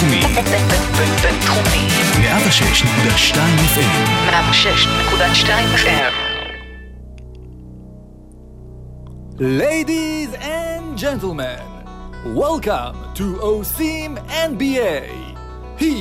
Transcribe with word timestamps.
בינתחומי. 0.00 0.20
בינתחומי. 1.22 1.88
106.2 2.14 3.38
FM. 3.74 4.06
106.2 4.30 5.50
FM. 5.84 6.12
Ladies 9.40 10.30
and 10.34 10.84
gentlemen, 10.96 11.62
welcome 12.44 12.96
to 13.14 13.24
OSIM 13.52 14.10
NBA. 14.50 15.02
Here 15.82 15.98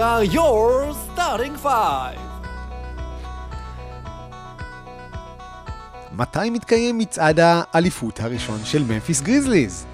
are 0.00 0.24
your 0.24 0.94
starting 1.06 1.56
five. 1.56 2.18
מתי 6.12 6.50
מתקיים 6.50 6.98
מצעד 6.98 7.40
האליפות 7.42 8.20
הראשון 8.20 8.60
של 8.64 8.82
ממפיס 8.88 9.20
גריזליז? 9.20 9.87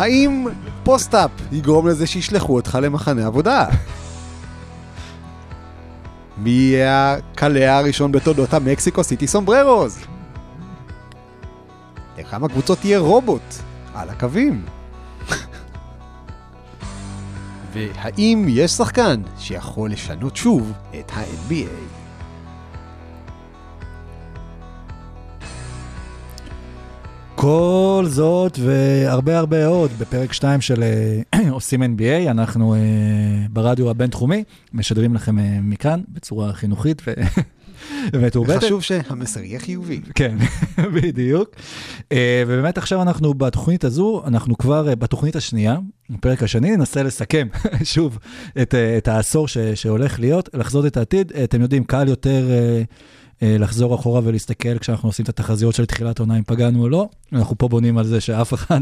האם 0.00 0.46
פוסט-אפ 0.84 1.30
יגרום 1.52 1.88
לזה 1.88 2.06
שישלחו 2.06 2.54
אותך 2.54 2.78
למחנה 2.82 3.26
עבודה? 3.26 3.66
מי 6.42 6.50
יהיה 6.50 7.12
הקלע 7.12 7.76
הראשון 7.76 8.12
בתולדות 8.12 8.54
המקסיקו 8.54 9.04
סיטי 9.04 9.26
סומבררוז? 9.26 9.98
לכמה 12.18 12.48
קבוצות 12.48 12.84
יהיה 12.84 12.98
רובוט 12.98 13.54
על 13.94 14.08
הקווים? 14.08 14.64
והאם 17.72 18.46
יש 18.48 18.70
שחקן 18.70 19.22
שיכול 19.38 19.90
לשנות 19.90 20.36
שוב 20.36 20.72
את 21.00 21.10
ה-NBA? 21.14 21.99
כל 27.40 28.04
זאת 28.08 28.58
והרבה 28.62 29.38
הרבה 29.38 29.66
עוד 29.66 29.90
בפרק 29.98 30.32
2 30.32 30.60
של 30.60 30.82
אה, 30.82 31.50
עושים 31.50 31.82
NBA, 31.82 32.30
אנחנו 32.30 32.74
uh, 32.74 32.78
ברדיו 33.50 33.90
הבינתחומי, 33.90 34.44
משדרים 34.72 35.14
לכם 35.14 35.38
uh, 35.38 35.42
מכאן 35.62 36.00
בצורה 36.08 36.52
חינוכית 36.52 37.02
ו... 37.06 37.12
ומתורבתת. 38.12 38.64
חשוב 38.64 38.82
שהמסר 38.82 39.40
יהיה 39.40 39.58
חיובי. 39.58 40.00
כן, 40.14 40.36
בדיוק. 40.94 41.50
ובאמת 42.46 42.78
עכשיו 42.78 43.02
אנחנו 43.02 43.34
בתוכנית 43.34 43.84
הזו, 43.84 44.22
אנחנו 44.26 44.58
כבר 44.58 44.94
בתוכנית 44.94 45.36
השנייה, 45.36 45.76
בפרק 46.10 46.42
השני, 46.42 46.76
ננסה 46.76 47.02
לסכם 47.02 47.48
שוב 47.94 48.18
את, 48.62 48.74
את 48.74 49.08
העשור 49.08 49.48
ש, 49.48 49.58
שהולך 49.58 50.20
להיות, 50.20 50.48
לחזות 50.54 50.86
את 50.86 50.96
העתיד. 50.96 51.32
אתם 51.44 51.60
יודעים, 51.60 51.84
קל 51.84 52.08
יותר... 52.08 52.44
Uh, 53.40 53.42
לחזור 53.58 53.94
אחורה 53.94 54.20
ולהסתכל 54.24 54.78
כשאנחנו 54.78 55.08
עושים 55.08 55.22
את 55.22 55.28
התחזיות 55.28 55.74
של 55.74 55.86
תחילת 55.86 56.18
עונה 56.18 56.38
אם 56.38 56.42
פגענו 56.42 56.82
או 56.82 56.88
לא. 56.88 57.08
אנחנו 57.32 57.58
פה 57.58 57.68
בונים 57.68 57.98
על 57.98 58.06
זה 58.06 58.20
שאף 58.20 58.54
אחד 58.54 58.80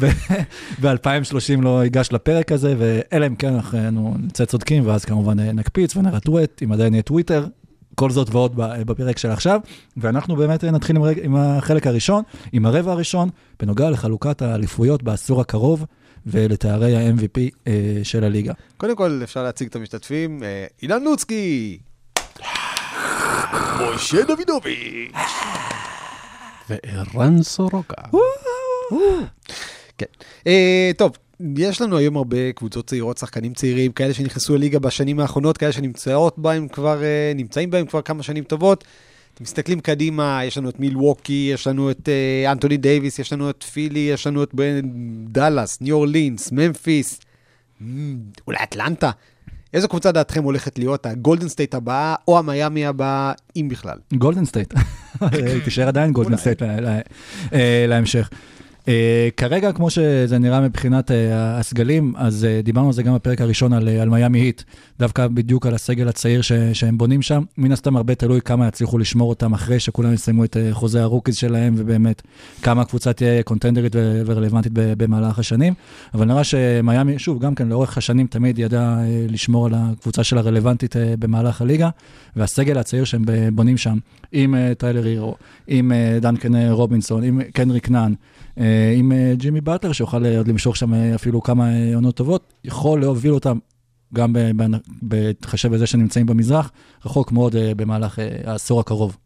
ב-2030 0.80 1.60
לא 1.62 1.84
ייגש 1.84 2.12
לפרק 2.12 2.52
הזה, 2.52 2.74
ואלא 2.78 3.26
אם 3.26 3.34
כן 3.34 3.54
אנחנו 3.54 4.14
נצא 4.18 4.44
צודקים, 4.44 4.86
ואז 4.86 5.04
כמובן 5.04 5.40
נקפיץ 5.40 5.96
ונראה 5.96 6.20
טוויט, 6.20 6.62
אם 6.62 6.72
עדיין 6.72 6.94
יהיה 6.94 7.02
טוויטר, 7.02 7.46
כל 7.94 8.10
זאת 8.10 8.28
ועוד 8.30 8.52
בפרק 8.56 9.18
של 9.18 9.30
עכשיו. 9.30 9.60
ואנחנו 9.96 10.36
באמת 10.36 10.64
נתחיל 10.64 10.96
עם, 10.96 11.02
עם 11.22 11.36
החלק 11.36 11.86
הראשון, 11.86 12.22
עם 12.52 12.66
הרבע 12.66 12.92
הראשון, 12.92 13.28
בנוגע 13.60 13.90
לחלוקת 13.90 14.42
האליפויות 14.42 15.02
בעשור 15.02 15.40
הקרוב. 15.40 15.86
ולתארי 16.26 16.96
ה-MVP 16.96 17.38
של 18.02 18.24
הליגה. 18.24 18.52
קודם 18.76 18.96
כל 18.96 19.20
אפשר 19.22 19.42
להציג 19.42 19.68
את 19.68 19.76
המשתתפים. 19.76 20.42
אילן 20.82 21.02
לוצקי! 21.02 21.78
משה 23.80 24.24
דוידוביץ'. 24.24 25.12
וערן 26.68 27.42
סורוקה. 27.42 28.02
כן. 29.98 30.06
אה, 30.46 30.90
טוב, 30.96 31.16
יש 31.56 31.80
לנו 31.80 31.96
היום 31.96 32.16
הרבה 32.16 32.52
קבוצות 32.52 32.86
צעירות, 32.86 33.18
שחקנים 33.18 33.54
צעירים, 33.54 33.92
כאלה 33.92 34.14
שנכנסו 34.14 34.56
לליגה 34.56 34.78
בשנים 34.78 35.20
האחרונות, 35.20 35.58
כאלה 35.58 35.72
שנמצאות 35.72 36.38
בהם 36.38 36.68
כבר, 36.68 37.02
אה, 37.02 37.32
נמצאים 37.34 37.70
בהם 37.70 37.86
כבר 37.86 38.02
כמה 38.02 38.22
שנים 38.22 38.44
טובות. 38.44 38.84
אתם 39.34 39.44
מסתכלים 39.44 39.80
קדימה, 39.80 40.40
יש 40.44 40.58
לנו 40.58 40.68
את 40.68 40.80
מילווקי, 40.80 41.50
יש 41.54 41.66
לנו 41.66 41.90
את 41.90 42.08
אה, 42.08 42.52
אנטוני 42.52 42.76
דייוויס, 42.76 43.18
יש 43.18 43.32
לנו 43.32 43.50
את 43.50 43.62
פילי, 43.62 43.98
יש 43.98 44.26
לנו 44.26 44.42
את 44.42 44.54
דאלאס, 45.24 45.80
ניו 45.80 45.96
אורלינס, 45.96 46.52
ממפיס, 46.52 47.20
אולי 48.46 48.58
אטלנטה. 48.62 49.10
איזו 49.74 49.88
קבוצה 49.88 50.12
דעתכם 50.12 50.44
הולכת 50.44 50.78
להיות 50.78 51.06
הגולדן 51.06 51.48
סטייט 51.48 51.74
הבאה, 51.74 52.14
או 52.28 52.38
המיאמי 52.38 52.86
הבאה, 52.86 53.32
אם 53.56 53.68
בכלל? 53.70 53.98
גולדן 54.12 54.44
סטייט. 54.44 54.74
תישאר 55.64 55.88
עדיין 55.88 56.12
גולדן 56.12 56.36
סטייט 56.36 56.62
להמשך. 57.88 58.30
Uh, 58.90 58.92
כרגע, 59.36 59.72
כמו 59.72 59.90
שזה 59.90 60.38
נראה 60.38 60.60
מבחינת 60.60 61.10
uh, 61.10 61.14
הסגלים, 61.32 62.12
אז 62.16 62.46
uh, 62.46 62.64
דיברנו 62.64 62.86
על 62.86 62.92
זה 62.92 63.02
גם 63.02 63.14
בפרק 63.14 63.40
הראשון 63.40 63.72
על, 63.72 63.88
uh, 63.88 64.02
על 64.02 64.08
מיאמי 64.08 64.38
היט, 64.38 64.62
דווקא 64.98 65.26
בדיוק 65.26 65.66
על 65.66 65.74
הסגל 65.74 66.08
הצעיר 66.08 66.42
ש, 66.42 66.52
שהם 66.72 66.98
בונים 66.98 67.22
שם. 67.22 67.42
מן 67.58 67.72
הסתם 67.72 67.96
הרבה 67.96 68.14
תלוי 68.14 68.40
כמה 68.40 68.68
יצליחו 68.68 68.98
לשמור 68.98 69.28
אותם 69.28 69.52
אחרי 69.52 69.80
שכולם 69.80 70.12
יסיימו 70.12 70.44
את 70.44 70.56
uh, 70.56 70.74
חוזה 70.74 71.02
ה 71.02 71.06
rookies 71.06 71.36
שלהם, 71.36 71.74
ובאמת 71.76 72.22
כמה 72.62 72.82
הקבוצה 72.82 73.12
תהיה 73.12 73.42
קונטנדרית 73.42 73.92
ו- 73.96 74.22
ורלוונטית 74.26 74.72
במהלך 74.74 75.38
השנים. 75.38 75.74
אבל 76.14 76.26
נראה 76.26 76.44
שמיאמי, 76.44 77.18
שוב, 77.18 77.38
גם 77.42 77.54
כן 77.54 77.68
לאורך 77.68 77.98
השנים 77.98 78.26
תמיד 78.26 78.58
ידע 78.58 78.96
uh, 78.96 79.32
לשמור 79.32 79.66
על 79.66 79.72
הקבוצה 79.76 80.24
שלה 80.24 80.40
רלוונטית 80.40 80.96
במהלך 81.18 81.62
הליגה, 81.62 81.88
והסגל 82.36 82.78
הצעיר 82.78 83.04
שהם 83.04 83.24
בונים 83.52 83.76
שם, 83.76 83.98
עם 84.32 84.54
uh, 84.54 84.74
טיילר 84.74 85.04
הירו, 85.04 85.34
עם 85.66 85.92
uh, 85.92 86.22
דנקן 86.22 86.70
רובינסון, 86.70 87.22
עם 87.22 87.40
קנריק 87.52 87.90
נאן, 87.90 88.12
עם 88.96 89.12
ג'ימי 89.32 89.60
באטלר, 89.60 89.92
שיוכל 89.92 90.26
עוד 90.36 90.48
למשוך 90.48 90.76
שם 90.76 90.94
אפילו 90.94 91.42
כמה 91.42 91.68
עונות 91.94 92.14
טובות, 92.14 92.52
יכול 92.64 93.00
להוביל 93.00 93.32
אותם, 93.32 93.58
גם 94.14 94.36
בהתחשב 95.02 95.74
בזה 95.74 95.86
שנמצאים 95.86 96.26
במזרח, 96.26 96.72
רחוק 97.04 97.32
מאוד 97.32 97.56
במהלך 97.76 98.18
העשור 98.44 98.80
הקרוב. 98.80 99.16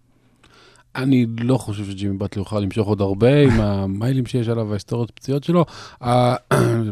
אני 0.96 1.26
לא 1.40 1.58
חושב 1.58 1.84
שג'ימי 1.84 2.16
באטלר 2.16 2.40
יוכל 2.40 2.60
למשוך 2.60 2.88
עוד 2.88 3.00
הרבה 3.00 3.40
עם 3.42 3.60
המיילים 3.60 4.26
שיש 4.26 4.48
עליו 4.48 4.66
וההיסטוריות 4.68 5.10
הפציעות 5.10 5.44
שלו. 5.44 5.64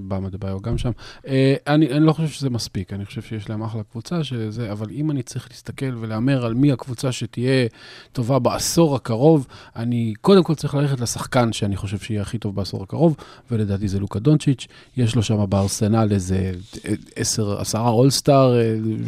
באמה 0.02 0.28
דה 0.28 0.38
ביו 0.38 0.60
גם 0.60 0.78
שם. 0.78 0.90
אני, 1.66 1.92
אני 1.92 2.06
לא 2.06 2.12
חושב 2.12 2.28
שזה 2.28 2.50
מספיק, 2.50 2.92
אני 2.92 3.04
חושב 3.04 3.22
שיש 3.22 3.50
להם 3.50 3.62
אחלה 3.62 3.82
קבוצה 3.82 4.24
שזה, 4.24 4.72
אבל 4.72 4.86
אם 4.90 5.10
אני 5.10 5.22
צריך 5.22 5.48
להסתכל 5.50 5.96
ולהמר 6.00 6.46
על 6.46 6.54
מי 6.54 6.72
הקבוצה 6.72 7.12
שתהיה 7.12 7.66
טובה 8.12 8.38
בעשור 8.38 8.96
הקרוב, 8.96 9.46
אני 9.76 10.12
קודם 10.20 10.42
כל 10.42 10.54
צריך 10.54 10.74
ללכת 10.74 11.00
לשחקן 11.00 11.52
שאני 11.52 11.76
חושב 11.76 11.98
שיהיה 11.98 12.22
הכי 12.22 12.38
טוב 12.38 12.56
בעשור 12.56 12.82
הקרוב, 12.82 13.16
ולדעתי 13.50 13.88
זה 13.88 14.00
לוקה 14.00 14.18
דונצ'יץ'. 14.18 14.66
יש 14.96 15.16
לו 15.16 15.22
שם 15.22 15.44
בארסנל 15.48 16.08
איזה 16.10 16.52
עשר, 17.16 17.60
עשרה 17.60 17.90
אולסטאר, 17.90 18.54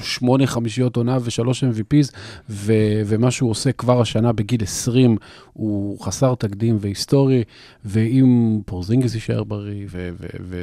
שמונה 0.02 0.46
חמישיות 0.46 0.96
עונה 0.96 1.18
ושלוש 1.24 1.64
MVPs, 1.64 2.16
ו, 2.50 2.72
ומה 3.06 3.30
שהוא 3.30 3.50
עושה 3.50 3.72
כבר 3.72 4.00
השנה 4.00 4.32
בגיל 4.32 4.62
20. 4.62 4.83
20 4.84 5.16
הוא 5.52 6.00
חסר 6.00 6.34
תקדים 6.34 6.76
והיסטורי, 6.80 7.44
ואם 7.84 8.60
פורזינגיס 8.66 9.14
יישאר 9.14 9.44
בריא, 9.44 9.86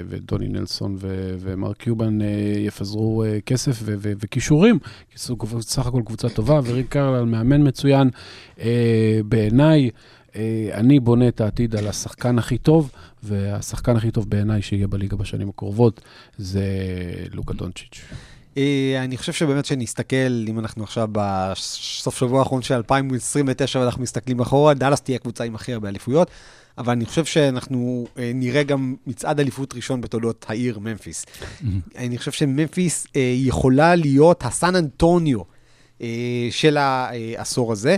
ודוני 0.10 0.48
נלסון 0.48 0.98
ומרק 1.40 1.78
קיובן 1.78 2.20
יפזרו 2.66 3.24
כסף 3.46 3.80
וכישורים, 3.86 4.80
כי 5.10 5.18
זו 5.18 5.38
סך 5.62 5.88
הכל 5.88 6.02
קבוצה 6.06 6.30
טובה, 6.30 6.60
וריק 6.66 6.88
קרלל 6.90 7.26
מאמן 7.26 7.68
מצוין, 7.68 8.10
בעיניי, 9.26 9.90
אני 10.74 11.00
בונה 11.00 11.28
את 11.28 11.42
העתיד 11.42 11.76
על 11.76 11.88
השחקן 11.88 12.40
הכי 12.40 12.58
טוב, 12.58 12.92
והשחקן 13.24 13.96
הכי 13.96 14.12
טוב 14.12 14.30
בעיניי 14.30 14.62
שיהיה 14.62 14.88
בליגה 14.88 15.18
בשנים 15.18 15.50
הקרובות 15.50 16.02
זה 16.38 16.66
לוקה 17.34 17.54
דונצ'יץ'. 17.54 18.02
אני 19.00 19.18
חושב 19.18 19.34
שבאמת 19.34 19.66
שנסתכל, 19.66 20.46
אם 20.48 20.60
אנחנו 20.60 20.84
עכשיו 20.84 21.08
בסוף 21.12 22.18
שבוע 22.18 22.40
האחרון 22.40 22.62
של 22.62 22.74
2029 22.76 23.80
ואנחנו 23.80 24.04
מסתכלים 24.04 24.40
אחורה, 24.40 24.74
דאלאס 24.74 25.02
תהיה 25.02 25.16
הקבוצה 25.16 25.44
עם 25.44 25.56
הכי 25.56 25.74
הרבה 25.74 25.90
אליפויות, 25.90 26.32
אבל 26.78 26.92
אני 26.92 27.06
חושב 27.06 27.26
שאנחנו 27.26 28.08
נראה 28.18 28.64
גם 28.64 28.96
מצעד 29.08 29.40
אליפות 29.40 29.74
ראשון 29.74 30.02
בתולדות 30.02 30.46
העיר 30.50 30.80
ממפיס. 30.80 31.26
אני 31.98 32.18
חושב 32.18 32.32
שממפיס 32.32 33.08
יכולה 33.36 33.96
להיות 33.96 34.46
הסן 34.46 34.76
אנטוניו 34.76 35.40
של 36.52 36.78
העשור 36.78 37.72
הזה. 37.72 37.98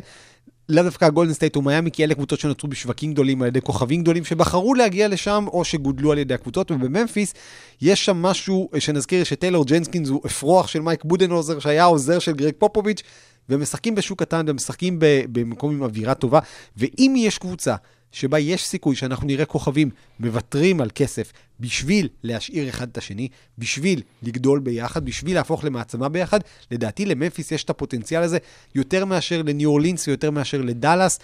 לאו 0.69 0.83
דווקא 0.83 1.09
גולדן 1.09 1.33
סטייט 1.33 1.57
ומיאמי, 1.57 1.91
כי 1.91 2.03
אלה 2.03 2.15
קבוצות 2.15 2.39
שנוצרו 2.39 2.69
בשווקים 2.69 3.13
גדולים 3.13 3.41
על 3.41 3.47
ידי 3.47 3.61
כוכבים 3.61 4.01
גדולים 4.01 4.25
שבחרו 4.25 4.73
להגיע 4.73 5.07
לשם, 5.07 5.45
או 5.47 5.65
שגודלו 5.65 6.11
על 6.11 6.17
ידי 6.17 6.33
הקבוצות, 6.33 6.71
ובממפיס 6.71 7.33
יש 7.81 8.05
שם 8.05 8.17
משהו 8.17 8.69
שנזכיר 8.79 9.23
שטיילור 9.23 9.65
ג'נקינס 9.65 10.09
הוא 10.09 10.21
אפרוח 10.25 10.67
של 10.67 10.81
מייק 10.81 11.03
בודנהולזר, 11.03 11.59
שהיה 11.59 11.83
העוזר 11.83 12.19
של 12.19 12.31
גרג 12.31 12.53
פופוביץ', 12.57 13.03
והם 13.49 13.61
משחקים 13.61 13.95
בשוק 13.95 14.19
קטן, 14.19 14.43
והם 14.47 14.55
משחקים 14.55 14.97
במקום 15.31 15.71
עם 15.71 15.83
אווירה 15.83 16.13
טובה, 16.13 16.39
ואם 16.77 17.13
יש 17.17 17.37
קבוצה 17.37 17.75
שבה 18.13 18.39
יש 18.39 18.65
סיכוי 18.65 18.95
שאנחנו 18.95 19.27
נראה 19.27 19.45
כוכבים 19.45 19.89
מוותרים 20.19 20.81
על 20.81 20.89
כסף 20.95 21.33
בשביל 21.59 22.09
להשאיר 22.23 22.69
אחד 22.69 22.89
את 22.89 22.97
השני, 22.97 23.27
בשביל 23.57 24.01
לגדול 24.23 24.59
ביחד, 24.59 25.05
בשביל 25.05 25.35
להפוך 25.35 25.63
למעצמה 25.63 26.09
ביחד. 26.09 26.39
לדעתי 26.71 27.05
לממפיס 27.05 27.51
יש 27.51 27.63
את 27.63 27.69
הפוטנציאל 27.69 28.23
הזה 28.23 28.37
יותר 28.75 29.05
מאשר 29.05 29.41
לניו 29.41 29.69
אורלינס 29.69 30.07
ויותר 30.07 30.31
מאשר 30.31 30.61
לדאלאס 30.61 31.19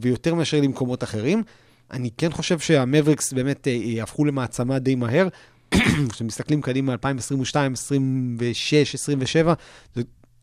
ויותר 0.00 0.34
מאשר 0.34 0.60
למקומות 0.60 1.04
אחרים. 1.04 1.42
אני 1.90 2.10
כן 2.18 2.32
חושב 2.32 2.58
שהמבריקס 2.58 3.32
באמת 3.32 3.68
אה, 3.68 3.72
יהפכו 3.72 4.24
למעצמה 4.24 4.78
די 4.78 4.94
מהר. 4.94 5.28
כשמסתכלים 6.12 6.62
קדימה, 6.62 6.92
2022, 6.92 7.72
26, 7.72 8.94
27, 8.94 9.54
זה 9.94 10.02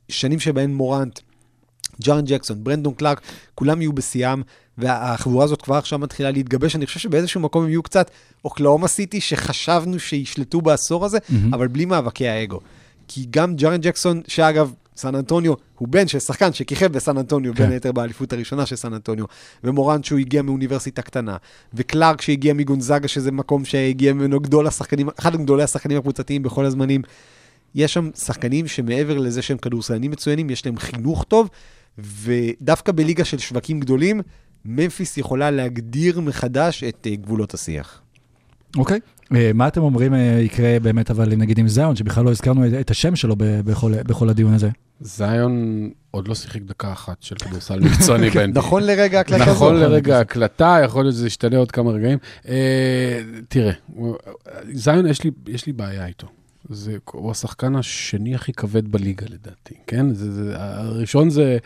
שנים 0.09 0.39
שבהן 0.39 0.73
מורנט, 0.73 1.19
ג'ארן 2.03 2.25
ג'קסון, 2.25 2.63
ברנדון 2.63 2.93
קלארק, 2.93 3.21
כולם 3.55 3.81
יהיו 3.81 3.93
בשיאם, 3.93 4.41
והחבורה 4.77 5.45
הזאת 5.45 5.61
כבר 5.61 5.75
עכשיו 5.75 5.99
מתחילה 5.99 6.31
להתגבש. 6.31 6.75
אני 6.75 6.85
חושב 6.85 6.99
שבאיזשהו 6.99 7.41
מקום 7.41 7.63
הם 7.63 7.69
יהיו 7.69 7.83
קצת 7.83 8.11
אוקלאומה 8.45 8.87
סיטי, 8.87 9.21
שחשבנו 9.21 9.99
שישלטו 9.99 10.61
בעשור 10.61 11.05
הזה, 11.05 11.17
מהמם. 11.29 11.53
אבל 11.53 11.67
בלי 11.67 11.85
מאבקי 11.85 12.27
האגו. 12.27 12.59
כי 13.07 13.25
גם 13.29 13.55
ג'ארן 13.55 13.81
ג'קסון, 13.81 14.21
שאגב, 14.27 14.73
סן 14.99 15.15
אנטוניו, 15.15 15.53
הוא 15.77 15.87
בן 15.87 16.07
של 16.07 16.19
שחקן 16.19 16.53
שכיכב 16.53 16.87
בסן 16.87 17.17
אנטוניו, 17.17 17.53
כן. 17.53 17.63
בין 17.63 17.71
היתר 17.71 17.91
באליפות 17.91 18.33
הראשונה 18.33 18.65
של 18.65 18.75
סן 18.75 18.93
אנטוניו, 18.93 19.25
ומורן 19.63 20.03
שהוא 20.03 20.19
הגיע 20.19 20.41
מאוניברסיטה 20.41 21.01
קטנה, 21.01 21.37
וקלארק 21.73 22.21
שהגיע 22.21 22.53
מגונזאגה, 22.53 23.07
שזה 23.07 23.31
מקום 23.31 23.65
שהגיע 23.65 24.13
ממנו 24.13 24.39
גדול 24.39 24.67
השחקנים, 24.67 25.09
אחד 25.19 25.35
מגדולי 25.35 25.63
השחקנים 25.63 25.97
הקבוצתיים 25.97 26.43
בכל 26.43 26.65
הזמנים. 26.65 27.01
יש 27.75 27.93
שם 27.93 28.09
שחקנים 28.15 28.67
שמעבר 28.67 29.17
לזה 29.17 29.41
שהם 29.41 29.57
כדורסלנים 29.57 30.11
מצוינים, 30.11 30.49
יש 30.49 30.65
להם 30.65 30.77
חינוך 30.77 31.23
טוב, 31.23 31.49
ודווקא 32.03 32.91
בליגה 32.91 33.25
של 33.25 33.37
שווקים 33.37 33.79
גדולים, 33.79 34.21
ממפיס 34.65 35.17
יכולה 35.17 35.51
להגדיר 35.51 36.19
מחדש 36.19 36.83
את 36.83 37.07
אה, 37.11 37.15
גבולות 37.15 37.53
השיח. 37.53 38.01
אוקיי. 38.77 38.99
אה, 39.35 39.51
מה 39.53 39.67
אתם 39.67 39.81
אומרים 39.81 40.13
אה, 40.13 40.19
יקרה 40.19 40.77
באמת, 40.81 41.11
אבל 41.11 41.35
נגיד 41.35 41.59
עם 41.59 41.67
זיון, 41.67 41.95
שבכלל 41.95 42.25
לא 42.25 42.31
הזכרנו 42.31 42.67
את- 42.67 42.73
את 42.73 42.91
השם 42.91 43.15
שלו 43.15 43.35
בכל- 43.37 43.93
בכל 44.03 44.29
הדיון 44.29 44.53
הזה? 44.53 44.69
זיון 45.01 45.53
עוד 46.11 46.27
לא 46.27 46.35
שיחק 46.35 46.61
דקה 46.61 46.91
אחת 46.93 47.17
של 47.23 47.35
כדורסל 47.35 47.79
מקצועני 47.79 48.29
ב-NBA. 48.35 48.47
נכון 48.53 48.83
לרגע 48.83 49.17
ההקלטה 49.17 49.43
הזאת. 49.43 49.55
נכון 49.55 49.75
לרגע 49.75 50.17
ההקלטה, 50.17 50.77
יכול 50.85 51.03
להיות 51.03 51.15
שזה 51.15 51.27
ישתנה 51.27 51.57
עוד 51.57 51.71
כמה 51.71 51.91
רגעים. 51.91 52.17
אה, 52.47 53.21
תראה, 53.47 53.71
זיון, 54.73 55.07
יש 55.07 55.23
לי, 55.23 55.31
יש 55.47 55.65
לי 55.65 55.73
בעיה 55.73 56.05
איתו. 56.05 56.27
זה, 56.69 56.97
הוא 57.11 57.31
השחקן 57.31 57.75
השני 57.75 58.35
הכי 58.35 58.53
כבד 58.53 58.91
בליגה 58.91 59.25
לדעתי, 59.29 59.73
כן? 59.87 60.13
זה, 60.13 60.31
זה, 60.31 60.53
הראשון 60.57 61.29
זה 61.29 61.57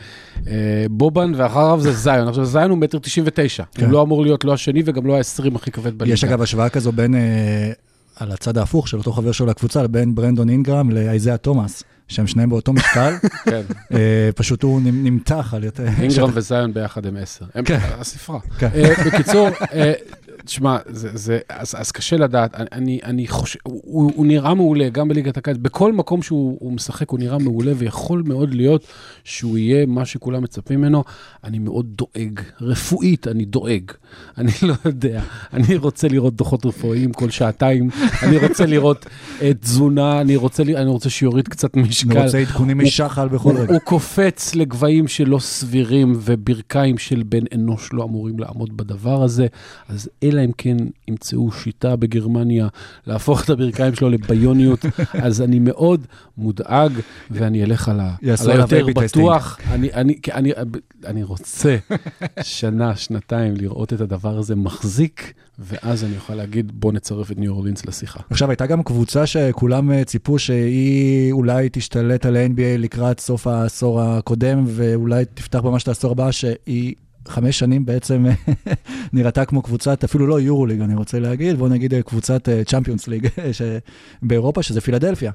אה, 0.47 0.53
בובן 0.89 1.31
ואחריו 1.35 1.79
זה 1.81 1.91
זיון. 1.93 2.27
עכשיו, 2.27 2.45
זיון 2.45 2.69
הוא 2.69 2.77
מטר 2.77 2.99
99. 2.99 3.63
כן. 3.73 3.83
הוא 3.85 3.91
לא 3.91 4.01
אמור 4.01 4.23
להיות 4.23 4.43
לא 4.45 4.53
השני 4.53 4.81
וגם 4.85 5.05
לא 5.05 5.17
ה-20 5.17 5.55
הכי 5.55 5.71
כבד 5.71 5.97
בליגה. 5.97 6.13
יש 6.13 6.23
אגב 6.23 6.41
השוואה 6.41 6.69
כזו 6.69 6.91
בין, 6.91 7.15
אה, 7.15 7.71
על 8.15 8.31
הצד 8.31 8.57
ההפוך 8.57 8.87
של 8.87 8.97
אותו 8.97 9.11
חבר 9.13 9.31
שלו 9.31 9.45
לקבוצה, 9.45 9.87
בין 9.87 10.15
ברנדון 10.15 10.49
אינגרם 10.49 10.91
לאייזאה 10.91 11.37
תומאס, 11.37 11.83
שהם 12.07 12.27
שניהם 12.27 12.49
באותו 12.49 12.73
משקל, 12.73 13.13
כן. 13.45 13.61
אה, 13.93 14.29
פשוט 14.35 14.63
הוא 14.63 14.81
נמ- 14.81 15.03
נמתח 15.03 15.53
על 15.53 15.63
יותר... 15.63 15.85
אינגרם 16.01 16.29
וזיון 16.35 16.73
ביחד 16.73 17.05
הם 17.05 17.17
10. 17.17 17.45
הם 17.55 17.63
כן. 17.65 17.79
הספרה. 17.99 18.39
כן. 18.59 18.69
אה, 18.75 18.93
בקיצור, 19.05 19.49
אה, 19.73 19.93
תשמע, 20.45 20.77
זה, 20.89 21.09
זה, 21.13 21.39
אז, 21.49 21.75
אז 21.77 21.91
קשה 21.91 22.17
לדעת, 22.17 22.55
אני- 22.55 22.99
אני, 23.03 23.27
חושב, 23.27 23.59
הוא, 23.63 24.11
הוא 24.15 24.25
נראה 24.25 24.53
מעולה, 24.53 24.89
גם 24.89 25.07
בליגת 25.07 25.37
הקיץ, 25.37 25.57
בכל 25.61 25.93
מקום 25.93 26.21
שהוא 26.21 26.57
הוא 26.59 26.73
משחק 26.73 27.09
הוא 27.09 27.19
נראה 27.19 27.37
מעולה, 27.37 27.71
ויכול 27.77 28.23
מאוד 28.25 28.53
להיות 28.53 28.85
שהוא 29.23 29.57
יהיה 29.57 29.85
מה 29.85 30.05
שכולם 30.05 30.43
מצפים 30.43 30.79
ממנו. 30.81 31.03
אני 31.43 31.59
מאוד 31.59 31.85
דואג, 31.95 32.39
רפואית 32.61 33.27
אני 33.27 33.45
דואג, 33.45 33.91
אני 34.37 34.51
לא 34.61 34.73
יודע, 34.85 35.21
אני 35.53 35.75
רוצה 35.75 36.07
לראות 36.07 36.35
דוחות 36.35 36.65
רפואיים 36.65 37.13
כל 37.13 37.29
שעתיים, 37.29 37.89
אני 38.23 38.37
רוצה 38.37 38.65
לראות 38.65 39.05
אה, 39.41 39.51
תזונה, 39.53 40.21
אני 40.21 40.35
רוצה, 40.35 40.63
אני 40.63 40.89
רוצה 40.89 41.09
שיוריד 41.09 41.47
קצת 41.47 41.75
משקל. 41.77 42.11
אני 42.17 42.25
רוצה 42.25 42.37
עדכונים 42.37 42.77
משחל 42.77 43.27
בכל 43.27 43.57
רגע. 43.57 43.73
הוא 43.73 43.79
קופץ 43.81 44.55
לגבהים 44.55 45.07
שלא 45.07 45.39
סבירים, 45.39 46.13
וברכיים 46.21 46.97
של 46.97 47.23
בן 47.23 47.43
אנוש 47.55 47.89
לא 47.93 48.03
אמורים 48.03 48.39
לעמוד 48.39 48.77
בדבר 48.77 49.23
הזה. 49.23 49.47
אז 49.89 50.09
אלא 50.33 50.45
אם 50.45 50.51
כן 50.57 50.77
ימצאו 51.07 51.51
שיטה 51.51 51.95
בגרמניה 51.95 52.67
להפוך 53.07 53.43
את 53.43 53.49
הברכיים 53.49 53.95
שלו 53.95 54.09
לביוניות, 54.09 54.85
אז 55.25 55.41
אני 55.41 55.59
מאוד 55.59 56.05
מודאג, 56.37 56.91
ואני 57.31 57.63
אלך 57.63 57.89
על, 57.89 57.99
ה, 57.99 58.15
היותר. 58.47 58.85
בטוח. 58.95 59.59
אני, 59.71 59.93
אני, 59.93 60.15
אני, 60.33 60.51
אני 61.05 61.23
רוצה 61.23 61.77
שנה, 62.41 62.95
שנתיים 62.95 63.53
לראות 63.57 63.93
את 63.93 64.01
הדבר 64.01 64.37
הזה 64.37 64.55
מחזיק, 64.55 65.33
ואז 65.59 66.03
אני 66.03 66.15
אוכל 66.15 66.35
להגיד, 66.35 66.71
בוא 66.79 66.91
נצרף 66.93 67.31
את 67.31 67.37
ניו 67.37 67.51
אורלינס 67.51 67.85
לשיחה. 67.85 68.19
עכשיו, 68.29 68.49
הייתה 68.49 68.65
גם 68.65 68.83
קבוצה 68.83 69.25
שכולם 69.25 69.91
אה, 69.91 70.03
ציפו 70.03 70.39
שהיא 70.39 71.31
אולי 71.31 71.69
תשתלט 71.71 72.25
על 72.25 72.35
ה-NBA 72.35 72.77
לקראת 72.77 73.19
סוף 73.19 73.47
העשור 73.47 74.01
הקודם, 74.01 74.63
ואולי 74.67 75.25
תפתח 75.33 75.59
ממש 75.63 75.83
את 75.83 75.87
העשור 75.87 76.11
הבא, 76.11 76.31
שהיא 76.31 76.95
חמש 77.27 77.59
שנים 77.59 77.85
בעצם 77.85 78.25
נראתה 79.13 79.45
כמו 79.45 79.61
קבוצת, 79.61 80.03
אפילו 80.03 80.27
לא 80.27 80.39
יורו-ליג, 80.39 80.81
אני 80.81 80.95
רוצה 80.95 81.19
להגיד, 81.19 81.57
בוא 81.57 81.69
נגיד 81.69 81.93
אה, 81.93 82.01
קבוצת 82.01 82.49
צ'מפיונס 82.65 83.07
ליג 83.07 83.27
באירופה, 84.21 84.63
שזה 84.63 84.81
פילדלפיה. 84.81 85.31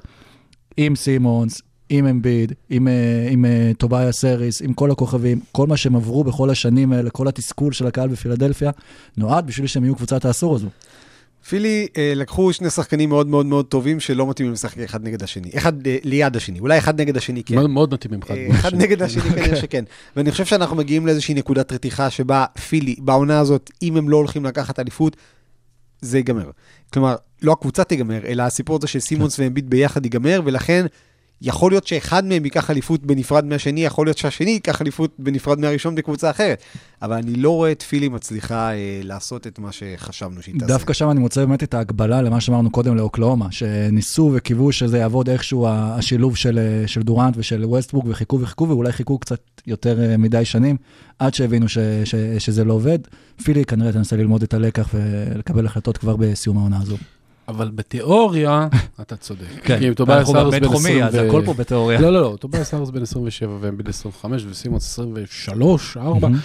עם 0.77 0.95
סימונס, 0.95 1.61
עם 1.89 2.07
אמביד, 2.07 2.53
עם, 2.69 2.87
אה, 2.87 3.27
עם 3.29 3.45
אה, 3.45 3.71
טוביה 3.77 4.11
סריס, 4.11 4.61
עם 4.61 4.73
כל 4.73 4.91
הכוכבים, 4.91 5.39
כל 5.51 5.67
מה 5.67 5.77
שהם 5.77 5.95
עברו 5.95 6.23
בכל 6.23 6.49
השנים 6.49 6.93
האלה, 6.93 7.09
כל 7.09 7.27
התסכול 7.27 7.73
של 7.73 7.87
הקהל 7.87 8.09
בפילדלפיה, 8.09 8.71
נועד 9.17 9.47
בשביל 9.47 9.67
שהם 9.67 9.83
יהיו 9.83 9.95
קבוצת 9.95 10.25
העשור 10.25 10.55
הזו. 10.55 10.67
פילי 11.47 11.87
אה, 11.97 12.13
לקחו 12.15 12.53
שני 12.53 12.69
שחקנים 12.69 13.09
מאוד 13.09 13.27
מאוד 13.27 13.45
מאוד 13.45 13.65
טובים 13.65 13.99
שלא 13.99 14.27
מתאימים 14.29 14.53
לשחק 14.53 14.77
אחד 14.77 15.03
נגד 15.03 15.23
השני. 15.23 15.49
אחד 15.57 15.87
אה, 15.87 15.97
ליד 16.03 16.35
השני, 16.35 16.59
אולי 16.59 16.77
אחד 16.77 17.01
נגד 17.01 17.17
השני 17.17 17.43
כן. 17.43 17.55
מאוד, 17.55 17.69
מאוד 17.69 17.93
מתאימים 17.93 18.19
אחד. 18.23 18.35
אה, 18.35 18.45
בשני. 18.45 18.59
אחד 18.59 18.75
נגד 18.75 19.01
השני 19.01 19.21
כנראה 19.21 19.55
שכן. 19.55 19.83
ואני 20.15 20.31
חושב 20.31 20.45
שאנחנו 20.45 20.75
מגיעים 20.75 21.05
לאיזושהי 21.05 21.33
נקודת 21.33 21.71
רתיחה 21.71 22.09
שבה 22.09 22.45
פילי, 22.69 22.95
בעונה 22.99 23.39
הזאת, 23.39 23.71
אם 23.81 23.97
הם 23.97 24.09
לא 24.09 24.17
הולכים 24.17 24.45
לקחת 24.45 24.79
אליפות, 24.79 25.15
זה 26.01 26.17
ייגמר. 26.17 26.49
כלומר, 26.93 27.15
לא 27.41 27.51
הקבוצה 27.51 27.83
תיגמר, 27.83 28.25
אלא 28.25 28.43
הסיפור 28.43 28.77
הזה 28.77 28.87
של 28.87 28.99
סימונס 28.99 29.39
ואמביט 29.39 29.65
ביחד 29.65 30.05
ייגמר, 30.05 30.41
ולכן 30.45 30.85
יכול 31.41 31.71
להיות 31.71 31.87
שאחד 31.87 32.25
מהם 32.25 32.45
ייקח 32.45 32.69
אליפות 32.69 33.03
בנפרד 33.03 33.45
מהשני, 33.45 33.85
יכול 33.85 34.07
להיות 34.07 34.17
שהשני 34.17 34.51
ייקח 34.51 34.81
אליפות 34.81 35.11
בנפרד 35.19 35.59
מהראשון 35.59 35.95
בקבוצה 35.95 36.29
אחרת. 36.29 36.63
אבל 37.01 37.15
אני 37.15 37.35
לא 37.35 37.49
רואה 37.49 37.71
את 37.71 37.81
פילי 37.81 38.09
מצליחה 38.09 38.71
אה, 38.73 38.99
לעשות 39.03 39.47
את 39.47 39.59
מה 39.59 39.71
שחשבנו 39.71 40.41
שהיא 40.41 40.55
תעשה. 40.59 40.73
דווקא 40.73 40.93
שם 40.93 41.11
אני 41.11 41.19
מוצא 41.19 41.45
באמת 41.45 41.63
את 41.63 41.73
ההקבלה 41.73 42.21
למה 42.21 42.41
שאמרנו 42.41 42.71
קודם 42.71 42.95
לאוקלאומה, 42.95 43.51
שניסו 43.51 44.31
וקיוו 44.33 44.71
שזה 44.71 44.97
יעבוד 44.97 45.29
איכשהו 45.29 45.67
השילוב 45.69 46.35
של, 46.35 46.59
אה, 46.59 46.87
של 46.87 47.01
דורנט 47.01 47.33
ושל 47.37 47.65
ווסטבורג, 47.65 48.07
וחיכו 48.09 48.39
וחיכו, 48.41 48.69
ואולי 48.69 48.91
חיכו 48.91 49.17
קצת 49.17 49.41
יותר 49.67 50.01
אה, 50.01 50.17
מדי 50.17 50.45
שנים, 50.45 50.77
עד 51.19 51.33
שהבינו 51.33 51.69
ש, 51.69 51.77
ש, 52.05 52.15
שזה 52.37 52.63
לא 52.63 52.73
עובד. 52.73 52.99
פילי 53.43 53.65
כנראה 53.65 53.91
תנסה 53.91 54.15
ללמוד 54.15 54.43
את 54.43 54.53
הלקח 54.53 54.89
ולקבל 54.93 55.65
החלטות 55.65 55.97
כבר 55.97 56.15
בסיום 56.15 56.57
העונה 56.57 56.77
הזו. 56.81 56.97
אבל 57.49 57.71
בתיאוריה, 57.75 58.67
אתה 59.01 59.15
צודק. 59.15 59.45
כי 59.79 59.95
טובייס 59.95 60.19
אנחנו 60.29 60.33
בן 60.33 60.47
בבינתחומי, 60.47 60.77
20 60.79 61.03
אז 61.03 61.15
הכל 61.15 61.41
פה 61.45 61.53
בתיאוריה. 61.53 62.01
לא, 62.01 62.13
לא, 62.13 62.21
לא, 62.21 62.37
טוביאס 62.39 62.73
האריס 62.73 62.89
בן 62.89 63.01
27 63.01 63.49
ואמביד 63.61 63.89
25 63.89 64.45
וסימונס 64.49 64.83
23, 64.91 65.97
4. 65.97 66.27
מהמם. 66.27 66.39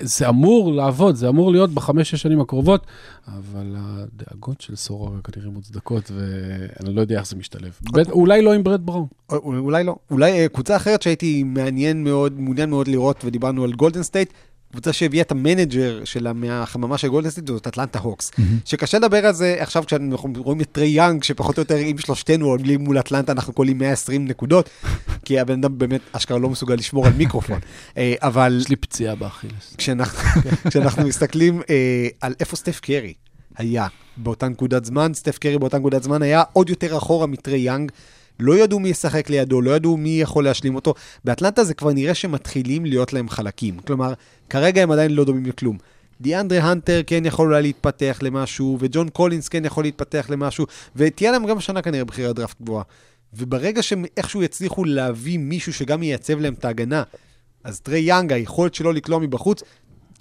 זה 0.00 0.28
אמור 0.28 0.72
לעבוד, 0.72 1.14
זה 1.14 1.28
אמור 1.28 1.52
להיות 1.52 1.70
בחמש-שש 1.70 2.22
שנים 2.22 2.40
הקרובות, 2.40 2.86
אבל 3.28 3.74
הדאגות 3.78 4.60
של 4.60 4.76
סורר 4.76 5.10
כנראה 5.24 5.50
מוצדקות, 5.50 6.10
ואני 6.14 6.94
לא 6.94 7.00
יודע 7.00 7.18
איך 7.18 7.26
זה 7.26 7.36
משתלב. 7.36 7.72
בטח- 7.92 8.10
אולי 8.10 8.42
לא 8.42 8.52
עם 8.52 8.62
ברט 8.64 8.86
בראון. 8.86 9.06
או- 9.32 9.36
אולי 9.58 9.84
לא. 9.84 9.96
אולי 10.10 10.32
אה, 10.32 10.48
קבוצה 10.48 10.76
אחרת 10.76 11.02
שהייתי 11.02 11.42
מעניין 11.42 12.04
מאוד, 12.04 12.40
מעוניין 12.40 12.70
מאוד 12.70 12.88
לראות, 12.88 13.24
ודיברנו 13.24 13.64
על 13.64 13.72
גולדן 13.72 14.02
סטייט, 14.02 14.32
קבוצה 14.72 14.92
שהביאה 14.92 15.22
את 15.22 15.30
ה 15.30 15.39
manager 15.39 16.04
שלה 16.04 16.32
מהחממה 16.32 16.98
של 16.98 17.08
גולדן 17.08 17.30
סטייט, 17.30 17.46
זאת 17.46 17.66
אטלנטה 17.66 17.98
הוקס. 17.98 18.30
שקשה 18.64 18.98
לדבר 18.98 19.26
על 19.26 19.32
זה 19.32 19.56
עכשיו 19.58 19.84
כשאנחנו 19.86 20.32
רואים 20.36 20.60
את 20.60 20.68
טרי 20.72 20.86
יאנג, 20.86 21.22
שפחות 21.22 21.58
או 21.58 21.62
יותר 21.62 21.78
אם 21.78 21.98
שלושתנו 21.98 22.46
עולים 22.46 22.80
מול 22.80 22.98
אטלנטה, 22.98 23.32
אנחנו 23.32 23.52
קולעים 23.52 23.78
120 23.78 24.24
נקודות, 24.24 24.70
כי 25.24 25.40
הבן 25.40 25.58
אדם 25.58 25.78
באמת 25.78 26.00
אשכרה 26.12 26.38
לא 26.38 26.50
מסוגל 26.50 26.74
לשמור 26.74 27.06
על 27.06 27.12
מיקרופון. 27.12 27.60
אה, 27.96 28.14
אבל 28.20 28.58
יש 28.60 28.68
לי 28.68 28.76
פציעה 28.76 29.14
באכילס. 29.14 29.74
כשאנחנו, 29.78 30.40
כשאנחנו 30.70 31.06
מסתכלים 31.06 31.62
אה, 31.70 32.08
על 32.20 32.34
איפה 32.40 32.56
סטף 32.56 32.80
קרי 32.80 33.14
היה 33.56 33.86
באותה 34.16 34.48
נקודת 34.48 34.84
זמן, 34.84 35.14
סטף 35.14 35.38
קרי 35.38 35.58
באותה 35.58 35.78
נקודת 35.78 36.02
זמן 36.02 36.22
היה 36.22 36.42
עוד 36.52 36.70
יותר 36.70 36.96
אחורה 36.96 37.26
מטרי 37.26 37.58
יאנג. 37.58 37.92
לא 38.40 38.58
ידעו 38.58 38.80
מי 38.80 38.88
ישחק 38.88 39.30
לידו, 39.30 39.60
לא 39.60 39.76
ידעו 39.76 39.96
מי 39.96 40.20
יכול 40.20 40.44
להשלים 40.44 40.74
אותו. 40.74 40.94
באטלנטה 41.24 41.64
זה 41.64 41.74
כבר 41.74 41.92
נראה 41.92 42.14
שמתחילים 42.14 42.84
להיות 42.84 43.12
להם 43.12 43.28
חלקים. 43.28 43.78
כלומר, 43.78 44.12
כרגע 44.50 44.82
הם 44.82 44.90
עדיין 44.90 45.10
לא 45.10 45.24
דומים 45.24 45.46
לכלום. 45.46 45.78
דיאנדרה 46.20 46.60
הנטר 46.60 47.00
כן 47.06 47.26
יכול 47.26 47.48
אולי 47.48 47.62
להתפתח 47.62 48.18
למשהו, 48.22 48.78
וג'ון 48.80 49.08
קולינס 49.08 49.48
כן 49.48 49.64
יכול 49.64 49.84
להתפתח 49.84 50.26
למשהו, 50.30 50.66
ותהיה 50.96 51.32
להם 51.32 51.46
גם 51.46 51.58
השנה 51.58 51.82
כנראה 51.82 52.04
בחירת 52.04 52.36
דראפט 52.36 52.62
גבוהה. 52.62 52.84
וברגע 53.34 53.82
שהם 53.82 54.04
איכשהו 54.16 54.42
יצליחו 54.42 54.84
להביא 54.84 55.38
מישהו 55.38 55.72
שגם 55.72 56.02
ייצב 56.02 56.40
להם 56.40 56.54
את 56.54 56.64
ההגנה, 56.64 57.02
אז 57.64 57.80
טרי 57.80 57.98
יאנג, 58.00 58.32
היכולת 58.32 58.74
שלו 58.74 58.92
לקלוע 58.92 59.18
מבחוץ, 59.18 59.62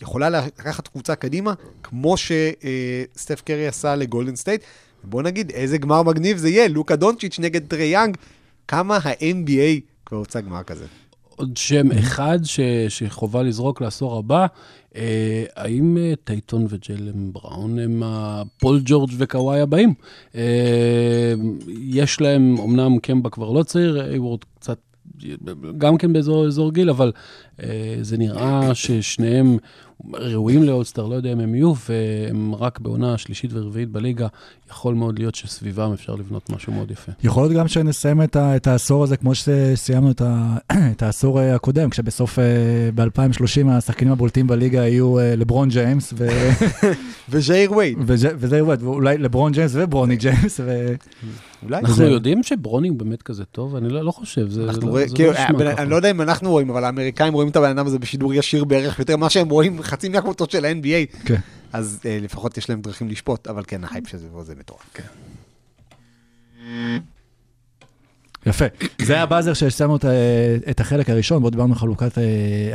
יכולה 0.02 0.30
לקחת 0.30 0.88
קבוצה 0.88 1.16
קדימה, 1.16 1.54
כמו 1.84 2.16
שסטף 2.18 3.42
קרי 3.42 3.68
עשה 3.68 3.96
לגולדן 3.96 4.36
סטייט. 4.36 4.62
בוא 5.04 5.22
נגיד, 5.22 5.52
איזה 5.52 5.78
גמר 5.78 6.04
מגניב 6.04 6.38
זה 6.38 6.50
יהיה, 6.50 6.68
לוקה 6.68 6.96
דונצ'יץ' 6.96 7.40
נגד 7.40 7.68
טרי 7.68 7.86
יאנג, 7.86 8.18
כמה 8.68 8.98
ה-NBA 8.98 9.80
כבר 10.06 10.18
רוצה 10.18 10.42
גמר 10.42 10.64
כזה. 10.64 10.86
עוד 11.36 11.58
שם 11.58 11.92
אחד 11.92 12.40
ש, 12.44 12.60
שחובה 12.90 13.44
לזרוק 13.44 13.82
לעשור 13.82 14.18
הבא, 14.18 14.46
אה, 14.96 15.44
האם 15.56 15.98
אה, 15.98 16.14
טייטום 16.24 16.66
וג'יילן 16.70 17.34
בראון 17.34 17.80
הם 17.80 18.04
הפול 18.06 18.82
ג'ורג' 18.86 19.12
וקוואי 19.18 19.62
הבאים? 19.62 19.94
אה, 20.36 21.34
יש 21.78 22.22
להם, 22.22 22.56
אמנם 22.58 23.00
קמבה 23.00 23.30
כבר 23.30 23.52
לא 23.52 23.64
צעיר, 23.64 24.12
הייוורד 24.14 24.40
קצת, 24.60 24.78
גם 25.78 25.98
כן 25.98 26.14
באזור 26.14 26.48
אזור 26.48 26.74
גיל, 26.74 26.90
אבל 26.90 27.12
אה, 27.64 27.98
זה 28.02 28.18
נראה 28.18 28.76
ששניהם 28.76 29.58
ראויים 30.14 30.64
לאולסטאר, 30.64 31.08
לא 31.08 31.16
יודע 31.16 31.34
אם 31.34 31.40
הם 31.40 31.56
יהיו, 31.56 31.74
והם 31.90 32.56
רק 32.56 32.80
בעונה 32.80 33.18
שלישית 33.18 33.52
ורביעית 33.54 33.90
בליגה, 33.90 34.28
יכול 34.72 34.94
מאוד 34.96 35.20
להיות 35.20 35.36
שסביבם 35.36 35.94
אפשר 35.94 36.16
לבנות 36.16 36.50
משהו 36.50 36.74
מאוד 36.74 36.92
יפה. 36.92 37.12
יכול 37.24 37.44
להיות 37.44 37.54
גם 37.54 37.68
שנסיים 37.68 38.22
את, 38.22 38.36
ה, 38.36 38.56
את 38.56 38.68
העשור 38.68 39.04
הזה 39.04 39.18
כמו 39.18 39.32
שסיימנו 39.36 40.12
את, 40.12 40.22
ה, 40.22 40.58
את 40.92 41.04
העשור 41.04 41.40
אה, 41.40 41.56
הקודם, 41.56 41.90
כשבסוף 41.90 42.40
ב-2030 42.96 43.42
השחקנים 43.72 44.12
הבולטים 44.12 44.48
בליגה 44.48 44.88
יהיו 44.88 45.20
אה, 45.20 45.36
לברון 45.36 45.70
ג'יימס 45.70 46.14
ו... 46.18 46.28
וז'איר 47.30 47.72
וייד. 47.74 47.98
וז'- 48.02 48.26
וז'איר 48.38 48.68
וייד, 48.68 48.84
ואולי 48.84 49.18
לברון 49.18 49.52
ג'יימס 49.52 49.72
וברוני 49.76 50.16
ג'יימס, 50.16 50.60
ו... 50.66 50.94
אולי. 51.64 51.78
אנחנו 51.80 52.04
יודעים 52.04 52.44
שברוני 52.44 52.92
באמת 52.92 53.22
כזה 53.22 53.46
טוב? 53.46 53.76
אני 53.76 53.90
לא, 53.90 54.02
לא 54.06 54.12
חושב, 54.12 54.50
זה, 54.50 54.64
זה 54.64 54.70
אנחנו 54.70 54.88
לא, 54.88 54.92
רואים, 54.92 55.08
זה 55.08 55.16
כאילו, 55.16 55.32
לא 55.32 55.38
נשמע 55.46 55.72
ככה. 55.74 55.82
אני 55.82 55.90
לא 55.90 55.96
יודע 55.96 56.12
אם 56.12 56.22
אנחנו 56.22 56.50
רואים, 56.50 56.70
אבל 56.70 56.84
האמריקאים 56.84 57.34
רואים 57.34 57.50
את 57.50 57.56
הבן 57.56 57.70
אדם 57.70 57.88
הזה 57.88 58.00
בשידור 58.00 58.34
ישיר 58.34 58.64
בערך 58.64 59.00
יותר 59.00 59.18
ממה 59.18 59.30
שהם 59.30 59.50
רואים 59.50 59.82
חצי 59.82 60.10
מהקבוצות 60.10 60.52
של 60.52 60.66
ה-NBA. 60.66 61.26
כן. 61.26 61.36
אז 61.74 62.00
אה, 62.06 62.18
לפחות 62.22 62.58
יש 62.58 62.70
להם 62.70 62.82
דרכים 62.82 63.08
לשפוט, 63.08 63.48
אבל 63.48 63.64
כן, 63.68 63.84
ההייפ 63.84 64.08
שזה 64.08 64.28
זה 64.44 64.56
מטורף. 64.56 64.98
יפה. 68.46 68.66
זה 69.02 69.14
היה 69.14 69.26
באזר 69.26 69.54
ששמנו 69.54 69.96
את, 69.96 70.06
את 70.70 70.80
החלק 70.80 71.10
הראשון, 71.10 71.42
בו 71.42 71.50
דיברנו 71.50 71.74
על 71.74 71.80
חלוקת 71.80 72.18
אה, 72.18 72.24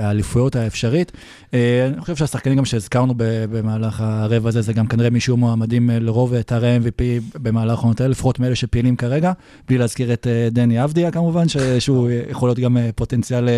האליפויות 0.07 0.57
האפשרית. 0.57 1.13
אה, 1.55 1.87
אני 1.87 2.01
חושב 2.01 2.17
שהשחקנים 2.17 2.59
גם 2.59 2.65
שהזכרנו 2.65 3.15
במהלך 3.17 4.01
הרבע 4.01 4.49
הזה, 4.49 4.63
זה 4.63 4.73
גם 4.73 4.87
כנראה 4.87 5.11
מי 5.11 5.21
שיהיו 5.21 5.37
מועמדים 5.37 5.91
אה, 5.91 5.99
לרוב 5.99 6.43
תארי 6.43 6.79
MVP 6.79 7.03
במהלך 7.35 7.79
העונות 7.79 8.01
האלה, 8.01 8.11
לפחות 8.11 8.41
מאלה 8.41 8.55
שפעילים 8.55 8.97
כרגע, 8.97 9.33
בלי 9.69 9.79
להזכיר 9.79 10.13
את 10.13 10.27
דני 10.51 10.85
אבדיה 10.85 11.11
כמובן, 11.11 11.45
שהוא 11.79 12.11
יכול 12.31 12.49
להיות 12.49 12.59
גם 12.59 12.77
פוטנציאל 12.95 13.49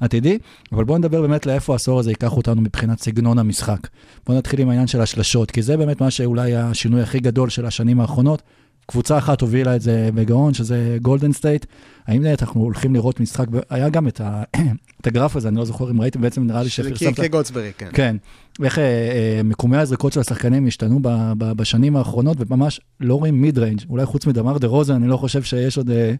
עתידי. 0.00 0.38
אבל 0.72 0.84
בואו 0.84 0.98
נדבר 0.98 1.22
באמת 1.22 1.46
לאיפה 1.46 1.72
העשור 1.72 1.98
הזה 1.98 2.10
ייקח 2.10 2.36
אותנו 2.36 2.60
מבחינת 2.60 3.00
סגנון 3.00 3.38
המשחק. 3.38 3.86
בואו 4.26 4.38
נתחיל 4.38 4.60
עם 4.60 4.68
העניין 4.68 4.86
של 4.86 5.00
השלשות, 5.00 5.50
כי 5.50 5.62
זה 5.62 5.76
באמת 5.76 6.00
מה 6.00 6.10
שאולי 6.10 6.56
השינוי 6.56 7.02
הכי 7.02 7.18
גדול 7.18 7.48
של 7.48 7.66
השנים 7.66 8.00
האחרונות. 8.00 8.42
קבוצה 8.86 9.18
אחת 9.18 9.40
הובילה 9.40 9.76
את 9.76 9.80
זה 9.80 10.10
בגאון, 10.14 10.54
שזה 10.54 10.98
גולדן 11.02 11.32
סטייט. 11.32 11.66
האם 12.06 12.22
באמת 12.22 12.42
אנחנו 12.42 12.60
הולכים 12.60 12.94
לראות 12.94 13.20
משחק, 13.20 13.48
ב- 13.48 13.60
היה 13.70 13.88
גם 13.88 14.08
את, 14.08 14.20
ה... 14.20 14.42
את 15.00 15.06
הגרף 15.06 15.36
הזה, 15.36 15.48
אני 15.48 15.56
לא 15.56 15.64
זוכר 15.64 15.90
אם 15.90 16.00
ראיתם, 16.00 16.20
בעצם 16.20 16.46
נראה 16.46 16.62
לי 16.62 16.68
של 16.68 16.82
שפרסמת. 16.82 17.20
קירק 17.20 17.28
גולדסברי, 17.28 17.72
כן. 17.78 17.88
כן, 17.92 18.16
איך 18.64 18.78
אה, 18.78 18.84
אה, 18.84 19.40
מיקומי 19.44 19.76
הזריקות 19.76 20.12
של 20.12 20.20
השחקנים 20.20 20.66
השתנו 20.66 20.98
ב, 21.02 21.08
ב, 21.38 21.52
בשנים 21.52 21.96
האחרונות, 21.96 22.36
וממש 22.40 22.80
לא 23.00 23.14
רואים 23.14 23.40
mid-range, 23.42 23.80
אולי 23.90 24.06
חוץ 24.06 24.26
מדמאר 24.26 24.58
דרוזן, 24.58 24.94
אני 24.94 25.08
לא 25.08 25.16
חושב 25.16 25.42
שיש 25.42 25.76
עוד... 25.76 25.90
אה, 25.90 26.14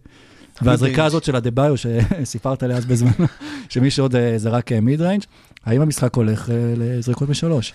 והזריקה. 0.62 1.04
הזאת 1.04 1.24
של 1.24 1.36
אדבאיו, 1.36 1.74
שסיפרת 1.76 2.62
עליה 2.62 2.76
אז 2.76 2.86
בזמן, 2.86 3.10
שמי 3.68 3.90
שעוד 3.90 4.16
אה, 4.16 4.38
זרק 4.38 4.72
mid-range, 4.72 5.22
האם 5.64 5.80
המשחק 5.80 6.14
הולך 6.14 6.50
אה, 6.50 6.74
לזריקות 6.76 7.28
משלוש? 7.28 7.72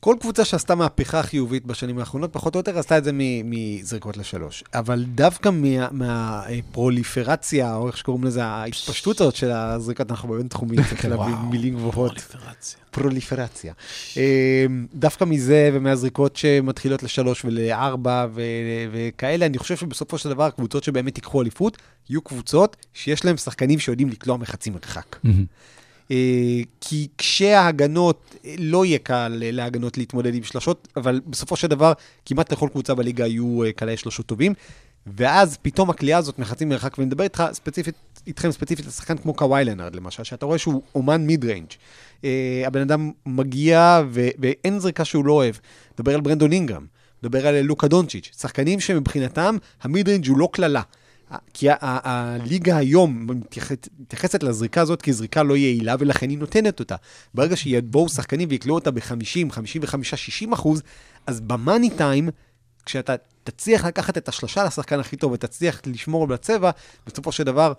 כל 0.00 0.16
קבוצה 0.20 0.44
שעשתה 0.44 0.74
מהפכה 0.74 1.22
חיובית 1.22 1.66
בשנים 1.66 1.98
האחרונות, 1.98 2.32
פחות 2.32 2.54
או 2.54 2.60
יותר 2.60 2.78
עשתה 2.78 2.98
את 2.98 3.04
זה 3.04 3.10
מ- 3.12 3.50
מזריקות 3.50 4.16
לשלוש. 4.16 4.64
אבל 4.74 5.04
דווקא 5.14 5.50
מהפרוליפרציה, 5.92 7.74
או 7.76 7.86
איך 7.86 7.96
שקוראים 7.96 8.24
לזה, 8.24 8.44
ההתפשטות 8.44 9.20
הזאת 9.20 9.36
של 9.36 9.50
הזריקות, 9.50 10.10
אנחנו 10.10 10.28
באמת 10.28 10.50
תחומים, 10.50 10.82
צריך 10.88 11.04
להביא 11.04 11.34
מילים 11.50 11.74
גבוהות. 11.74 12.20
פרוליפרציה. 12.20 12.78
פרוליפרציה. 12.90 13.72
אה, 14.16 14.66
דווקא 14.94 15.24
מזה 15.24 15.70
ומהזריקות 15.72 16.36
שמתחילות 16.36 17.02
לשלוש 17.02 17.44
ולארבע 17.44 18.26
ו- 18.34 18.40
וכאלה, 18.92 19.46
אני 19.46 19.58
חושב 19.58 19.76
שבסופו 19.76 20.18
של 20.18 20.28
דבר 20.28 20.50
קבוצות 20.50 20.84
שבאמת 20.84 21.16
ייקחו 21.18 21.42
אליפות, 21.42 21.76
יהיו 22.10 22.22
קבוצות 22.22 22.76
שיש 22.94 23.24
להן 23.24 23.36
שחקנים 23.36 23.78
שיודעים 23.78 24.08
לקלוע 24.08 24.36
מחצי 24.36 24.70
מרחק. 24.70 25.16
אה, 26.10 26.60
כי 26.80 27.08
כשההגנות, 27.18 28.36
אה, 28.44 28.54
לא 28.58 28.84
יהיה 28.84 28.98
קל 28.98 29.42
אה, 29.42 29.50
להגנות 29.50 29.98
להתמודד 29.98 30.34
עם 30.34 30.42
שלשות, 30.42 30.88
אבל 30.96 31.20
בסופו 31.26 31.56
של 31.56 31.66
דבר, 31.66 31.92
כמעט 32.26 32.52
לכל 32.52 32.68
קבוצה 32.72 32.94
בליגה 32.94 33.26
יהיו 33.26 33.60
קלעי 33.76 33.96
שלושות 33.96 34.26
טובים. 34.26 34.54
ואז 35.06 35.58
פתאום 35.62 35.90
הקליעה 35.90 36.18
הזאת 36.18 36.38
מחצי 36.38 36.64
מרחק, 36.64 36.98
ואני 36.98 37.06
מדבר 37.06 37.24
איתך 37.24 37.44
ספציפית, 37.52 37.94
איתכם 38.26 38.52
ספציפית 38.52 38.84
על 38.86 38.90
שחקן 38.90 39.16
כמו 39.16 39.34
קוואי 39.34 39.64
לנארד 39.64 39.96
למשל, 39.96 40.24
שאתה 40.24 40.46
רואה 40.46 40.58
שהוא 40.58 40.82
אומן 40.94 41.26
מיד 41.26 41.44
ריינג'. 41.44 41.68
אה, 42.24 42.62
הבן 42.66 42.80
אדם 42.80 43.10
מגיע 43.26 44.02
ו- 44.10 44.28
ואין 44.38 44.78
זריקה 44.78 45.04
שהוא 45.04 45.24
לא 45.24 45.32
אוהב. 45.32 45.54
מדבר 45.98 46.14
על 46.14 46.20
ברנדון 46.20 46.52
אינגרם, 46.52 46.86
מדבר 47.22 47.46
על 47.46 47.60
לוקה 47.60 47.88
דונצ'יץ', 47.88 48.30
שחקנים 48.40 48.80
שמבחינתם 48.80 49.56
המיד 49.82 50.08
ריינג' 50.08 50.28
הוא 50.28 50.38
לא 50.38 50.48
קללה. 50.52 50.82
כי 51.54 51.66
הליגה 51.80 52.76
היום 52.76 53.26
מתייחס- 53.30 53.88
מתייחסת 53.98 54.42
לזריקה 54.42 54.80
הזאת 54.80 55.02
כזריקה 55.02 55.42
לא 55.42 55.56
יעילה, 55.56 55.94
ולכן 55.98 56.30
היא 56.30 56.38
נותנת 56.38 56.80
אותה. 56.80 56.96
ברגע 57.34 57.56
שיבואו 57.56 58.08
שחקנים 58.08 58.48
ויקלעו 58.50 58.74
אותה 58.74 58.90
ב-50, 58.90 59.50
55, 59.52 60.14
60 60.14 60.52
אחוז, 60.52 60.82
אז 61.26 61.40
במאני 61.40 61.90
טיים, 61.90 62.28
כשאתה 62.86 63.14
תצליח 63.44 63.84
לקחת 63.84 64.18
את 64.18 64.28
השלושה 64.28 64.64
לשחקן 64.64 65.00
הכי 65.00 65.16
טוב 65.16 65.32
ותצליח 65.32 65.80
לשמור 65.86 66.26
בצבע, 66.26 66.70
בסופו 67.06 67.32
של 67.32 67.44
דבר, 67.44 67.72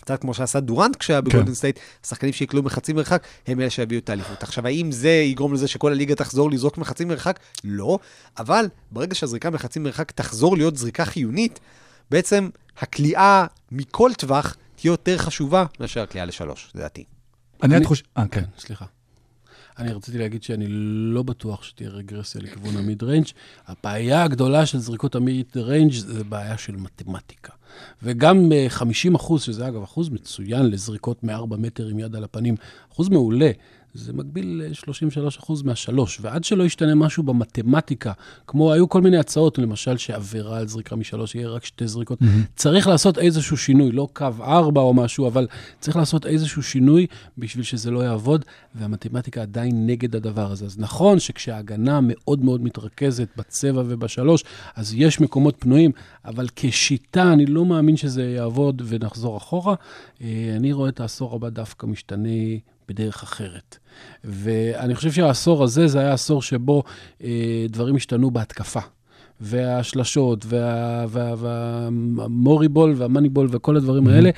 קצת 0.00 0.20
כמו 0.20 0.34
שעשה 0.34 0.60
דורנט 0.60 0.96
כשהיה 0.96 1.20
בגולדן 1.20 1.54
סטייט, 1.54 1.78
השחקנים 2.04 2.32
שיקלעו 2.32 2.62
מחצי 2.62 2.92
מרחק, 2.92 3.22
הם 3.46 3.60
אלה 3.60 3.70
שיביאו 3.70 4.00
את 4.00 4.10
האליפות. 4.10 4.42
עכשיו, 4.42 4.66
האם 4.66 4.92
זה 4.92 5.10
יגרום 5.10 5.54
לזה 5.54 5.68
שכל 5.68 5.92
הליגה 5.92 6.14
תחזור 6.14 6.50
לזרוק 6.50 6.78
מחצי 6.78 7.04
מרחק? 7.04 7.40
לא, 7.64 7.98
אבל 8.38 8.66
ברגע 8.90 9.14
שהזריקה 9.14 9.50
מחצי 9.50 9.78
מרחק 9.78 10.10
תחזור 10.10 10.56
להיות 10.56 10.76
זריקה 10.76 11.04
חיונית, 11.04 11.60
בעצם 12.10 12.48
הקליעה 12.78 13.46
מכל 13.72 14.10
טווח 14.18 14.56
תהיה 14.76 14.90
יותר 14.90 15.18
חשובה 15.18 15.64
מאשר 15.80 16.02
הקליעה 16.02 16.24
לשלוש, 16.26 16.70
לדעתי. 16.74 17.04
אני 17.62 17.76
אני- 17.76 17.84
חושב... 17.84 18.04
אה, 18.16 18.24
כן. 18.30 18.40
כן, 18.40 18.46
סליחה. 18.58 18.84
אני 19.78 19.92
רציתי 19.92 20.18
להגיד 20.18 20.42
שאני 20.42 20.64
לא 21.14 21.22
בטוח 21.22 21.62
שתהיה 21.62 21.90
רגרסיה 21.90 22.40
לכיוון 22.40 22.76
ה 22.76 23.02
mid-range. 23.02 23.26
הבעיה 23.66 24.22
הגדולה 24.22 24.66
של 24.66 24.78
זריקות 24.78 25.14
ה 25.14 25.46
mid-range 25.56 25.92
זה 25.92 26.24
בעיה 26.24 26.58
של 26.58 26.76
מתמטיקה. 26.76 27.52
וגם 28.02 28.52
אה, 28.52 28.66
50 28.68 29.14
אחוז, 29.14 29.42
שזה 29.42 29.68
אגב 29.68 29.82
אחוז 29.82 30.08
מצוין 30.08 30.70
לזריקות 30.70 31.24
מ-4 31.24 31.56
מטר 31.58 31.86
עם 31.86 31.98
יד 31.98 32.16
על 32.16 32.24
הפנים, 32.24 32.54
אחוז 32.92 33.08
מעולה. 33.08 33.50
זה 33.96 34.12
מקביל 34.12 34.62
ל-33 34.62 35.28
אחוז 35.38 35.62
מהשלוש, 35.62 36.18
ועד 36.22 36.44
שלא 36.44 36.64
ישתנה 36.64 36.94
משהו 36.94 37.22
במתמטיקה, 37.22 38.12
כמו 38.46 38.72
היו 38.72 38.88
כל 38.88 39.00
מיני 39.00 39.18
הצעות, 39.18 39.58
למשל 39.58 39.96
שעבירה 39.96 40.58
על 40.58 40.68
זריקה 40.68 40.96
משלוש 40.96 41.34
יהיה 41.34 41.48
רק 41.48 41.64
שתי 41.64 41.86
זריקות, 41.86 42.22
mm-hmm. 42.22 42.56
צריך 42.56 42.86
לעשות 42.86 43.18
איזשהו 43.18 43.56
שינוי, 43.56 43.92
לא 43.92 44.08
קו 44.12 44.28
ארבע 44.40 44.80
או 44.80 44.94
משהו, 44.94 45.26
אבל 45.26 45.46
צריך 45.80 45.96
לעשות 45.96 46.26
איזשהו 46.26 46.62
שינוי 46.62 47.06
בשביל 47.38 47.64
שזה 47.64 47.90
לא 47.90 48.00
יעבוד, 48.00 48.44
והמתמטיקה 48.74 49.42
עדיין 49.42 49.86
נגד 49.86 50.16
הדבר 50.16 50.52
הזה. 50.52 50.64
אז 50.64 50.78
נכון 50.78 51.18
שכשההגנה 51.18 52.00
מאוד 52.02 52.44
מאוד 52.44 52.62
מתרכזת 52.62 53.28
בצבע 53.36 53.82
ובשלוש, 53.86 54.44
אז 54.76 54.94
יש 54.96 55.20
מקומות 55.20 55.56
פנויים, 55.58 55.90
אבל 56.24 56.46
כשיטה 56.56 57.32
אני 57.32 57.46
לא 57.46 57.66
מאמין 57.66 57.96
שזה 57.96 58.22
יעבוד 58.24 58.82
ונחזור 58.84 59.36
אחורה. 59.36 59.74
אה, 60.22 60.52
אני 60.56 60.72
רואה 60.72 60.88
את 60.88 61.00
העשור 61.00 61.34
הבא 61.34 61.48
דווקא 61.48 61.86
משתנה 61.86 62.28
בדרך 62.88 63.22
אחרת. 63.22 63.78
ואני 64.24 64.94
חושב 64.94 65.12
שהעשור 65.12 65.64
הזה, 65.64 65.86
זה 65.86 66.00
היה 66.00 66.12
עשור 66.12 66.42
שבו 66.42 66.82
אה, 67.22 67.66
דברים 67.68 67.96
השתנו 67.96 68.30
בהתקפה. 68.30 68.80
והשלשות, 69.40 70.44
וה- 70.48 71.04
וה- 71.08 71.34
והמוריבול 71.38 72.94
והמאניבול 72.96 73.48
וכל 73.50 73.76
הדברים 73.76 74.06
האלה 74.06 74.30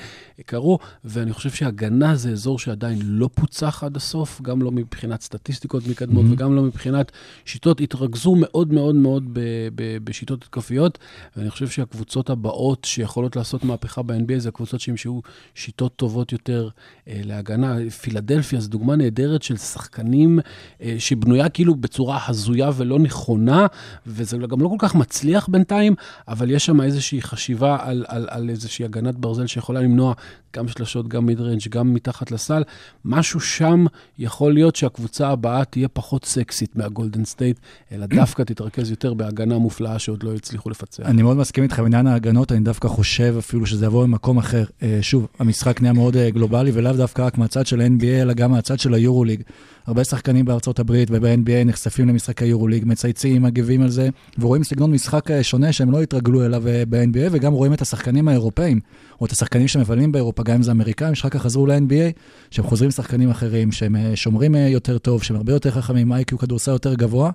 קרו, 0.45 0.79
ואני 1.05 1.33
חושב 1.33 1.49
שהגנה 1.49 2.15
זה 2.15 2.31
אזור 2.31 2.59
שעדיין 2.59 2.99
לא 3.03 3.29
פוצח 3.35 3.83
עד 3.83 3.95
הסוף, 3.95 4.41
גם 4.41 4.61
לא 4.61 4.71
מבחינת 4.71 5.21
סטטיסטיקות 5.21 5.87
מקדמות 5.87 6.25
Mhm. 6.25 6.33
וגם 6.33 6.55
לא 6.55 6.61
מבחינת 6.61 7.11
שיטות, 7.45 7.81
התרכזו 7.81 8.35
מאוד 8.39 8.73
מאוד 8.73 8.95
מאוד 8.95 9.23
ב- 9.33 9.39
ב- 9.75 9.97
בשיטות 10.03 10.43
התקפיות, 10.43 10.97
ואני 11.37 11.49
חושב 11.49 11.67
שהקבוצות 11.67 12.29
הבאות 12.29 12.85
שיכולות 12.85 13.35
לעשות 13.35 13.63
מהפכה 13.63 14.01
ב-NBA 14.01 14.33
זה 14.39 14.49
הקבוצות 14.49 14.79
שימשו 14.79 15.21
שיטות 15.55 15.95
טובות 15.95 16.31
יותר 16.31 16.69
אה, 17.07 17.21
להגנה. 17.23 17.75
פילדלפיה 18.01 18.59
זו 18.59 18.69
דוגמה 18.69 18.95
נהדרת 18.95 19.43
של 19.43 19.57
שחקנים 19.57 20.39
אה, 20.81 20.95
שבנויה 20.99 21.49
כאילו 21.49 21.75
בצורה 21.75 22.19
הזויה 22.27 22.69
ולא 22.77 22.99
נכונה, 22.99 23.67
וזה 24.07 24.37
גם 24.37 24.61
לא 24.61 24.67
כל 24.67 24.75
כך 24.79 24.88
כך 24.89 24.95
מצליח 24.95 25.47
בינתיים, 25.51 25.95
אבל 26.27 26.51
יש 26.51 26.65
שם 26.65 26.81
איזושהי 26.81 27.21
חשיבה 27.21 27.77
על, 27.81 28.05
על, 28.07 28.27
על 28.29 28.49
איזושהי 28.49 28.85
הגנת 28.85 29.15
ברזל 29.15 29.47
שיכולה 29.47 29.81
למנוע 29.81 30.13
גם 30.55 30.67
שלשות, 30.67 31.07
גם 31.07 31.25
מיד 31.25 31.39
ריינג', 31.41 31.67
גם 31.69 31.93
מתחת 31.93 32.31
לסל. 32.31 32.63
משהו 33.05 33.39
שם 33.39 33.85
יכול 34.19 34.53
להיות 34.53 34.75
שהקבוצה 34.75 35.27
הבאה 35.27 35.65
תהיה 35.65 35.87
פחות 35.87 36.25
סקסית 36.25 36.75
מהגולדן 36.75 37.25
סטייט, 37.25 37.59
אלא 37.91 38.05
דווקא 38.05 38.43
תתרכז 38.43 38.91
יותר 38.91 39.13
בהגנה 39.13 39.57
מופלאה 39.57 39.99
שעוד 39.99 40.23
לא 40.23 40.35
הצליחו 40.35 40.69
לפצח. 40.69 41.03
אני 41.05 41.21
מאוד 41.21 41.37
מסכים 41.37 41.63
איתך 41.63 41.79
בעניין 41.79 42.07
ההגנות, 42.07 42.51
אני 42.51 42.59
דווקא 42.59 42.87
חושב 42.87 43.35
אפילו 43.39 43.65
שזה 43.65 43.85
יבוא 43.85 44.05
ממקום 44.05 44.37
אחר. 44.37 44.63
אה, 44.83 44.99
שוב, 45.01 45.27
המשחק 45.39 45.81
נהיה 45.81 45.93
מאוד 45.93 46.17
אה, 46.17 46.29
גלובלי, 46.29 46.71
ולאו 46.73 46.93
דווקא 46.93 47.21
רק 47.21 47.37
מהצד 47.37 47.67
של 47.67 47.81
ה-NBA, 47.81 48.21
אלא 48.21 48.33
גם 48.33 48.51
מהצד 48.51 48.79
של 48.79 48.93
היורוליג. 48.93 49.41
הרבה 49.89 50.03
שחקנים 50.03 50.45
בארצות 50.45 50.79
הברית 50.79 51.09
וב-NBA 51.11 51.65
נחשפים 51.65 52.07
למשחק 52.07 52.41
היורוליג, 52.41 52.83
מצייצים, 52.85 53.41
מגיבים 53.41 53.81
על 53.81 53.89
זה, 53.89 54.09
ורואים 54.39 54.63
סגנון 54.63 54.91
משחק 54.91 55.31
אה, 55.31 55.43
שונה 55.43 55.73
שהם 55.73 55.91
לא 55.91 56.01
התרגלו 56.01 56.45
אליו 56.45 56.67
אה, 56.67 56.83
ב-NBA, 56.89 57.29
וגם 57.31 57.53
רואים 57.53 57.73
את 57.73 57.81
השחקנים 57.81 58.27
האירופאים, 58.27 58.79
או 59.21 59.25
את 59.25 59.31
השחקנים 59.31 59.67
שמבלים 59.67 60.11
באירופה, 60.11 60.43
גם 60.43 60.55
אם 60.55 60.63
זה 60.63 60.71
אמריקאים, 60.71 61.15
שרק 61.15 61.33
כך 61.33 61.41
חזרו 61.41 61.65
ל-NBA, 61.65 62.19
שהם 62.51 62.65
חוזרים 62.65 62.91
שחקנים 62.91 63.29
אחרים, 63.29 63.71
שהם 63.71 63.95
אה, 63.95 64.15
שומרים 64.15 64.55
יותר 64.55 64.97
טוב, 64.97 65.23
שהם 65.23 65.37
הרבה 65.37 65.53
יותר 65.53 65.71
חכמים, 65.71 66.13
איי-קיו 66.13 66.37
כדורסל 66.37 66.71
יותר 66.71 66.93
גבוה. 66.93 67.31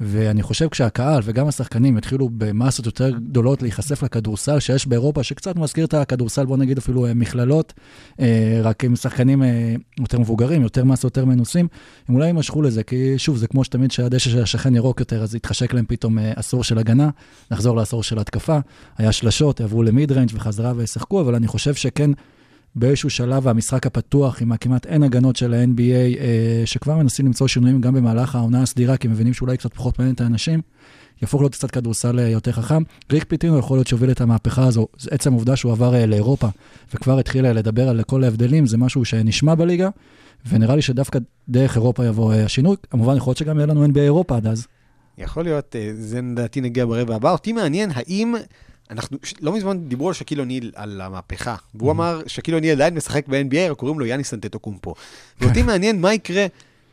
ואני 0.00 0.42
חושב 0.42 0.68
כשהקהל 0.68 1.20
וגם 1.24 1.48
השחקנים 1.48 1.98
יתחילו 1.98 2.28
במסות 2.32 2.86
יותר 2.86 3.10
גדולות 3.10 3.62
להיחשף 3.62 4.02
לכדורסל 4.02 4.60
שיש 4.60 4.86
באירופה, 4.86 5.22
שקצת 5.22 5.56
מזכיר 5.56 5.84
את 5.84 5.94
הכדורסל, 5.94 6.44
בוא 6.44 6.56
נגיד 6.56 6.78
אפילו 6.78 7.06
אה, 7.06 7.14
מכללות, 7.14 7.72
אה, 8.20 8.60
רק 8.62 8.84
עם 8.84 8.96
שחקנים 8.96 9.42
אה, 9.42 9.74
יותר 10.00 10.18
מבוגרים, 10.18 10.62
יותר 10.62 10.84
מסות, 10.84 11.04
יותר 11.04 11.24
מנוסים, 11.24 11.68
הם 12.08 12.14
אולי 12.14 12.26
יימשכו 12.26 12.62
לזה, 12.62 12.82
כי 12.82 13.18
שוב, 13.18 13.36
זה 13.36 13.46
כמו 13.46 13.64
שתמיד 13.64 13.90
שהדשא 13.90 14.30
של 14.30 14.42
השכן 14.42 14.74
ירוק 14.74 15.00
יותר, 15.00 15.22
אז 15.22 15.34
יתחשק 15.34 15.74
להם 15.74 15.84
פתאום 15.88 16.18
עשור 16.36 16.64
של 16.64 16.78
הגנה, 16.78 17.10
נחזור 17.50 17.76
לעשור 17.76 18.02
של 18.02 18.18
התקפה, 18.18 18.58
היה 18.98 19.12
שלשות, 19.12 19.60
יעברו 19.60 19.82
למיד 19.82 20.12
ריינג' 20.12 20.30
וחזרה 20.34 20.72
וישחקו, 20.76 21.20
אבל 21.20 21.34
אני 21.34 21.46
חושב 21.46 21.74
שכן, 21.74 22.10
באיזשהו 22.78 23.10
שלב 23.10 23.48
המשחק 23.48 23.86
הפתוח 23.86 24.42
עם 24.42 24.52
הכמעט 24.52 24.86
אין 24.86 25.02
הגנות 25.02 25.36
של 25.36 25.54
ה-NBA, 25.54 26.20
אה, 26.20 26.62
שכבר 26.64 26.96
מנסים 26.96 27.26
למצוא 27.26 27.48
שינויים 27.48 27.80
גם 27.80 27.94
במהלך 27.94 28.34
העונה 28.34 28.62
הסדירה, 28.62 28.96
כי 28.96 29.08
מבינים 29.08 29.32
שאולי 29.32 29.56
קצת 29.56 29.74
פחות 29.74 29.98
מעניין 29.98 30.14
את 30.14 30.20
האנשים, 30.20 30.60
יהפוך 31.22 31.40
להיות 31.40 31.52
קצת 31.52 31.70
כדורסל 31.70 32.18
אה, 32.18 32.28
יותר 32.28 32.52
חכם. 32.52 32.82
ריק 33.12 33.24
פיטינו 33.24 33.58
יכול 33.58 33.76
להיות 33.76 33.86
שהוביל 33.86 34.10
את 34.10 34.20
המהפכה 34.20 34.66
הזו, 34.66 34.86
עצם 35.10 35.32
העובדה 35.32 35.56
שהוא 35.56 35.72
עבר 35.72 35.94
אה, 35.94 36.06
לאירופה, 36.06 36.48
וכבר 36.94 37.18
התחיל 37.18 37.46
אה, 37.46 37.52
לדבר 37.52 37.88
על 37.88 38.02
כל 38.02 38.24
ההבדלים, 38.24 38.66
זה 38.66 38.78
משהו 38.78 39.04
שנשמע 39.04 39.54
בליגה, 39.54 39.88
ונראה 40.48 40.76
לי 40.76 40.82
שדווקא 40.82 41.18
דרך 41.48 41.76
אירופה 41.76 42.06
יבוא 42.06 42.32
אה, 42.32 42.44
השינוי. 42.44 42.76
כמובן, 42.90 43.16
יכול 43.16 43.30
להיות 43.30 43.38
שגם 43.38 43.56
יהיה 43.56 43.66
לנו 43.66 43.86
NBA 43.86 43.98
אירופה 43.98 44.36
עד 44.36 44.46
אז. 44.46 44.66
יכול 45.18 45.44
להיות, 45.44 45.76
אה, 45.76 45.90
זה 45.94 46.20
לדעתי 46.20 46.60
נגיע 46.60 46.86
ברבע 46.86 47.16
הבא. 47.16 47.32
אותי 47.32 47.52
מעניין, 47.52 47.90
האם... 47.94 48.34
אנחנו, 48.90 49.18
לא 49.40 49.52
מזמן 49.52 49.78
דיברו 49.88 50.08
על 50.08 50.14
שקיל 50.14 50.40
אוניל, 50.40 50.72
על 50.74 51.00
המהפכה, 51.00 51.56
והוא 51.74 51.90
אמר, 51.90 52.22
שקיל 52.26 52.54
אוניל 52.54 52.70
עדיין 52.70 52.94
משחק 52.94 53.28
ב-NBA, 53.28 53.70
רק 53.70 53.76
קוראים 53.76 53.98
לו 54.00 54.06
יאניס 54.06 54.34
אנטטוקומפו. 54.34 54.94
ואותי 55.40 55.62
מעניין 55.62 56.00
מה 56.00 56.14
יקרה 56.14 56.46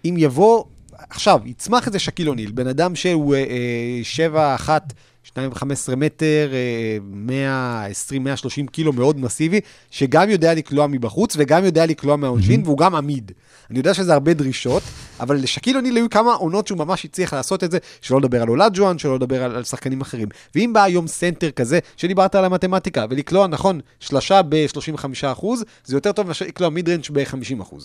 אם 0.06 0.16
יבוא, 0.18 0.64
עכשיו, 1.10 1.40
יצמח 1.46 1.88
איזה 1.88 2.00
שקיל 2.00 2.30
אוניל, 2.30 2.52
בן 2.52 2.68
אדם 2.68 2.96
שהוא 2.96 3.36
אה, 3.36 3.40
אה, 3.40 4.00
7, 4.04 4.56
1, 4.56 4.94
2 5.24 5.50
ו-15 5.52 5.96
מטר, 5.96 6.50
אה, 6.54 6.98
120, 7.02 8.24
130 8.24 8.68
קילו, 8.68 8.94
מאוד 8.94 9.20
מסיבי, 9.20 9.60
שגם 9.92 10.30
יודע 10.30 10.54
לקלוע 10.54 10.88
מבחוץ 10.88 11.36
וגם 11.38 11.66
יודע 11.66 11.86
לקלוע 11.86 12.16
מהעונשין, 12.16 12.62
והוא 12.66 12.78
גם 12.78 12.96
עמיד. 12.96 13.32
אני 13.70 13.80
יודע 13.80 13.94
שזה 13.94 14.14
הרבה 14.14 14.34
דרישות, 14.34 14.84
אבל 15.20 15.36
לשקיל 15.36 15.78
אוניל 15.78 15.96
היו 15.96 16.10
כמה 16.10 16.34
עונות 16.34 16.68
שהוא 16.68 16.78
ממש 16.78 17.06
הצליח 17.06 17.34
לעשות 17.34 17.64
את 17.64 17.72
זה, 17.72 17.78
שלא 18.02 18.20
לדבר 18.20 18.42
על 18.42 18.50
אולג'ואן, 18.50 18.98
שלא 18.98 19.16
לדבר 19.16 19.44
על, 19.44 19.56
על 19.56 19.64
שחקנים 19.64 20.02
אחרים. 20.02 20.28
ואם 20.56 20.74
בא 20.74 20.84
היום 20.84 21.08
סנטר 21.08 21.52
כזה, 21.52 21.80
שדיברת 21.98 22.36
על 22.36 22.46
המתמטיקה, 22.46 23.06
ולקלוע, 23.10 23.48
נכון, 23.48 23.80
שלושה 24.00 24.42
ב-35%, 24.42 25.46
זה 25.86 25.96
יותר 25.96 26.12
טוב 26.12 26.28
מאשר 26.28 26.46
לקלוע 26.46 26.70
mid-range 26.70 27.10
ב-50%. 27.10 27.76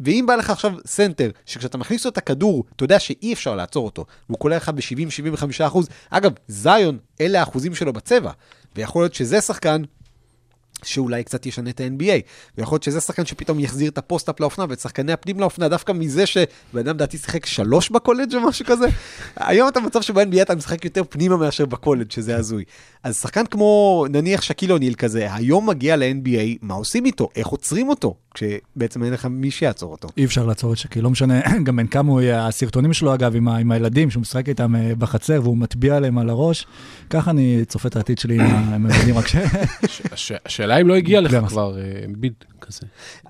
ואם 0.00 0.24
בא 0.26 0.34
לך 0.34 0.50
עכשיו 0.50 0.72
סנטר, 0.86 1.30
שכשאתה 1.46 1.78
מכניס 1.78 2.04
לו 2.04 2.10
את 2.10 2.18
הכדור, 2.18 2.64
אתה 2.76 2.84
יודע 2.84 2.98
שאי 2.98 3.32
אפשר 3.32 3.56
לעצור 3.56 3.84
אותו, 3.84 4.04
והוא 4.28 4.38
קולע 4.38 4.56
לך 4.56 4.68
ב-70-75 4.68 5.44
אגב, 6.10 6.32
זיון, 6.48 6.98
אלה 7.20 7.40
האחוזים 7.40 7.74
שלו 7.74 7.92
בצבע, 7.92 8.30
ויכול 8.76 9.02
להיות 9.02 9.14
שזה 9.14 9.40
שחקן 9.40 9.82
שאולי 10.84 11.24
קצת 11.24 11.46
ישנה 11.46 11.70
את 11.70 11.80
ה-NBA, 11.80 12.22
ויכול 12.58 12.74
להיות 12.74 12.82
שזה 12.82 13.00
שחקן 13.00 13.26
שפתאום 13.26 13.60
יחזיר 13.60 13.90
את 13.90 13.98
ה 13.98 14.03
post-up 14.03 14.40
לאופנה 14.40 14.64
ואת 14.68 14.80
שחקני 14.80 15.12
הפנים 15.12 15.40
לאופנה, 15.40 15.68
דווקא 15.68 15.92
מזה 15.92 16.26
שבן 16.26 16.48
אדם 16.78 16.96
דעתי 16.96 17.18
שיחק 17.18 17.46
שלוש 17.46 17.90
בקולג' 17.90 18.34
או 18.34 18.40
משהו 18.40 18.66
כזה. 18.66 18.86
היום 19.36 19.68
אתה 19.68 19.80
במצב 19.80 20.02
שב-NBA 20.02 20.42
אתה 20.42 20.54
משחק 20.54 20.84
יותר 20.84 21.02
פנימה 21.08 21.36
מאשר 21.36 21.66
בקולג', 21.66 22.10
שזה 22.10 22.36
הזוי. 22.36 22.64
אז 23.02 23.20
שחקן 23.20 23.46
כמו 23.46 24.04
נניח 24.10 24.42
שקיל 24.42 24.72
אוניל 24.72 24.94
כזה, 24.94 25.34
היום 25.34 25.68
מגיע 25.68 25.96
ל-NBA, 25.96 26.58
מה 26.62 26.74
עושים 26.74 27.04
איתו? 27.04 27.28
איך 27.36 27.46
עוצרים 27.46 27.88
אותו? 27.88 28.14
כשבעצם 28.34 29.04
אין 29.04 29.12
לך 29.12 29.26
מי 29.30 29.50
שיעצור 29.50 29.92
אותו. 29.92 30.08
אי 30.16 30.24
אפשר 30.24 30.46
לעצור 30.46 30.72
את 30.72 30.78
שקיל, 30.78 31.04
לא 31.04 31.10
משנה, 31.10 31.40
גם 31.64 31.76
בן 31.76 31.86
כמה 31.86 32.12
הוא 32.12 32.20
יהיה, 32.20 32.46
הסרטונים 32.46 32.92
שלו 32.92 33.14
אגב, 33.14 33.36
עם, 33.36 33.48
ה, 33.48 33.56
עם 33.56 33.72
הילדים, 33.72 34.10
שהוא 34.10 34.20
משחק 34.20 34.48
איתם 34.48 34.76
אה, 34.76 34.92
בחצר 34.98 35.40
והוא 35.42 35.56
מטביע 35.56 35.96
עליהם 35.96 36.18
על 36.18 36.30
הראש, 36.30 36.66
ככה 37.10 37.30
אני 37.30 37.64
צופה 37.66 37.88
את 37.88 37.96
העתיד 37.96 38.18
שלי 38.18 38.38
עם 38.74 38.86
הילדים, 38.86 39.18
רק 39.18 39.26
ש... 39.28 39.36
הש- 39.36 40.02
הש- 40.12 40.32
השאלה 40.46 40.80
אם 40.80 40.88
לא 40.88 40.94
הגיע 40.94 41.20
לך 41.20 41.36
כבר 41.48 41.78
אה, 41.78 41.82
ביד 42.16 42.32
כזה. 42.60 42.80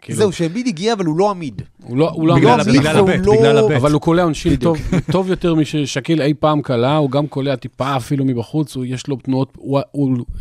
כאילו, 0.01 0.19
זהו, 0.19 0.33
שאביד 0.33 0.67
הגיע, 0.67 0.93
אבל 0.93 1.05
הוא 1.05 1.19
לא 1.19 1.31
עמיד. 1.31 1.63
הוא 1.83 1.97
לא, 1.97 2.11
הוא 2.11 2.29
לא 2.29 2.37
בגלל 2.37 2.63
זה 2.65 2.73
בגלל 2.73 2.99
הבט, 2.99 3.21
לא-. 3.27 3.77
אבל 3.77 3.93
הוא 3.93 4.01
קולע 4.01 4.23
עונשין. 4.23 4.57
טוב, 5.13 5.31
יותר 5.31 5.55
מששקיל 5.55 6.23
אי 6.23 6.35
פעם 6.35 6.63
קלע, 6.63 6.97
הוא 6.97 7.11
גם 7.11 7.27
קולע 7.27 7.57
טיפה 7.57 7.97
אפילו 7.97 8.25
מבחוץ, 8.25 8.77
יש 8.85 9.07
לו 9.07 9.17
תנועות, 9.17 9.59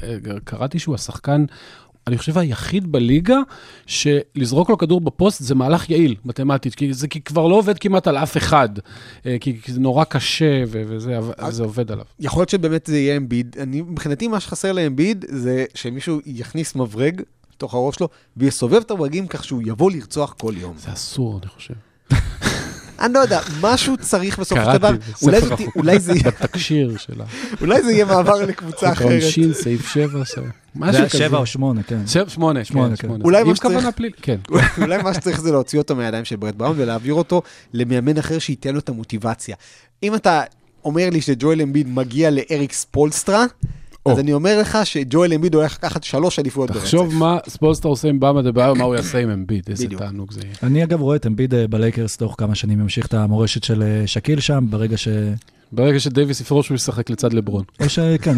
אה, 0.04 0.16
קראתי 0.44 0.80
שהוא 0.80 0.96
השחקן, 0.96 1.46
אני 2.08 2.18
חושב 2.18 2.38
היחיד 2.38 2.92
בליגה, 2.92 3.38
שלזרוק 3.86 4.70
לו 4.70 4.78
כדור 4.78 5.02
בפוסט 5.02 5.44
זה 5.44 5.56
מהלך 5.56 5.90
יעיל, 5.90 6.16
מתמטית, 6.26 6.76
כי 6.76 6.94
זה 6.94 7.08
כי 7.08 7.22
כבר 7.22 7.48
לא 7.48 7.56
עובד 7.56 7.78
כמעט 7.78 8.08
על 8.08 8.18
אף 8.18 8.38
אחד, 8.38 8.70
אה, 9.26 9.38
כי, 9.40 9.62
כי 9.62 9.72
זה 9.72 9.80
נורא 9.80 10.04
קשה 10.04 10.64
ו- 10.68 10.82
וזה, 10.88 11.20
וזה 11.48 11.64
עובד 11.64 11.92
עליו. 11.92 12.06
יכול 12.20 12.42
להיות 12.42 12.50
שבאמת 12.50 12.86
זה 12.86 12.98
יהיה 12.98 13.18
אמביד. 13.18 13.56
אני, 13.60 13.82
מבחינתי 13.82 14.28
מה 14.28 14.40
שחסר 14.40 14.72
לאמביד 14.72 15.26
זה 15.30 15.66
שמישהו 15.74 16.20
יכניס 16.26 16.76
מברג 16.76 17.22
לתוך 17.54 17.74
הראש 17.74 17.96
שלו 17.96 18.10
ויסובב 18.38 18.82
את 18.86 18.92
הברגים 18.92 19.28
כך 19.28 19.44
שהוא 19.44 19.62
יבוא 19.66 19.92
לרצוח 19.92 20.34
כל 20.34 20.54
יום. 20.58 20.78
זה 20.78 20.94
אסור, 20.94 21.40
אני 21.44 21.48
חושב. 21.48 21.74
אני 23.00 23.14
לא 23.14 23.20
יודע, 23.20 23.40
משהו 23.62 23.98
צריך 23.98 24.40
בסופו 24.40 24.62
של 24.62 24.66
קראתי 24.66 24.78
דבר, 24.78 24.92
בספר 24.92 25.26
אולי 25.26 25.40
זה, 25.42 25.48
ת- 25.48 25.52
החוקים. 25.52 25.70
אולי, 25.76 26.00
זה, 26.00 26.12
יהיה- 26.12 26.24
בתקשיר 26.24 26.98
שלה. 26.98 27.26
אולי 27.62 27.82
זה 27.84 27.92
יהיה 27.92 28.06
מעבר 28.06 28.46
לקבוצה 28.46 28.92
אחרת. 28.94 29.08
העונשין, 29.10 29.54
סעיף 29.54 29.88
7, 29.88 30.08
זה 30.36 30.42
משהו 30.76 31.02
כזה. 31.10 31.18
שבע 31.18 31.38
או 31.38 31.46
שמונה, 31.46 31.84
כן. 31.84 32.08
שבע, 32.08 32.30
שמונה, 32.30 32.64
שמונה, 32.64 32.96
כן, 32.98 33.08
כן. 33.08 33.22
אולי 33.22 33.44
מה 33.44 33.56
שצריך- 33.56 33.74
כוונה 33.74 33.92
פלילית, 33.92 34.18
כן. 34.22 34.38
אולי 34.82 34.98
מה 35.04 35.14
שצריך 35.14 35.42
זה 35.42 35.52
להוציא 35.52 35.80
אותו 35.80 35.96
מהידיים 35.96 36.26
של 36.26 36.36
ברט 36.36 36.58
בראון 36.58 36.76
ולהעביר 36.80 37.14
אותו 37.14 37.42
למאמן 37.74 38.18
אחר 38.18 38.40
שייתן 38.40 38.74
לו 38.74 38.80
את 38.80 38.90
המוטיבציה. 38.90 39.56
אם 40.04 40.16
אתה 40.16 40.42
אומר 40.86 41.10
לי 41.10 41.22
שג'ואל 41.22 41.62
אמביד 41.62 41.90
מגיע 41.90 42.30
לאריק 42.32 42.74
ספולסטרה, 42.74 43.46
אז. 44.12 44.20
אני 44.20 44.34
אומר 44.34 44.60
לך 44.62 44.78
שג'ואל 44.84 45.34
אמביד 45.34 45.56
הולך 45.56 45.74
לקחת 45.74 46.04
שלוש 46.04 46.40
אליפויות 46.40 46.72
ברצף. 46.72 46.84
תחשוב 46.84 47.14
מה 47.16 47.38
ספולסטר 47.50 47.90
עושה 47.90 48.08
עם 48.08 48.20
באם 48.20 48.42
אדבאיו, 48.42 48.74
מה 48.74 48.84
הוא 48.84 48.96
יעשה 48.96 49.20
עם 49.20 49.30
אמביד, 49.30 49.64
איזה. 49.70 49.88
תענוג 49.98 50.32
זה 50.32 50.42
יהיה. 50.44 50.56
אני 50.64 50.84
אגב 50.84 51.02
רואה 51.02 51.16
את 51.16 51.28
אמביד 51.28 51.54
אה, 51.54 51.68
בלייקרס 51.68 52.18
תוך 52.18 52.36
כמה 52.38 52.56
שנים, 52.56 52.82
ימשיך 52.82 53.06
את 53.06 53.14
המורשת 53.14 53.64
של 53.64 53.84
אה, 53.84 54.08
שקיל 54.08 54.40
שם, 54.40 54.66
ברגע 54.70 54.98
ש... 54.98 55.08
ברגע 55.72 56.00
שדייוויס 56.00 56.42
יפרוש 56.42 56.70
הוא 56.70 56.76
ישחק 56.76 57.10
לצד 57.10 57.34
לברון. 57.34 57.64
או 57.80 57.90
שכן. 57.90 58.36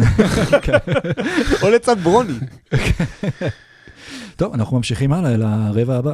או 1.62 1.70
לצד 1.70 1.96
ברוני. 2.02 2.32
טוב, 4.36 4.54
אנחנו 4.54 4.76
ממשיכים 4.76 5.12
הלאה 5.12 5.34
אל 5.34 5.42
הרבע 5.42 5.96
הבא. 5.96 6.12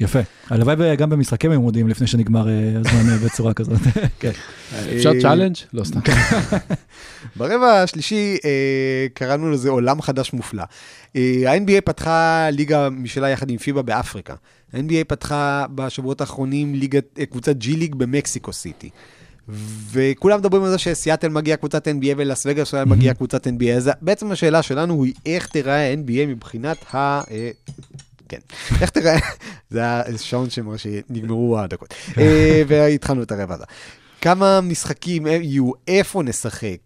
יפה. 0.00 0.18
הלוואי 0.50 0.76
וגם 0.78 1.10
במשחקים 1.10 1.50
הם 1.50 1.60
מודיעים 1.60 1.88
לפני 1.88 2.06
שנגמר 2.06 2.48
אה, 2.48 2.72
הזמן 2.76 3.10
אה, 3.10 3.18
בצורה 3.24 3.54
כזאת. 3.54 3.80
כן. 4.20 4.30
אפשר 4.96 5.12
אה, 5.14 5.20
challenge? 5.20 5.56
לא 5.72 5.84
סתם. 5.84 6.00
ברבע 7.36 7.82
השלישי 7.82 8.36
אה, 8.44 9.06
קראנו 9.14 9.50
לזה 9.50 9.70
עולם 9.70 10.02
חדש 10.02 10.32
מופלא. 10.32 10.62
אה, 11.16 11.42
ה-NBA 11.46 11.80
פתחה 11.84 12.48
ליגה 12.52 12.90
משלה 12.90 13.30
יחד 13.30 13.50
עם 13.50 13.56
פיבה 13.56 13.82
באפריקה. 13.82 14.34
ה-NBA 14.72 15.04
פתחה 15.08 15.66
בשבועות 15.74 16.20
האחרונים 16.20 16.80
אה, 17.18 17.26
קבוצת 17.26 17.56
ג'י 17.56 17.76
ליג 17.76 17.94
במקסיקו 17.94 18.52
סיטי. 18.52 18.90
וכולם 19.92 20.38
מדברים 20.38 20.62
על 20.62 20.70
זה 20.70 20.78
שסיאטל 20.78 21.28
מגיע 21.28 21.56
קבוצת 21.56 21.88
NBA 21.88 22.14
ולאס 22.16 22.46
וגאס 22.46 22.74
מגיע 22.74 23.14
קבוצת 23.14 23.46
NBA. 23.46 23.70
אז 23.76 23.90
בעצם 24.02 24.32
השאלה 24.32 24.62
שלנו 24.62 25.04
היא 25.04 25.14
איך 25.26 25.46
תיראה 25.46 25.90
ה-NBA 25.90 26.26
מבחינת 26.26 26.94
ה... 26.94 27.20
אה, 27.30 27.50
כן, 28.34 28.40
איך 28.80 28.90
תיראה, 28.90 29.18
זה 29.70 29.84
השעון 29.84 30.50
שמראה 30.50 30.78
שנגמרו 30.78 31.58
הדקות. 31.58 31.94
אה, 32.18 32.62
והתחלנו 32.68 33.22
את 33.22 33.32
הרבע 33.32 33.54
הזה. 33.54 33.64
כמה 34.24 34.60
משחקים 34.60 35.26
יהיו, 35.26 35.70
איפה 35.88 36.22
נשחק, 36.22 36.76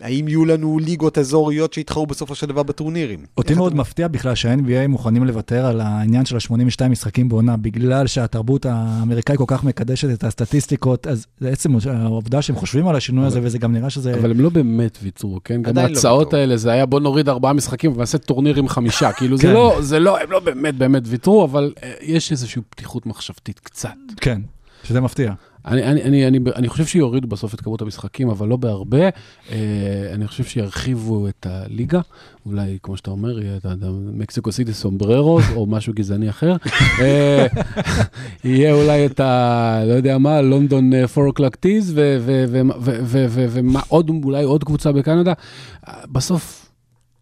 האם 0.00 0.28
יהיו 0.28 0.44
לנו 0.44 0.78
ליגות 0.78 1.18
אזוריות 1.18 1.72
שיתחרו 1.72 2.06
בסופו 2.06 2.34
של 2.34 2.46
דבר 2.46 2.62
בטורנירים. 2.62 3.18
אותי 3.36 3.54
מאוד 3.54 3.72
אתם- 3.72 3.80
מפתיע 3.80 4.08
בכלל 4.08 4.34
שה-NBA 4.34 4.88
מוכנים 4.88 5.24
לוותר 5.24 5.66
על 5.66 5.80
העניין 5.80 6.24
של 6.24 6.36
ה-82 6.36 6.88
משחקים 6.88 7.28
בעונה, 7.28 7.56
בגלל 7.56 8.06
שהתרבות 8.06 8.66
האמריקאי 8.66 9.36
כל 9.36 9.44
כך 9.46 9.64
מקדשת 9.64 10.10
את 10.12 10.24
הסטטיסטיקות, 10.24 11.06
אז 11.06 11.26
זה 11.40 11.48
עצם 11.48 11.70
העובדה 11.86 12.42
שהם 12.42 12.56
חושבים 12.56 12.88
על 12.88 12.96
השינוי 12.96 13.26
הזה, 13.26 13.40
וזה 13.42 13.58
גם 13.58 13.72
נראה 13.72 13.90
שזה... 13.90 14.14
אבל 14.14 14.30
הם 14.30 14.40
לא 14.40 14.50
באמת 14.50 14.98
ויתרו, 15.02 15.40
כן? 15.44 15.62
גם 15.62 15.76
לא 15.76 15.80
ההצעות 15.80 16.26
ויתרו. 16.26 16.40
האלה, 16.40 16.56
זה 16.56 16.72
היה 16.72 16.86
בוא 16.86 17.00
נוריד 17.00 17.28
ארבעה 17.28 17.52
משחקים 17.52 17.92
ונעשה 17.92 18.18
טורניר 18.18 18.56
עם 18.56 18.68
חמישה. 18.68 19.12
כאילו, 19.18 19.36
זה 19.36 19.42
כן. 19.42 19.52
לא, 19.52 19.76
זה 19.80 19.98
לא, 19.98 20.20
הם 20.20 20.30
לא 20.30 20.40
באמת 20.40 20.74
באמת 20.74 21.02
ויתרו, 21.06 21.44
אבל 21.44 21.72
אה, 21.82 21.92
יש 22.00 22.32
איזושהי 22.32 22.62
פתיחות 22.70 23.06
מחשבתית 23.06 23.58
קצת. 23.58 23.90
כן, 24.20 24.40
שזה 24.84 25.00
מפתיע. 25.00 25.32
אני, 25.66 25.82
אני, 25.82 26.02
אני, 26.02 26.26
אני, 26.26 26.38
אני 26.56 26.68
חושב 26.68 26.86
שיורידו 26.86 27.28
בסוף 27.28 27.54
את 27.54 27.60
כמות 27.60 27.82
המשחקים, 27.82 28.30
אבל 28.30 28.48
לא 28.48 28.56
בהרבה. 28.56 29.08
אה, 29.50 30.10
אני 30.12 30.26
חושב 30.28 30.44
שירחיבו 30.44 31.28
את 31.28 31.46
הליגה, 31.50 32.00
אולי, 32.46 32.78
כמו 32.82 32.96
שאתה 32.96 33.10
אומר, 33.10 33.42
יהיה 33.42 33.56
את 33.56 33.66
מקסיקו 34.12 34.52
סיטי 34.52 34.72
סומבררוס, 34.72 35.44
או 35.54 35.66
משהו 35.66 35.92
גזעני 35.94 36.30
אחר. 36.30 36.56
אה, 37.00 37.46
יהיה 38.44 38.74
אולי 38.74 39.06
את 39.06 39.20
ה... 39.20 39.82
לא 39.86 39.92
יודע 39.92 40.18
מה, 40.18 40.40
לונדון 40.42 40.90
4 40.94 41.06
o'clock 41.06 41.56
teas, 41.66 41.92
ועוד, 42.82 44.10
אולי 44.24 44.44
עוד 44.44 44.64
קבוצה 44.64 44.92
בקנדה. 44.92 45.32
אה, 45.88 45.94
בסוף 46.12 46.70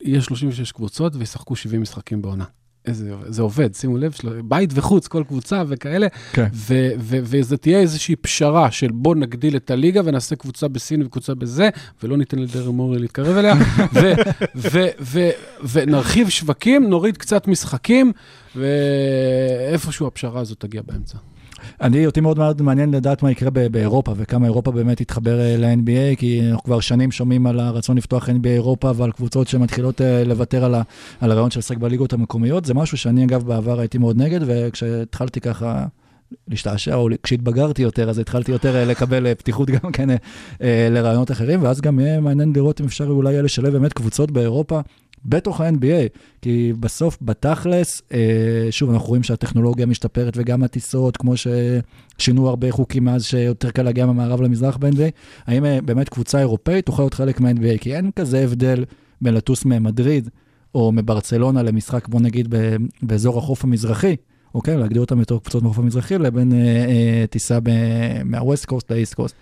יהיה 0.01 0.21
36 0.21 0.73
קבוצות 0.73 1.17
וישחקו 1.17 1.57
70 1.57 1.83
משחקים 1.83 2.23
בעונה. 2.23 2.45
איזה, 2.87 3.11
זה 3.27 3.42
עובד, 3.42 3.75
שימו 3.75 3.99
לב, 3.99 4.12
של- 4.12 4.40
בית 4.44 4.70
וחוץ, 4.75 5.07
כל 5.09 5.25
קבוצה 5.29 5.62
וכאלה. 5.68 6.07
כן. 6.33 6.47
ו- 6.55 6.90
ו- 6.99 7.18
וזה 7.23 7.57
תהיה 7.57 7.79
איזושהי 7.81 8.16
פשרה 8.16 8.70
של 8.70 8.90
בוא 8.92 9.14
נגדיל 9.14 9.57
את 9.57 9.70
הליגה 9.70 10.01
ונעשה 10.05 10.37
קבוצה 10.37 10.68
בסין 10.68 11.03
וקבוצה 11.03 11.35
בזה, 11.35 11.68
ולא 12.03 12.16
ניתן 12.16 12.38
לדרם 12.38 12.75
מורי 12.75 12.99
להתקרב 12.99 13.37
אליה, 13.37 13.55
ו- 13.94 14.12
ו- 14.57 14.88
ו- 15.01 15.31
ונרחיב 15.73 16.29
שווקים, 16.29 16.88
נוריד 16.88 17.16
קצת 17.16 17.49
משחקים, 17.49 18.12
ואיפשהו 18.57 20.07
הפשרה 20.07 20.40
הזאת 20.40 20.61
תגיע 20.61 20.83
באמצע. 20.87 21.18
אני, 21.81 22.07
אותי 22.07 22.21
מאוד 22.21 22.63
מעניין 22.63 22.91
לדעת 22.91 23.23
מה 23.23 23.31
יקרה 23.31 23.51
באירופה, 23.51 24.13
וכמה 24.17 24.47
אירופה 24.47 24.71
באמת 24.71 25.03
תתחבר 25.03 25.41
אה, 25.41 25.57
ל-NBA, 25.57 26.17
כי 26.17 26.41
אנחנו 26.51 26.63
כבר 26.63 26.81
שנים 26.81 27.13
שומעים 27.13 27.47
על 27.47 27.61
הרצון 27.61 27.97
לפתוח 27.97 28.29
NBA 28.29 28.47
אירופה 28.47 28.93
ועל 28.97 29.13
קבוצות 29.13 29.49
שמתחילות 29.49 30.01
אה, 30.01 30.25
לוותר 30.25 30.65
על, 30.65 30.75
על 31.21 31.31
הרעיון 31.31 31.51
של 31.51 31.59
לשחק 31.59 31.77
בליגות 31.77 32.13
המקומיות. 32.13 32.65
זה 32.65 32.75
משהו 32.75 32.99
שאני, 32.99 33.25
אגב, 33.25 33.43
בעבר 33.47 33.81
הייתי 33.81 33.99
מאוד 33.99 34.17
נגד, 34.17 34.41
וכשהתחלתי 34.47 35.41
ככה... 35.41 35.87
להשתעשע, 36.49 36.95
או 36.95 37.09
כשהתבגרתי 37.23 37.83
יותר, 37.83 38.11
אז 38.11 38.19
התחלתי 38.19 38.53
יותר 38.53 38.77
אה, 38.77 38.85
לקבל 38.85 39.35
פתיחות 39.35 39.71
גם 39.71 39.93
כן 39.93 40.09
לרעיונות 40.91 41.31
אחרים, 41.31 41.63
ואז 41.63 41.81
גם 41.81 42.01
יהיה 42.01 42.21
מעניין 42.21 42.53
לראות 42.57 42.81
אם 42.81 42.87
אפשר 42.87 43.07
אולי 43.07 43.43
לשלב 43.43 43.73
באמת 43.73 43.93
קבוצות 43.93 44.31
באירופה 44.31 44.81
בתוך 45.25 45.61
ה-NBA, 45.61 46.19
כי 46.43 46.73
בסוף, 46.81 47.19
בתכלס, 47.23 48.03
אה, 48.13 48.67
שוב, 48.71 48.91
אנחנו 48.91 49.09
רואים 49.09 49.23
שהטכנולוגיה 49.23 49.87
משתפרת 49.87 50.33
וגם 50.37 50.63
הטיסות, 50.63 51.17
כמו 51.17 51.35
ששינו 51.37 52.49
הרבה 52.49 52.73
חוקים 52.73 53.05
מאז 53.05 53.25
שיותר 53.25 53.71
קל 53.71 53.83
להגיע 53.83 54.07
מהמערב 54.07 54.41
למזרח 54.41 54.77
ב-NBA, 54.77 55.11
האם 55.47 55.65
אה, 55.65 55.79
באמת 55.85 56.09
קבוצה 56.09 56.39
אירופאית 56.39 56.87
תוכל 56.87 57.03
להיות 57.03 57.15
חלק 57.15 57.41
מה-NBA? 57.41 57.79
כי 57.81 57.97
אין 57.97 58.11
כזה 58.17 58.45
הבדל 58.45 58.85
בין 59.21 59.35
לטוס 59.35 59.65
ממדריד 59.65 60.29
או 60.75 60.93
מברצלונה 60.93 61.63
למשחק, 61.63 62.09
בוא 62.09 62.21
נגיד, 62.21 62.55
באזור 63.03 63.39
החוף 63.39 63.65
המזרחי, 63.65 64.17
אוקיי? 64.55 64.77
להגדיר 64.77 65.01
אותם 65.01 65.21
בתור 65.21 65.41
קבוצות 65.43 65.63
מהחוף 65.63 65.79
המזרחי, 65.79 66.19
לבין 66.19 66.53
אה, 66.53 66.59
אה, 66.59 67.25
טיסה 67.31 67.59
מה-West 68.25 68.71
Coast 68.71 68.85
ל-East 68.91 69.15
Coast. 69.19 69.35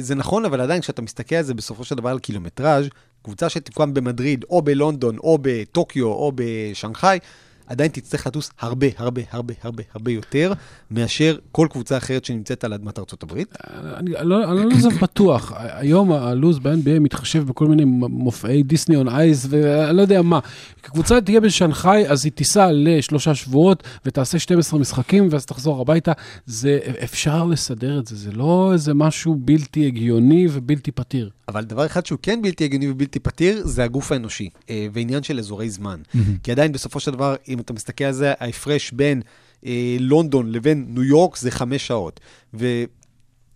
זה 0.00 0.14
נכון, 0.14 0.44
אבל 0.44 0.60
עדיין 0.60 0.80
כשאתה 0.80 1.02
מסתכל 1.02 1.34
על 1.34 1.42
זה 1.42 1.54
בסופו 1.54 1.84
של 1.84 1.94
דבר 1.94 2.08
על 2.08 2.18
קילומטראז', 2.18 2.88
קבוצה 3.22 3.48
שתוקם 3.48 3.94
במדריד, 3.94 4.44
או 4.50 4.62
בלונדון, 4.62 5.18
או 5.18 5.38
בטוקיו, 5.42 6.06
או 6.06 6.32
בשנגחאי, 6.34 7.18
עדיין 7.66 7.90
תצטרך 7.90 8.26
לטוס 8.26 8.50
הרבה, 8.58 8.86
הרבה, 8.96 9.22
הרבה, 9.30 9.54
הרבה, 9.62 9.82
הרבה 9.94 10.10
יותר, 10.10 10.52
מאשר 10.90 11.36
כל 11.52 11.68
קבוצה 11.70 11.96
אחרת 11.96 12.24
שנמצאת 12.24 12.64
על 12.64 12.72
אדמת 12.72 12.98
ארצות 12.98 13.22
הברית. 13.22 13.54
אני 13.96 14.10
לא, 14.22 14.52
אני 14.52 14.64
לא 14.64 14.70
לזה 14.76 14.88
בטוח, 15.02 15.52
היום 15.56 16.12
הלו"ז 16.12 16.58
ב-NBA 16.58 17.00
מתחשב 17.00 17.46
בכל 17.46 17.66
מיני 17.66 17.84
מופעי 17.84 18.62
דיסני 18.62 18.96
און 18.96 19.08
אייס 19.08 19.46
ואני 19.50 19.96
לא 19.96 20.02
יודע 20.02 20.22
מה. 20.22 20.38
קבוצה 20.80 21.20
תהיה 21.20 21.40
בשנגחאי, 21.40 22.08
אז 22.08 22.24
היא 22.24 22.32
תיסע 22.32 22.68
לשלושה 22.72 23.34
שבועות 23.34 23.82
ותעשה 24.06 24.38
12 24.38 24.80
משחקים 24.80 25.28
ואז 25.30 25.46
תחזור 25.46 25.80
הביתה. 25.80 26.12
זה, 26.46 26.78
אפשר 27.04 27.44
לסדר 27.44 27.98
את 27.98 28.06
זה, 28.06 28.16
זה 28.16 28.32
לא 28.32 28.70
איזה 28.72 28.94
משהו 28.94 29.36
בלתי 29.38 29.86
הגיוני 29.86 30.46
ובלתי 30.50 30.92
פתיר. 30.92 31.30
אבל 31.48 31.64
דבר 31.64 31.86
אחד 31.86 32.06
שהוא 32.06 32.18
כן 32.22 32.42
בלתי 32.42 32.64
הגיוני 32.64 32.90
ובלתי 32.90 33.18
פתיר, 33.18 33.62
זה 33.64 33.84
הגוף 33.84 34.12
האנושי, 34.12 34.48
אה, 34.70 34.86
ועניין 34.92 35.22
של 35.22 35.38
אזורי 35.38 35.70
זמן. 35.70 36.00
כי 36.42 36.52
עדיין 36.52 36.72
בסופו 36.72 37.00
של 37.00 37.10
דבר, 37.10 37.34
אם 37.54 37.60
אתה 37.60 37.72
מסתכל 37.72 38.04
על 38.04 38.12
זה, 38.12 38.32
ההפרש 38.40 38.92
בין 38.92 39.22
אה, 39.66 39.96
לונדון 40.00 40.52
לבין 40.52 40.86
ניו 40.88 41.04
יורק 41.04 41.36
זה 41.36 41.50
חמש 41.50 41.86
שעות. 41.86 42.20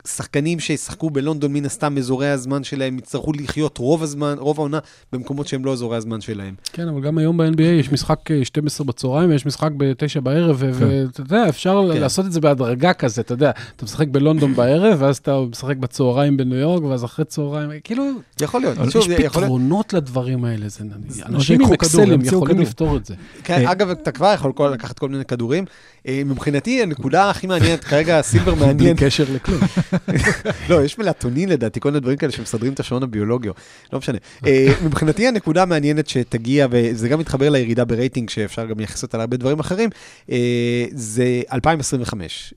ושחקנים 0.06 0.60
שישחקו 0.60 1.10
בלונדון, 1.10 1.52
מן 1.52 1.64
הסתם 1.64 1.98
אזורי 1.98 2.28
הזמן 2.28 2.64
שלהם 2.64 2.98
יצטרכו 2.98 3.32
לחיות 3.32 3.78
רוב 3.78 4.02
הזמן, 4.02 4.34
רוב 4.38 4.58
העונה, 4.60 4.78
במקומות 5.12 5.48
שהם 5.48 5.64
לא 5.64 5.72
אזורי 5.72 5.96
הזמן 5.96 6.20
שלהם. 6.20 6.54
כן, 6.72 6.88
אבל 6.88 7.00
גם 7.00 7.18
היום 7.18 7.36
ב-NBA 7.36 7.62
יש 7.62 7.92
משחק 7.92 8.30
אה, 8.30 8.44
12 8.44 8.86
בצהריים 8.86 9.30
ויש 9.30 9.46
משחק 9.46 9.70
ב-9 9.76 10.20
בערב, 10.20 10.60
כן. 10.60 10.70
ואתה 10.78 11.20
יודע, 11.20 11.48
אפשר 11.48 11.88
כן. 11.94 12.00
לעשות 12.00 12.26
את 12.26 12.32
זה 12.32 12.40
בהדרגה 12.40 12.92
כזה, 12.92 13.20
אתה 13.20 13.34
יודע, 13.34 13.50
אתה 13.76 13.84
משחק 13.84 14.08
בלונדון 14.08 14.54
בערב, 14.54 15.02
ואז 15.02 15.16
אתה 15.16 15.40
משחק 15.50 15.76
בצהריים 15.76 16.36
בניו 16.36 16.56
יורק, 16.58 16.82
ואז 16.82 17.04
אחרי 17.04 17.24
צהריים, 17.24 17.70
כאילו, 17.84 18.04
יכול 18.40 18.60
להיות, 18.60 18.78
שוב, 18.90 19.10
יש. 19.10 19.18
פתרונות 19.26 19.92
לדברים 19.92 20.44
האלה, 20.44 20.68
זה 20.68 20.84
אנשים 21.26 21.60
עם 21.62 21.72
אקסלים 21.72 22.20
יכולים. 22.20 22.58
לפתור 22.60 22.96
את 22.96 23.04
זה. 23.06 23.14
כן, 23.44 23.64
אה, 23.66 23.72
אגב, 23.72 23.90
אתה 23.90 24.10
כבר 24.12 24.32
יכול 24.34 24.52
כל- 24.52 24.70
לקחת 24.74 24.98
כל 24.98 25.08
מיני 25.08 25.24
כדורים. 25.24 25.64
אה, 26.08 26.22
מבחינתי, 26.26 26.82
הנקודה 26.82 27.30
הכי 27.30 27.46
מעניינת, 27.46 27.84
כרגע 27.84 28.18
הסילבר 28.18 28.54
מעניין, 28.54 28.96
קשר 28.96 29.24
לכלום. 29.34 29.60
לא, 30.70 30.84
יש 30.84 30.98
מלטונין 30.98 31.48
לדעתי, 31.48 31.80
כל 31.80 31.88
מיני 31.88 32.00
דברים 32.00 32.16
כאלה 32.16 32.32
שמסדרים 32.32 32.72
את 32.72 32.80
השעון 32.80 33.02
הביולוגי, 33.02 33.48
לא 33.92 33.98
משנה. 33.98 34.18
אה, 34.46 34.68
מבחינתי 34.84 35.28
הנקודה 35.28 35.62
המעניינת 35.62 36.08
שתגיע, 36.08 36.66
וזה 36.70 37.08
גם 37.08 37.18
מתחבר 37.18 37.50
לירידה 37.50 37.84
ברייטינג, 37.84 38.30
שאפשר 38.30 38.66
גם 38.66 38.78
לייחס 38.78 39.02
אותה 39.02 39.18
להרבה 39.18 39.36
דברים 39.36 39.60
אחרים, 39.60 39.90
אה, 40.30 40.84
זה 40.92 41.42
2025. 41.52 42.54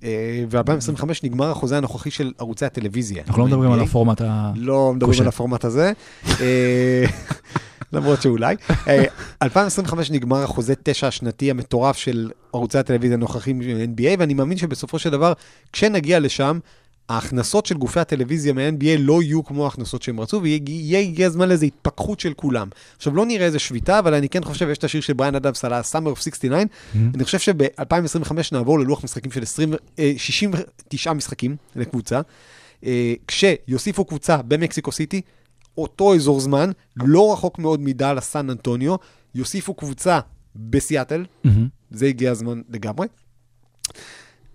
ו-2025 0.50 1.06
נגמר 1.24 1.52
החוזה 1.52 1.78
הנוכחי 1.78 2.12
של 2.12 2.32
ערוצי 2.40 2.66
הטלוויזיה. 2.66 3.24
אנחנו 3.28 3.42
לא 3.42 3.48
מדברים 3.48 3.72
על 3.72 3.80
ב-NBA. 3.80 3.86
הפורמט 3.86 4.22
ה... 4.22 4.52
לא 4.56 4.94
מדברים. 4.94 5.22
על 5.22 5.28
הפורמט 5.28 5.66
הזה. 5.66 5.92
אה, 6.42 7.06
למרות 7.94 8.22
שאולי. 8.22 8.56
אה, 8.88 9.04
2025 9.42 10.12
נגמר 10.12 10.44
החוזה 10.44 10.74
תשע 10.84 11.08
השנתי 11.08 11.52
המטורף 11.52 11.98
של 11.98 12.32
ערוצי 12.54 12.78
הטלוויזיה 12.78 13.18
הנוכחים 13.18 13.62
של 13.64 13.86
NBA, 13.96 14.20
ואני 14.20 14.34
מאמין 14.34 14.58
שבסופו 14.58 15.00
של 15.00 15.10
דבר, 15.10 15.34
כשנגיע 15.74 16.20
לשם, 16.20 16.60
ההכנסות 17.12 17.66
של 17.66 17.78
גופי 17.78 18.00
הטלוויזיה 18.00 18.54
מה-NBA 18.54 18.98
לא 19.00 19.24
יהיו 19.24 19.44
כמו 19.44 19.66
ההכנסות 19.66 20.02
שהם 20.02 20.20
רצו, 20.20 20.42
ויהיה 20.42 21.28
הזמן 21.28 21.50
לאיזו 21.50 21.66
התפכחות 21.66 22.20
של 22.20 22.34
כולם. 22.34 22.68
עכשיו, 22.98 23.16
לא 23.16 23.26
נראה 23.26 23.46
איזה 23.46 23.60
שביתה, 23.60 24.00
אבל 24.00 24.14
אני 24.14 24.30
כן 24.30 24.44
חושב, 24.44 24.70
יש 24.70 24.78
את 24.78 24.84
השיר 24.84 25.02
של 25.02 25.14
בריאן 25.14 25.36
אדמס 25.36 25.66
על 25.66 25.74
ה-Summer 25.74 26.18
of 26.18 26.22
69, 26.22 26.56
אני 27.16 27.24
חושב 27.24 27.40
שב-2025 27.40 28.34
נעבור 28.52 28.80
ללוח 28.80 29.04
משחקים 29.04 29.32
של 29.32 29.44
20, 29.44 29.74
אה, 30.00 30.14
69 30.18 31.14
משחקים 31.14 31.56
לקבוצה, 31.76 32.22
אה, 32.86 33.14
כשיוסיפו 33.28 34.06
קבוצה 34.06 34.42
במקסיקו 34.42 34.92
סיטי, 34.92 35.22
אותו 35.78 36.16
אזור 36.16 36.40
זמן, 36.40 36.72
לא 36.98 37.34
רחוק 37.34 37.60
מאוד 37.60 37.82
מדאלאס 37.82 38.18
סן 38.18 38.50
אנטוניו, 38.50 38.96
יוסיפו 39.36 39.74
קבוצה 39.74 40.20
בסיאטל, 40.56 41.26
מהמם. 41.44 41.68
זה 41.92 42.06
הגיע 42.06 42.32
הזמן 42.32 42.62
לגמרי, 42.70 43.08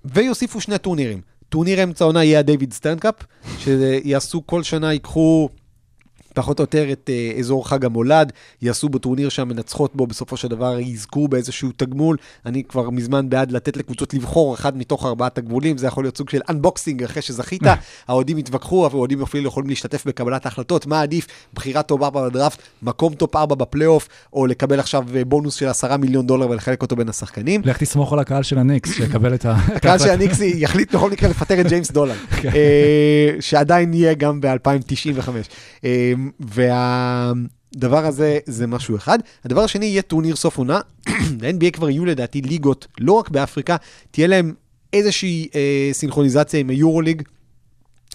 ויוסיפו 0.04 0.60
שני 0.60 0.78
טורנירים. 0.78 1.20
טורניר 1.48 1.82
אמצע 1.82 2.04
העונה 2.04 2.24
יהיה 2.24 2.38
הדייוויד 2.38 2.72
סטרן 2.72 2.93
cup, 2.93 3.14
שיעשו 3.58 4.42
כל 4.46 4.62
שנה, 4.62 4.92
ייקחו 4.92 5.48
פחות 6.36 6.58
או 6.58 6.62
יותר 6.62 6.92
את 6.92 7.10
uh, 7.10 7.38
אזור 7.38 7.68
חג 7.68 7.84
המולד, 7.84 8.32
יעשו 8.62 8.88
בו 8.88 8.98
טורניר 8.98 9.28
שהמנצחות 9.28 9.96
בו 9.96 10.06
בסופו 10.06 10.36
של 10.36 10.48
דבר 10.48 10.78
יזכו 10.78 11.28
באיזשהו 11.28 11.70
תגמול. 11.76 12.16
אני 12.46 12.64
כבר 12.64 12.90
מזמן 12.90 13.28
בעד 13.28 13.52
לתת 13.52 13.76
לקבוצות 13.76 14.14
לבחור 14.14 14.54
אחד 14.54 14.76
מתוך 14.76 15.06
ארבעה 15.06 15.30
תגמולים, 15.30 15.78
זה 15.78 15.86
יכול 15.86 16.04
להיות 16.04 16.16
סוג 16.16 16.30
של 16.30 16.40
unboxing 16.48 17.02
אחרי 17.02 17.22
שזכית, 17.22 17.62
האוהדים 18.08 18.38
יתווכחו, 18.38 18.86
האוהדים 18.86 19.22
אפילו 19.22 19.48
יכולים 19.48 19.68
להשתתף 19.70 20.06
בקבלת 20.06 20.44
ההחלטות, 20.46 20.86
מה 20.86 21.00
עדיף, 21.00 21.26
בחירת 21.54 21.86
top 21.86 22.02
4 22.02 22.28
בדראפט, 22.28 22.62
מקום 22.82 23.14
top 23.14 23.36
4 23.36 23.54
בפלייאוף, 23.54 24.08
או 24.32 24.46
לקבל 24.46 24.80
עכשיו 24.80 25.04
אה, 25.14 25.24
בונוס 25.24 25.54
של 25.54 25.68
10 25.68 25.96
מיליון 25.96 26.26
דולר 26.26 26.50
ולחלק 26.50 26.82
אותו 26.82 26.96
בין 26.96 27.08
השחקנים. 27.08 27.62
לך 27.64 27.78
תסמוך 27.78 28.12
על 28.12 28.18
הקהל 28.18 28.42
של 28.42 28.58
הניקס, 28.58 28.92
שיקבל 28.96 29.34
את 29.34 29.44
ה... 29.44 29.52
הקהל 29.52 29.98
של 29.98 30.10
הניקס 30.10 30.52
יחליט 30.56 30.94
בכל 30.94 31.10
מקרה 31.10 31.28
לפטר 31.28 31.60
את 31.60 31.66
ג'יימס 31.66 31.90
דולן, 31.90 32.16
אה, 32.44 33.30
שעדיין 33.40 33.94
יהיה 33.94 34.14
גם 34.14 34.40
ב-2095. 34.40 35.28
אה, 36.50 37.32
והדבר 37.74 38.06
הזה 38.06 38.38
זה 38.46 38.66
משהו 38.66 38.96
אחד. 38.96 39.18
הדבר 39.44 39.60
השני 39.60 39.86
יהיה 39.86 40.02
טורניר 40.02 40.36
סוף 40.36 40.58
עונה. 40.58 40.80
ל-NBA 41.42 41.70
כבר 41.72 41.90
יהיו 41.90 42.04
לדעתי 42.04 42.40
ליגות, 42.42 42.86
לא 43.00 43.12
רק 43.12 43.28
באפריקה, 43.28 43.76
תהיה 44.10 44.26
להם 44.26 44.54
איזושהי 44.92 45.48
אה, 45.54 45.88
סינכרוניזציה 45.92 46.60
עם 46.60 46.70
היורוליג. 46.70 47.22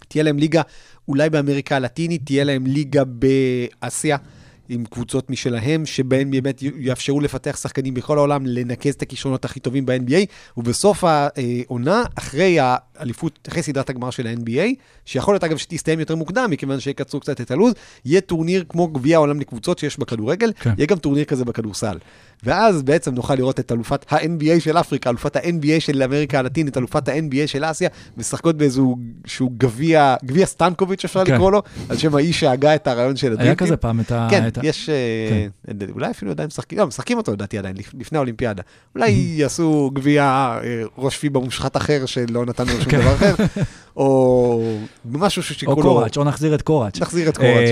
תהיה 0.07 0.23
להם 0.23 0.37
ליגה 0.37 0.61
אולי 1.07 1.29
באמריקה 1.29 1.75
הלטינית, 1.75 2.25
תהיה 2.25 2.43
להם 2.43 2.65
ליגה 2.67 3.03
באסיה. 3.03 4.17
עם 4.71 4.85
קבוצות 4.85 5.29
משלהם, 5.29 5.85
שבהן 5.85 6.31
באמת 6.31 6.61
יאפשרו 6.61 7.19
לפתח 7.19 7.57
שחקנים 7.61 7.93
בכל 7.93 8.17
העולם, 8.17 8.45
לנקז 8.45 8.93
את 8.93 9.01
הכישרונות 9.01 9.45
הכי 9.45 9.59
טובים 9.59 9.85
ב-NBA, 9.85 10.25
ובסוף 10.57 11.03
העונה, 11.03 12.03
אחרי 12.15 12.57
האליפות, 13.01 13.47
אחרי 13.51 13.63
סדרת 13.63 13.89
הגמר 13.89 14.09
של 14.09 14.27
ה-NBA, 14.27 14.75
שיכול 15.05 15.33
להיות 15.33 15.43
אגב 15.43 15.57
שתסתיים 15.57 15.99
יותר 15.99 16.15
מוקדם, 16.15 16.47
מכיוון 16.51 16.79
שיקצרו 16.79 17.19
קצת 17.19 17.41
את 17.41 17.51
הלו"ז, 17.51 17.73
יהיה 18.05 18.21
טורניר 18.21 18.63
כמו 18.69 18.87
גביע 18.87 19.17
העולם 19.17 19.39
לקבוצות 19.39 19.79
שיש 19.79 19.99
בכדורגל, 19.99 20.51
כן. 20.59 20.73
יהיה 20.77 20.87
גם 20.87 20.97
טורניר 20.97 21.23
כזה 21.23 21.45
בכדורסל. 21.45 21.97
ואז 22.43 22.81
בעצם 22.83 23.13
נוכל 23.13 23.35
לראות 23.35 23.59
את 23.59 23.71
אלופת 23.71 24.13
ה-NBA 24.13 24.59
של 24.59 24.77
אפריקה, 24.77 25.09
אלופת 25.09 25.35
ה-NBA 25.35 25.79
של 25.79 26.03
אמריקה 26.03 26.39
הלטינית, 26.39 26.77
אלופת 26.77 27.07
ה-NBA 27.07 27.47
של 27.47 27.63
אסיה, 27.65 27.89
משחקות 28.17 28.57
באיזשהו 28.57 28.97
שהוא 29.25 29.51
גביע, 29.57 30.15
גביע 30.25 30.45
סטנקוביץ' 30.45 31.05
אפשר 31.05 31.25
כן. 31.25 31.33
לקרוא 31.33 31.51
לו, 31.51 31.61
על 31.89 31.97
שם 31.97 32.15
האיש 32.15 32.39
שהגה 32.39 32.75
את 32.75 32.87
הרעיון 32.87 33.15
של 33.15 33.27
היה 33.27 33.33
הדריפים. 33.33 33.55
כזה 33.67 33.77
פעם 33.77 33.99
את 33.99 34.11
ה... 34.11 34.27
כן, 34.31 34.47
את 34.47 34.57
יש, 34.63 34.89
אה, 34.89 35.47
אולי 35.93 36.11
אפילו 36.11 36.31
עדיין 36.31 36.47
משחקים, 36.47 36.77
לא, 36.79 36.87
משחקים 36.87 37.17
אותו 37.17 37.31
לדעתי 37.33 37.57
עדיין, 37.57 37.77
לפ- 37.77 37.93
לפני 37.99 38.17
האולימפיאדה. 38.17 38.63
אולי 38.95 39.09
יעשו 39.11 39.91
גביע 39.93 40.23
אה, 40.63 40.83
ראש 40.97 41.17
פיבה 41.17 41.39
מושחת 41.39 41.77
אחר 41.77 42.05
שלא 42.05 42.45
נתנו 42.45 42.73
לו 42.73 42.81
שום 42.81 42.90
כן. 42.91 43.01
דבר 43.01 43.15
אחר, 43.15 43.35
או 43.97 44.63
משהו 45.05 45.43
או 45.67 45.75
לו, 45.75 45.81
קוראץ', 45.81 46.17
או 46.17 46.23
נחזיר 46.23 46.55
את 46.55 46.61
קוראץ'. 46.61 47.01
נחזיר 47.01 47.29
את 47.29 47.37
קוראץ'. 47.37 47.69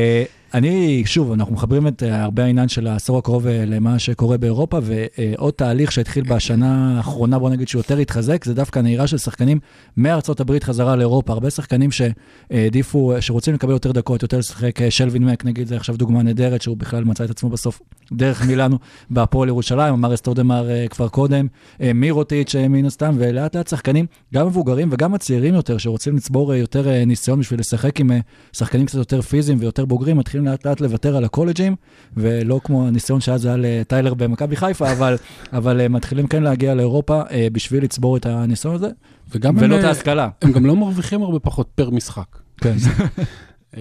אני, 0.53 1.03
שוב, 1.05 1.31
אנחנו 1.31 1.53
מחברים 1.53 1.87
את 1.87 2.03
אה, 2.03 2.23
הרבה 2.23 2.45
העניין 2.45 2.67
של 2.67 2.87
העשור 2.87 3.17
הקרוב 3.17 3.47
אה, 3.47 3.65
למה 3.65 3.99
שקורה 3.99 4.37
באירופה, 4.37 4.79
ועוד 4.83 5.53
תהליך 5.53 5.91
שהתחיל 5.91 6.23
בשנה 6.23 6.97
האחרונה, 6.97 7.39
בוא 7.39 7.49
נגיד 7.49 7.67
שהוא 7.67 7.79
יותר 7.79 7.97
התחזק, 7.97 8.45
זה 8.45 8.53
דווקא 8.53 8.79
נהירה 8.79 9.07
של 9.07 9.17
שחקנים 9.17 9.59
מארצות 9.97 10.39
הברית 10.39 10.63
חזרה 10.63 10.95
לאירופה. 10.95 11.33
הרבה 11.33 11.49
שחקנים 11.49 11.89
שהעדיפו, 11.91 13.13
שרוצים 13.19 13.53
לקבל 13.53 13.71
יותר 13.71 13.91
דקות, 13.91 14.21
יותר 14.21 14.37
לשחק, 14.37 14.81
אה, 14.81 14.91
שלווין 14.91 15.25
מק, 15.25 15.45
נגיד, 15.45 15.67
זה 15.67 15.75
עכשיו 15.75 15.97
דוגמה 15.97 16.23
נהדרת, 16.23 16.61
שהוא 16.61 16.77
בכלל 16.77 17.03
מצא 17.03 17.23
את 17.23 17.29
עצמו 17.29 17.49
בסוף 17.49 17.81
דרך 18.11 18.45
מילאנו 18.45 18.77
בהפועל 19.09 19.47
ירושלים, 19.47 19.93
אמר 19.93 20.13
אסטודמר 20.13 20.69
אה, 20.69 20.85
כבר 20.89 21.07
קודם, 21.07 21.47
מירוטיץ' 21.79 22.55
מן 22.55 22.85
הסתם, 22.85 23.15
ולאט 23.17 23.55
לאט 23.55 23.67
שחקנים, 23.67 24.05
גם 24.33 24.47
מבוגרים 24.47 24.89
וגם 24.91 25.13
הצעירים 25.13 25.53
יותר, 25.53 25.77
שרוצים 25.77 26.15
לצבור 26.15 26.53
יותר 26.53 27.05
ניסיון 27.05 27.39
בשביל 27.39 27.59
לשחק 27.59 27.99
עם 27.99 28.11
שחקנים 28.53 28.85
קצת 28.85 28.97
יותר 28.97 29.21
פיזיים 29.21 29.57
ויותר 29.61 29.85
בוגרים, 29.85 30.17
מתחילים 30.17 30.38
לאט 30.45 30.65
לאט 30.67 30.81
לוותר 30.81 31.15
על 31.17 31.23
הקולג'ים, 31.23 31.75
ולא 32.17 32.59
כמו 32.63 32.87
הניסיון 32.87 33.21
שאז 33.21 33.45
היה 33.45 33.55
לטיילר 33.57 34.13
במכבי 34.13 34.55
חיפה, 34.55 34.91
אבל, 34.93 35.15
אבל 35.53 35.81
אה, 35.81 35.87
מתחילים 35.87 36.27
כן 36.27 36.43
להגיע 36.43 36.73
לאירופה 36.75 37.21
אה, 37.31 37.47
בשביל 37.51 37.83
לצבור 37.83 38.17
את 38.17 38.25
הניסיון 38.25 38.75
הזה, 38.75 38.89
וגם 39.35 39.55
ולא 39.59 39.73
הם, 39.75 39.79
את 39.79 39.85
אה, 39.85 39.89
ההשכלה. 39.89 40.29
הם 40.41 40.51
גם 40.51 40.65
לא 40.65 40.75
מרוויחים 40.75 41.21
הרבה 41.23 41.39
פחות 41.39 41.67
פר 41.75 41.89
משחק. 41.89 42.37
כן. 42.57 42.75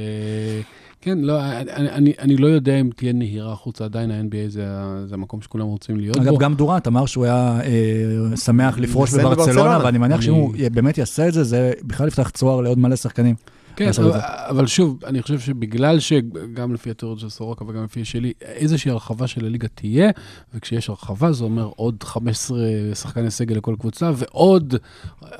כן, 1.01 1.19
לא, 1.19 1.41
אני, 1.43 1.91
אני, 1.91 2.13
אני 2.19 2.37
לא 2.37 2.47
יודע 2.47 2.81
אם 2.81 2.91
תהיה 2.97 3.13
נהירה 3.13 3.53
החוצה, 3.53 3.85
עדיין 3.85 4.11
ה-NBA 4.11 4.49
זה, 4.51 4.67
זה 5.07 5.15
המקום 5.15 5.43
שכולם 5.43 5.67
רוצים 5.67 5.97
להיות 5.97 6.17
בו. 6.17 6.23
אגב, 6.23 6.39
גם 6.39 6.55
דורנט 6.55 6.87
אמר 6.87 7.07
שהוא 7.07 7.25
היה 7.25 7.61
אה, 7.65 8.37
שמח 8.37 8.79
לפרוש 8.79 9.11
בברצלונה, 9.15 9.35
בברצלונה. 9.35 9.79
ואני 9.85 9.99
מניח 9.99 10.17
אני- 10.17 10.25
שאם 10.25 10.35
הוא 10.35 10.55
באמת 10.73 10.99
יעשה 10.99 11.29
את 11.29 11.33
זה, 11.33 11.45
זה 11.45 11.73
בכלל 11.83 12.09
יפתח 12.09 12.31
צוהר 12.31 12.61
לעוד 12.61 12.79
מלא 12.79 12.97
שחקנים. 12.97 13.35
כן, 13.79 13.91
אבל. 13.99 14.21
אבל 14.23 14.67
שוב, 14.67 15.05
אני 15.07 15.23
חושב 15.23 15.41
שבגלל 15.41 15.99
שגם 16.01 16.75
לפי 16.75 16.91
התיאוריות 16.91 17.21
של 17.21 17.29
סורוקה 17.29 17.65
וגם 17.65 17.85
לפי 17.85 18.05
שלי, 18.05 18.33
איזושהי 18.43 18.91
הרחבה 18.91 19.27
של 19.27 19.45
הליגה 19.45 19.69
תהיה, 19.69 20.11
וכשיש 20.55 20.89
הרחבה 20.89 21.33
זה 21.33 21.45
אומר 21.45 21.71
עוד 21.77 22.03
15 22.03 22.59
שחקני 22.95 23.31
סגל 23.31 23.57
לכל 23.57 23.75
קבוצה, 23.79 24.11
ועוד 24.17 24.75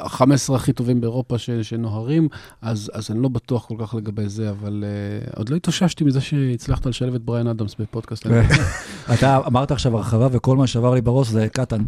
15 0.07 0.57
הכי 0.57 0.73
טובים 0.73 1.01
באירופה 1.01 1.39
ש, 1.39 1.51
שנוהרים, 1.51 2.29
אז, 2.63 2.91
אז 2.95 3.11
אני 3.11 3.23
לא 3.23 3.29
בטוח 3.29 3.67
כל 3.67 3.75
כך 3.79 3.95
לגבי 3.95 4.29
זה, 4.29 4.51
אבל 4.51 4.85
uh, 5.31 5.37
עוד 5.37 5.49
לא 5.49 5.57
התאוששתי 5.57 6.05
מזה 6.05 6.21
שהצלחת 6.21 6.87
לשלב 6.87 7.15
את 7.15 7.23
בריין 7.23 7.47
אדמס 7.47 7.75
בפודקאסט. 7.79 8.27
אתה 9.15 9.41
אמרת 9.47 9.71
עכשיו 9.71 9.97
הרחבה, 9.97 10.29
וכל 10.33 10.57
מה 10.57 10.67
שעבר 10.67 10.95
לי 10.95 11.01
בראש 11.01 11.29
זה 11.29 11.49
קטן. 11.53 11.83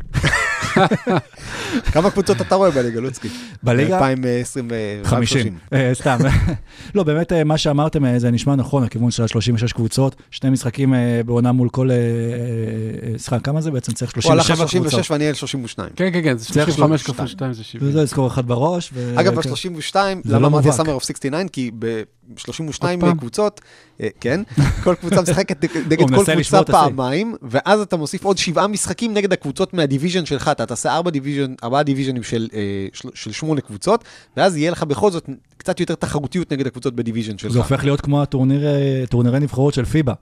כמה 1.92 2.10
קבוצות 2.10 2.40
אתה 2.40 2.54
רואה 2.54 2.70
בליגה, 2.70 3.00
לוצקי? 3.00 3.28
בליגה? 3.62 3.96
2020 3.98 4.68
50. 5.04 5.58
אה, 5.72 5.90
סתם. 5.94 6.18
לא, 6.94 7.02
באמת, 7.02 7.32
אה, 7.32 7.44
מה 7.44 7.58
שאמרתם, 7.58 8.04
אה, 8.04 8.18
זה 8.18 8.30
נשמע 8.30 8.54
נכון, 8.54 8.82
הכיוון 8.82 9.10
של 9.10 9.22
ה-36 9.22 9.72
קבוצות, 9.74 10.16
שני 10.30 10.50
משחקים 10.50 10.94
בעונה 11.26 11.52
מול 11.52 11.68
כל... 11.68 11.90
סליחה, 13.16 13.38
כמה 13.40 13.60
זה 13.60 13.70
בעצם? 13.70 13.92
צריך 13.92 14.12
הוא 14.24 14.32
הלך 14.32 14.46
37 14.46 14.62
על 14.62 14.68
קבוצות. 14.68 14.90
36 15.04 15.10
ואני 15.10 15.26
על 15.28 15.34
32. 15.34 15.88
כן, 15.96 16.10
כן, 16.12 16.22
כן, 16.22 16.36
זה 16.38 16.44
צריך 16.44 16.66
35 16.66 17.02
שלוש- 17.02 17.16
כפול 17.16 17.26
2 17.26 17.52
זה 17.52 17.64
70. 17.64 17.88
וזה 17.90 18.02
לזכור 18.02 18.26
אחד 18.26 18.46
בראש. 18.46 18.90
ו- 18.94 19.14
אגב, 19.20 19.40
כן. 19.42 19.50
ב-32, 19.50 19.94
זה 20.24 20.34
למה 20.34 20.38
לא 20.42 20.46
אמרתי. 20.46 20.72
Summer 20.72 20.92
of 20.92 21.02
69? 21.04 21.48
כי 21.52 21.70
ב-32 22.30 22.86
עוד 22.86 23.00
פעם? 23.00 23.18
קבוצות, 23.18 23.60
אה, 24.00 24.08
כן, 24.20 24.40
כל 24.84 24.94
קבוצה 24.94 25.22
משחקת 25.22 25.64
נגד 25.86 26.08
כל 26.10 26.24
קבוצה. 26.24 26.64
פעמיים, 26.64 27.34
ואז 27.42 27.80
אתה 27.80 27.96
מוסיף 27.96 28.24
עוד 28.24 28.38
שבעה 28.38 28.66
משחקים 28.66 29.14
נגד 29.14 29.32
הקבוצות 29.32 29.74
מה-division 29.74 30.26
שלך, 30.26 30.48
אתה 30.48 30.66
תעשה 30.66 30.94
ארבע 30.94 31.10
division, 31.10 31.54
ארבעה 31.64 31.82
division 31.82 32.14
ים 32.14 32.22
של, 32.22 32.48
אה, 32.54 32.60
של, 32.92 33.08
של 33.14 33.32
שמונה 33.32 33.60
קבוצות, 33.60 34.04
ואז 34.36 34.56
יהיה 34.56 34.70
לך 34.70 34.82
בכל 34.82 35.10
זאת 35.10 35.28
קצת 35.56 35.80
יותר 35.80 35.94
תחרותיות 35.94 36.52
נגד 36.52 36.66
הקבוצות 36.66 36.94
ב-division 36.94 37.38
שלך. 37.38 37.52
זה 37.52 37.58
הופך 37.58 37.84
להיות 37.84 38.00
כמו 38.00 38.22
הטורניר, 38.22 38.66
אה, 38.66 39.38
נבחרות 39.40 39.74
של 39.74 39.84
פיבה. 39.84 40.12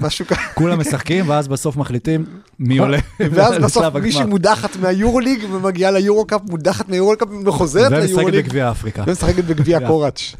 משהו 0.00 0.26
כזה. 0.26 0.40
כולם 0.54 0.80
משחקים, 0.80 1.28
ואז 1.28 1.48
בסוף 1.48 1.76
מחליטים 1.76 2.24
מי 2.58 2.78
עולה. 2.82 2.98
ואז 3.20 3.58
בסוף 3.64 3.96
מישהי. 3.96 4.24
מודחת 4.24 4.76
מהיורוליג 4.76 5.44
ומגיעה 5.52 5.90
ליורו-קאפ, 5.90 6.40
מודחת 6.50 6.88
מהיורו-קאפ 6.88 7.28
וחוזרת 7.44 7.92
ומשחקת 7.92 8.08
ליורוליג. 8.08 8.44
בגביע 8.44 8.70
אפריקה. 8.70 9.04
ומשחקת 9.06 9.44
בגביע 9.44 9.78
קוראץ'. 9.88 10.34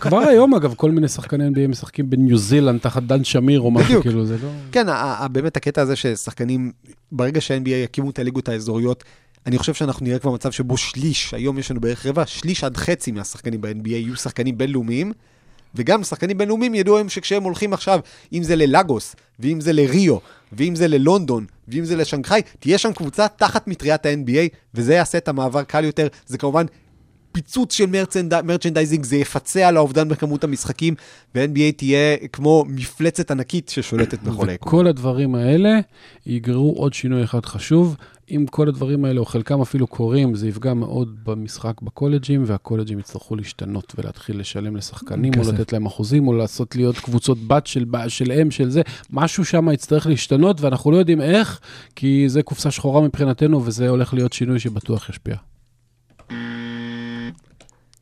כבר 0.00 0.18
היום, 0.18 0.54
אגב, 0.56 0.74
כל 0.74 0.90
מיני 0.90 1.08
שחקני 1.08 1.48
NBA 1.48 1.68
משחקים 1.68 2.10
בניו 2.10 2.38
זילנד 2.38 2.80
תחת 2.80 3.02
דן 3.02 3.24
שמיר 3.24 3.60
או 3.60 3.70
משהו. 3.70 4.02
כאילו, 4.02 4.26
זה 4.26 4.36
לא... 4.42 4.48
כן, 4.72 4.86
באמת 5.32 5.56
הקטע 5.56 5.82
הזה 5.82 5.96
ששחקנים, 5.96 6.72
ברגע 7.12 7.40
שה-NBA 7.40 7.68
יקימו 7.68 8.10
את 8.10 8.18
הליגות 8.18 8.48
האזוריות, 8.48 9.04
אני 9.46 9.58
חושב 9.58 9.74
שאנחנו 9.74 10.06
נראה 10.06 10.18
כבר 10.18 10.30
מצב 10.32 10.50
שבו 10.50 10.76
שליש, 10.76 11.34
היום 11.34 11.58
יש 11.58 11.70
לנו 11.70 11.80
בערך 11.80 12.06
רבע, 12.06 12.26
שליש 12.26 12.64
עד 12.64 12.76
חצי 12.76 13.12
מהשחקנים 13.12 13.60
ב-NBA 13.60 13.88
יהיו 13.88 14.16
שחקנים 14.16 14.58
בינלאומיים, 14.58 15.12
וגם 15.74 16.04
שחקנים 16.04 16.38
בינלאומיים 16.38 16.74
ידעו 16.74 16.96
היום 16.96 17.08
שכשהם 17.08 17.42
הולכים 17.42 17.72
עכשיו, 17.72 18.00
אם 18.32 18.42
זה 18.42 18.56
ללאגוס, 18.56 19.16
ואם 19.40 19.60
זה 19.60 19.72
לריו, 19.72 20.16
ואם 20.52 20.74
זה 20.74 20.88
ללונדון, 20.88 21.46
ואם 21.68 21.84
זה 21.84 21.96
לשנגחאי, 21.96 22.42
תהיה 22.58 22.78
שם 22.78 22.92
קבוצה 22.92 23.28
תחת 23.28 23.68
מטריית 23.68 24.06
ה-NBA, 24.06 24.56
וזה 24.74 24.94
יעשה 24.94 25.18
את 25.18 25.28
המעבר 25.28 25.62
קל 25.62 25.84
יותר. 25.84 26.06
זה 26.26 26.38
כמובן 26.38 26.66
פיצוץ 27.36 27.72
של 27.72 27.86
merchand... 27.86 28.40
merchandising, 28.40 29.04
זה 29.04 29.16
יפצה 29.16 29.68
על 29.68 29.76
האובדן 29.76 30.08
בכמות 30.08 30.44
המשחקים, 30.44 30.94
ו-NBA 31.34 31.72
תהיה 31.76 32.16
כמו 32.32 32.64
מפלצת 32.68 33.30
ענקית 33.30 33.68
ששולטת 33.68 34.22
בכל 34.22 34.48
היקום. 34.48 34.68
וכל 34.68 34.86
הדברים 34.86 35.34
האלה 35.34 35.78
יגררו 36.26 36.72
עוד 36.72 36.94
שינוי 36.94 37.24
אחד 37.24 37.46
חשוב. 37.46 37.96
אם 38.30 38.46
כל 38.50 38.68
הדברים 38.68 39.04
האלה, 39.04 39.20
או 39.20 39.24
חלקם 39.24 39.60
אפילו 39.60 39.86
קורים, 39.86 40.34
זה 40.34 40.48
יפגע 40.48 40.74
מאוד 40.74 41.16
במשחק 41.24 41.82
בקולג'ים, 41.82 42.42
והקולג'ים 42.46 42.98
יצטרכו 42.98 43.36
להשתנות 43.36 43.94
ולהתחיל 43.98 44.40
לשלם 44.40 44.76
לשחקנים, 44.76 45.32
או 45.34 45.44
כסף. 45.44 45.52
לתת 45.52 45.72
להם 45.72 45.86
אחוזים, 45.86 46.28
או 46.28 46.32
לעשות 46.32 46.76
להיות 46.76 46.98
קבוצות 46.98 47.38
בת 47.46 47.66
של, 47.66 47.84
של 48.08 48.32
אם, 48.32 48.50
של 48.50 48.70
זה. 48.70 48.82
משהו 49.10 49.44
שם 49.44 49.68
יצטרך 49.72 50.06
להשתנות, 50.06 50.60
ואנחנו 50.60 50.90
לא 50.90 50.96
יודעים 50.96 51.20
איך, 51.20 51.60
כי 51.96 52.28
זה 52.28 52.42
קופסה 52.42 52.70
שחורה 52.70 53.00
מבחינתנו, 53.00 53.64
וזה 53.64 53.88
הולך 53.88 54.14
להיות 54.14 54.32
שינוי 54.32 54.58
שבטוח 54.58 55.10
ישפיע. 55.10 55.36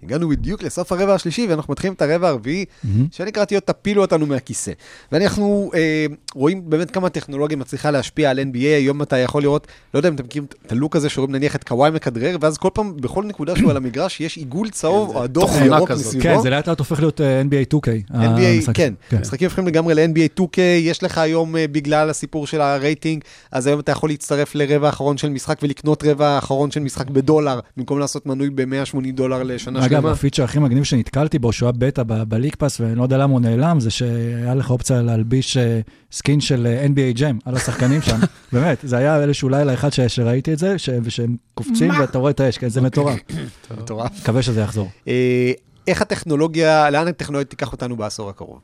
הגענו 0.05 0.29
בדיוק 0.29 0.63
לסוף 0.63 0.93
הרבע 0.93 1.15
השלישי, 1.15 1.47
ואנחנו 1.47 1.73
מתחילים 1.73 1.95
את 1.95 2.03
הרבע 2.03 2.29
הרביעי, 2.29 2.65
שאני 3.11 3.33
קראתי 3.33 3.55
עוד 3.55 3.63
תפילו 3.63 4.03
אותנו 4.03 4.27
מהכיסא. 4.27 4.73
ואנחנו 5.13 5.71
אה, 5.75 6.07
רואים 6.35 6.71
באמת 6.71 6.91
כמה 6.91 7.07
הטכנולוגיה 7.07 7.57
מצליחה 7.57 7.91
להשפיע 7.91 8.31
על 8.31 8.39
NBA, 8.39 8.59
היום 8.59 9.03
אתה 9.03 9.19
יכול 9.19 9.43
לראות, 9.43 9.67
לא 9.95 9.99
יודע 9.99 10.09
אם 10.09 10.15
אתם 10.15 10.25
מכירים 10.25 10.47
את 10.67 10.73
הלוק 10.73 10.97
הזה, 10.97 11.09
שרואים 11.09 11.33
נניח 11.33 11.57
את 11.57 11.65
קוואי 11.65 11.91
מכדרר, 11.91 12.37
ואז 12.41 12.59
כל 12.59 12.69
פעם, 12.73 12.97
בכל 12.97 13.25
נקודה 13.25 13.57
שהוא 13.57 13.71
על 13.71 13.77
המגרש, 13.77 14.21
יש 14.21 14.37
עיגול 14.37 14.71
צהוב 14.71 15.17
או 15.17 15.25
אדום 15.25 15.51
או 15.51 15.67
ירוק. 15.67 15.91
מסביבו. 15.91 16.23
כן, 16.23 16.41
זה 16.43 16.51
לאט 16.51 16.69
לאט 16.69 16.79
הופך 16.79 17.01
להיות 17.01 17.21
אה, 17.21 17.43
NBA 17.43 17.75
2K. 17.75 18.13
NBA, 18.13 18.15
המשחק. 18.21 18.77
כן, 18.77 18.95
משחקים 19.21 19.47
הופכים 19.47 19.67
לגמרי 19.67 19.95
ל-NBA 19.95 20.41
2K, 20.41 20.61
יש 20.61 21.03
לך 21.03 21.19
היום, 21.19 21.57
אה, 21.57 21.69
בגלל 21.69 22.11
הסיפור 22.11 22.47
של 22.47 22.61
הרייטינג, 22.61 23.25
אז 23.53 23.67
היום 23.67 23.81
אתה 23.81 23.93
יכול 23.93 24.11
להצטרף 24.11 24.55
לרבע 24.55 24.87
האחרון 24.87 25.17
של 25.17 25.29
משחק 25.29 25.59
ולקנות 25.63 26.05
רבע 26.05 26.29
האחרון 26.29 26.71
של 26.71 26.81
משחק 26.81 27.11
בדולר, 27.11 27.61
במקום 27.77 27.99
לעשות 27.99 28.27
מנוי 28.27 28.51
ב-180 28.51 29.13
דולר 29.15 29.43
לשנה 29.43 29.81
אגב. 29.99 30.07
ה-feature 30.07 30.45
הכי 30.45 30.59
מגניב 30.59 30.85
שנתקלתי 30.85 31.39
בו, 31.39 31.53
שהוא 31.53 31.67
היה 31.67 31.73
בטא 31.79 32.03
ב-League 32.29 32.55
Pass, 32.57 32.81
ואני 32.81 32.95
לא 32.95 33.03
יודע 33.03 33.17
למה 33.19 33.33
הוא 33.33 33.41
נעלם, 33.41 33.81
זה 33.81 33.91
שהיה 33.91 34.55
לך 34.55 34.71
אופציה 34.71 35.03
להלביש 35.03 35.57
אה, 35.57 35.81
skin 36.13 36.41
של 36.41 36.67
אה, 36.67 36.87
NBA 36.87 37.19
Jam 37.19 37.39
על 37.45 37.57
השחקנים 37.57 38.03
שם. 38.03 38.21
באמת, 38.53 38.79
זה 38.83 38.97
היה 38.97 39.23
איזשהו 39.23 39.49
לילה 39.49 39.75
אחד 39.75 39.89
שראיתי 40.09 40.53
את 40.53 40.59
זה, 40.59 40.77
ושהם 41.03 41.37
קופצים 41.55 41.91
ואתה 42.01 42.19
רואה 42.19 42.31
את 42.31 42.41
האש, 42.41 42.59
כן, 42.59 42.69
זה 42.69 42.81
מטורף. 42.81 43.19
מטורף. 43.83 44.21
מקווה 44.23 44.43
שזה 44.43 44.61
יחזור. 44.61 44.89
אה, 45.09 45.53
איך 45.87 46.03
הטכנולוגיה, 46.03 46.91
לאן 46.91 47.09
הטכנולוגיה 47.09 47.45
תיקח 47.45 47.73
אותנו 47.73 47.97
בעשור 47.97 48.31
הקרוב? 48.31 48.59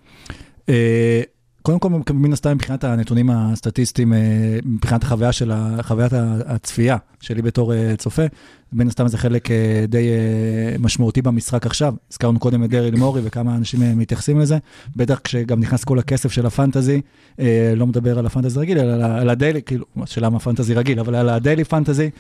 קודם 1.63 1.79
כל, 1.79 1.89
מן 2.13 2.33
הסתם, 2.33 2.55
מבחינת 2.55 2.85
הנתונים 2.85 3.31
הסטטיסטיים, 3.31 4.13
מבחינת 4.65 5.03
החוויה 5.03 5.33
של 5.33 5.51
ה- 5.51 5.77
חוויית 5.83 6.13
הצפייה 6.47 6.97
שלי 7.21 7.43
בתור 7.43 7.73
צופה, 7.99 8.23
בין 8.73 8.89
הסתם 8.89 9.09
זה 9.09 9.19
חלק 9.19 9.51
אה, 9.51 9.85
די 9.89 10.09
אה, 10.09 10.79
משמעותי 10.79 11.23
במשחק 11.23 11.67
עכשיו. 11.67 11.95
הזכרנו 12.13 12.39
קודם 12.39 12.65
את 12.65 12.71
דריל 12.71 12.97
מורי 12.97 13.21
וכמה 13.25 13.57
אנשים 13.57 13.83
אה, 13.83 13.95
מתייחסים 13.95 14.41
לזה, 14.41 14.59
בטח 14.97 15.21
כשגם 15.25 15.61
נכנס 15.61 15.85
כל 15.85 15.99
הכסף 15.99 16.33
של 16.33 16.47
הפנטזי, 16.47 17.01
לא 17.77 17.87
מדבר 17.87 18.19
על 18.19 18.27
הפנטזי 18.27 18.59
רגיל, 18.59 18.79
אלא 18.79 19.05
על 19.05 19.31
הדיילי, 19.31 19.63
כאילו, 19.63 19.85
השאלה 20.03 20.31
מה 20.31 20.39
פנטזי 20.39 20.75
רגיל, 20.75 21.01
אבל 21.01 21.15
על 21.15 21.29
הדיילי 21.29 21.65
פנטזי, 21.65 22.11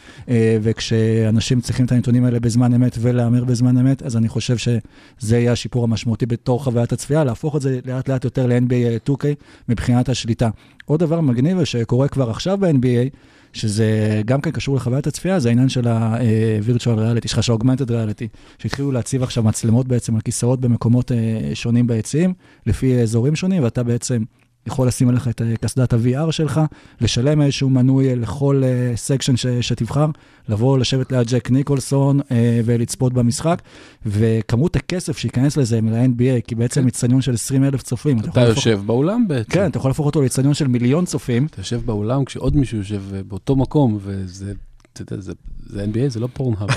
וכשאנשים 0.62 1.60
צריכים 1.60 1.86
את 1.86 1.92
הנתונים 1.92 2.24
האלה 2.24 2.40
בזמן 2.40 2.74
אמת 2.74 2.96
ולהמר 3.00 3.44
בזמן 3.44 3.78
אמת, 3.78 4.02
אז 4.02 4.16
אני 4.16 4.28
חושב 4.28 4.56
שזה 4.56 5.38
יהיה 5.38 5.52
השיפור 5.52 5.84
המשמעותי 5.84 6.26
בתור 6.26 6.64
חוויית 6.64 6.92
הצפייה, 6.92 7.24
להפוך 7.24 7.56
את 7.56 7.60
זה 7.60 7.80
לאט 7.84 8.08
לאט 8.08 8.24
יותר 8.24 8.46
ל-NBA 8.46 9.10
2K 9.10 9.24
מבחינת 9.68 10.08
השליטה. 10.08 10.50
עוד 10.84 11.00
דבר 11.00 11.20
מגניב 11.20 11.64
שקורה 11.64 12.08
כבר 12.08 12.30
עכשיו 12.30 12.58
ב-NBA, 12.58 13.16
שזה 13.52 14.22
גם 14.24 14.40
כן 14.40 14.50
קשור 14.50 14.76
לחוויית 14.76 15.06
הצפייה, 15.06 15.38
זה 15.38 15.48
העניין 15.48 15.68
של 15.68 15.88
ה-virtual 15.88 16.98
reality, 16.98 17.28
שלך 17.28 17.42
של 17.42 17.52
augmented 17.52 17.88
reality, 17.88 18.26
שהתחילו 18.58 18.92
להציב 18.92 19.22
עכשיו 19.22 19.42
מצלמות 19.42 19.88
בעצם 19.88 20.14
על 20.14 20.20
כיסאות 20.20 20.60
במקומות 20.60 21.12
אה, 21.12 21.50
שונים 21.54 21.86
ביציעים, 21.86 22.34
לפי 22.66 23.00
אזורים 23.00 23.36
שונים, 23.36 23.62
ואתה 23.62 23.82
בעצם 23.82 24.22
יכול 24.66 24.88
לשים 24.88 25.08
עליך 25.08 25.28
את 25.28 25.42
אה, 25.42 25.54
קסדת 25.60 25.92
ה-VR 25.92 26.32
שלך, 26.32 26.60
לשלם 27.00 27.42
איזשהו 27.42 27.70
מנוי 27.70 28.16
לכל 28.16 28.62
section 28.96 29.36
ש- 29.36 29.46
שתבחר, 29.46 30.06
לבוא, 30.48 30.78
לשבת 30.78 31.12
ליד 31.12 31.26
ג'ק 31.30 31.50
ניקולסון 31.50 32.20
אה, 32.30 32.60
ולצפות 32.64 33.12
במשחק, 33.12 33.62
וכמות 34.06 34.76
הכסף 34.76 35.18
שייכנס 35.18 35.56
לזה 35.56 35.80
ל-NBA, 35.80 36.40
כי 36.46 36.54
בעצם 36.54 36.86
אצטדיון 36.86 37.22
של 37.22 37.34
20 37.34 37.64
אלף 37.64 37.82
צופים. 37.82 38.18
אתה 38.18 38.26
להפוך- 38.26 38.56
יושב 38.56 38.80
באולם 38.86 39.28
בעצם. 39.28 39.50
כן, 39.52 39.66
אתה 39.70 39.78
יכול 39.78 39.88
להפוך 39.90 40.06
אותו 40.06 40.22
לאצטדיון 40.22 40.54
של 40.54 40.66
מיליון 40.68 41.04
צופים, 41.04 41.46
אתה 41.46 41.60
יושב 41.60 41.80
באולם 41.84 42.24
כשעוד 42.24 42.56
מישהו 42.56 42.78
יושב 42.78 43.02
אה, 43.14 43.22
באותו 43.22 43.56
מקום, 43.56 43.98
וזה, 44.02 44.52
אתה 44.92 45.02
יודע, 45.02 45.22
זה, 45.22 45.32
זה 45.66 45.84
NBA, 45.84 46.08
זה 46.08 46.20
לא 46.20 46.28
Pornhub. 46.32 46.68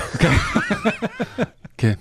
כן. 1.78 1.92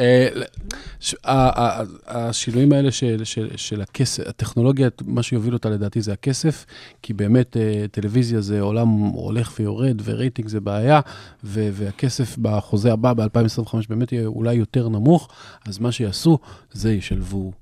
אה, 0.00 1.82
השינויים 2.06 2.72
האלה 2.72 2.90
של, 2.90 3.24
של, 3.24 3.48
של 3.56 3.80
הכסף, 3.80 4.28
הטכנולוגיה, 4.28 4.88
מה 5.04 5.22
שיוביל 5.22 5.54
אותה 5.54 5.70
לדעתי 5.70 6.00
זה 6.00 6.12
הכסף, 6.12 6.66
כי 7.02 7.12
באמת 7.12 7.56
אה, 7.56 7.84
טלוויזיה 7.90 8.40
זה 8.40 8.60
עולם 8.60 8.88
הולך 8.88 9.54
ויורד, 9.58 10.02
ורייטינג 10.04 10.48
זה 10.48 10.60
בעיה, 10.60 11.00
ו- 11.44 11.68
והכסף 11.72 12.38
בחוזה 12.38 12.92
הבא, 12.92 13.12
ב-2025, 13.12 13.76
באמת 13.88 14.12
יהיה 14.12 14.26
אולי 14.26 14.54
יותר 14.54 14.88
נמוך, 14.88 15.28
אז 15.66 15.78
מה 15.78 15.92
שיעשו, 15.92 16.38
זה 16.72 16.92
ישלבו 16.92 17.52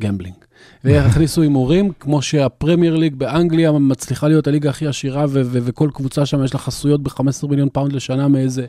gambling. 0.00 0.36
ויכניסו 0.84 1.42
הימורים, 1.42 1.92
כמו 2.00 2.22
שה-Premier 2.22 2.96
League 2.96 3.14
באנגליה 3.14 3.72
מצליחה 3.72 4.28
להיות 4.28 4.46
הליגה 4.46 4.70
הכי 4.70 4.86
עשירה, 4.86 5.24
ו- 5.28 5.42
ו- 5.44 5.58
וכל 5.64 5.90
קבוצה 5.94 6.26
שם 6.26 6.44
יש 6.44 6.54
לה 6.54 6.60
חסויות 6.60 7.02
ב-15 7.02 7.20
מיליון 7.48 7.68
pound 7.72 7.92
לשנה 7.92 8.28
מאיזה 8.28 8.66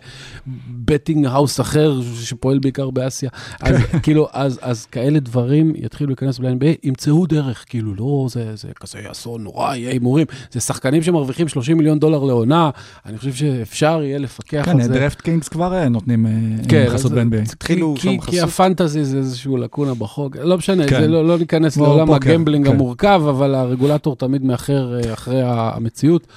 betting 0.85 1.25
house 1.25 1.59
אחר 1.61 1.93
שפועל 2.21 2.59
בעיקר 2.59 2.89
באסיה. 2.89 3.29
אז 3.61 3.75
כאילו, 4.03 4.27
אז, 4.33 4.59
אז 4.61 4.85
כאלה 4.85 5.19
דברים 5.19 5.73
יתחילו 5.75 6.07
להיכנס 6.09 6.39
ב-NBA, 6.39 6.77
ימצאו 6.83 7.25
דרך, 7.25 7.65
כאילו, 7.69 7.95
לא, 7.95 8.27
זה, 8.29 8.55
זה 8.55 8.67
כזה 8.79 8.99
אסון 9.11 9.43
נורא, 9.43 9.75
יהיה 9.75 9.91
הימורים. 9.91 10.25
זה 10.51 10.59
שחקנים 10.59 11.03
שמרוויחים 11.03 11.47
30 11.47 11.77
מיליון 11.77 11.99
דולר 11.99 12.23
לעונה, 12.23 12.69
אני 13.05 13.17
חושב 13.17 13.33
שאפשר 13.33 13.99
יהיה 14.03 14.17
לפקח 14.19 14.61
כן, 14.65 14.71
על 14.71 14.83
זה. 14.83 14.93
דרפט 14.93 15.21
קינגס 15.21 15.47
כבר 15.47 15.73
אה, 15.73 15.89
נותנים 15.89 16.25
אה, 16.25 16.31
כן, 16.69 16.85
חסות 16.89 17.11
ב-NBA. 17.11 17.51
התחילו 17.53 17.95
כי- 17.95 18.01
שם 18.01 18.09
כי- 18.09 18.31
כי 18.31 18.37
חסות. 18.37 18.49
ה-fantasy 18.49 19.05
זה 19.05 19.17
איזשהו 19.17 19.57
לקונה 19.57 19.93
בחוק, 19.93 20.35
לא 20.43 20.57
משנה, 20.57 20.87
כן. 20.87 21.01
זה 21.01 21.07
לא 21.07 21.27
לא 21.27 21.37
ניכנס 21.37 21.74
כמו 21.75 21.85
לעולם 21.85 22.07
פוקר, 22.07 22.29
ה-gambling 22.29 22.67
כן. 22.67 22.73
המורכב, 22.73 23.21
אבל 23.29 23.55
הרגולטור 23.55 24.15
תמיד 24.15 24.45
מאחר 24.45 24.99
אה, 24.99 25.13
אחרי 25.13 25.41
המציאות, 25.45 26.27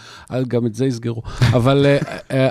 גם 0.49 0.67
את 0.67 0.75
זה 0.75 0.87
יסגרו. 0.87 1.23
אבל 1.59 1.87
אה, 1.87 1.99
אה, 2.31 2.49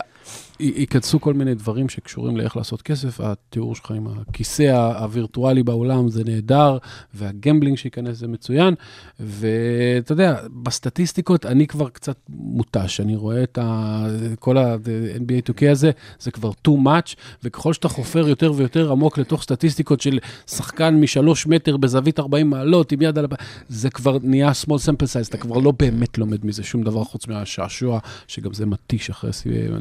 ייכנסו 0.59 1.21
כל 1.21 1.33
מיני 1.33 1.55
דברים 1.55 1.89
שקשורים 1.89 2.37
לאיך 2.37 2.57
לעשות 2.57 2.81
כסף, 2.81 3.19
התיאור 3.19 3.75
שלך 3.75 3.91
עם 3.91 4.07
הכיסא 4.07 4.63
הווירטואלי 4.99 5.63
באולם 5.63 6.09
זה 6.09 6.23
נהדר, 6.23 6.77
והגמבלינג 7.13 7.77
שייכנס 7.77 8.17
זה 8.17 8.27
מצוין, 8.27 8.73
ואתה 9.19 10.11
יודע, 10.11 10.35
בסטטיסטיקות 10.63 11.45
אני 11.45 11.67
כבר 11.67 11.89
קצת 11.89 12.17
מותש, 12.29 12.99
אני 12.99 13.15
רואה 13.15 13.43
את 13.43 13.57
ה... 13.57 14.05
כל 14.39 14.57
ה-NBA 14.57 15.51
2K 15.51 15.71
הזה, 15.71 15.91
זה 16.19 16.31
כבר 16.31 16.51
too 16.67 16.71
much, 16.85 17.15
וככל 17.43 17.73
שאתה 17.73 17.87
חופר 17.87 18.27
יותר 18.27 18.53
ויותר 18.55 18.91
עמוק 18.91 19.17
לתוך 19.17 19.43
סטטיסטיקות 19.43 20.01
של 20.01 20.19
שחקן 20.47 20.95
משלוש 20.95 21.47
מטר 21.47 21.77
בזווית 21.77 22.19
40 22.19 22.49
מעלות, 22.49 22.91
עם 22.91 23.01
יד 23.01 23.17
על 23.17 23.25
זה 23.67 23.89
כבר 23.89 24.17
נהיה 24.23 24.51
small 24.51 24.79
sample 24.87 25.05
size, 25.05 25.29
אתה 25.29 25.37
כבר 25.37 25.57
לא 25.57 25.73
באמת 25.79 26.17
לומד 26.17 26.45
מזה 26.45 26.63
שום 26.63 26.83
דבר 26.83 27.03
חוץ 27.03 27.27
מהשעשוע, 27.27 27.99
שגם 28.27 28.53
זה 28.53 28.65
מתיש 28.65 29.09
אחרי 29.09 29.31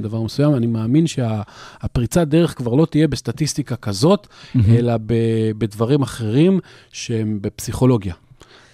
דבר 0.01 0.23
מסוים. 0.23 0.55
אני 0.55 0.66
מאמין 0.67 1.07
שהפריצת 1.07 2.29
דרך 2.29 2.55
כבר 2.57 2.75
לא 2.75 2.87
תהיה 2.91 3.09
בסטטיסטיקה 3.09 3.77
כזאת, 3.77 4.27
אלא 4.69 4.97
ב- 5.07 5.51
בדברים 5.59 6.03
אחרים 6.03 6.61
שהם 6.93 7.39
בפסיכולוגיה. 7.41 8.15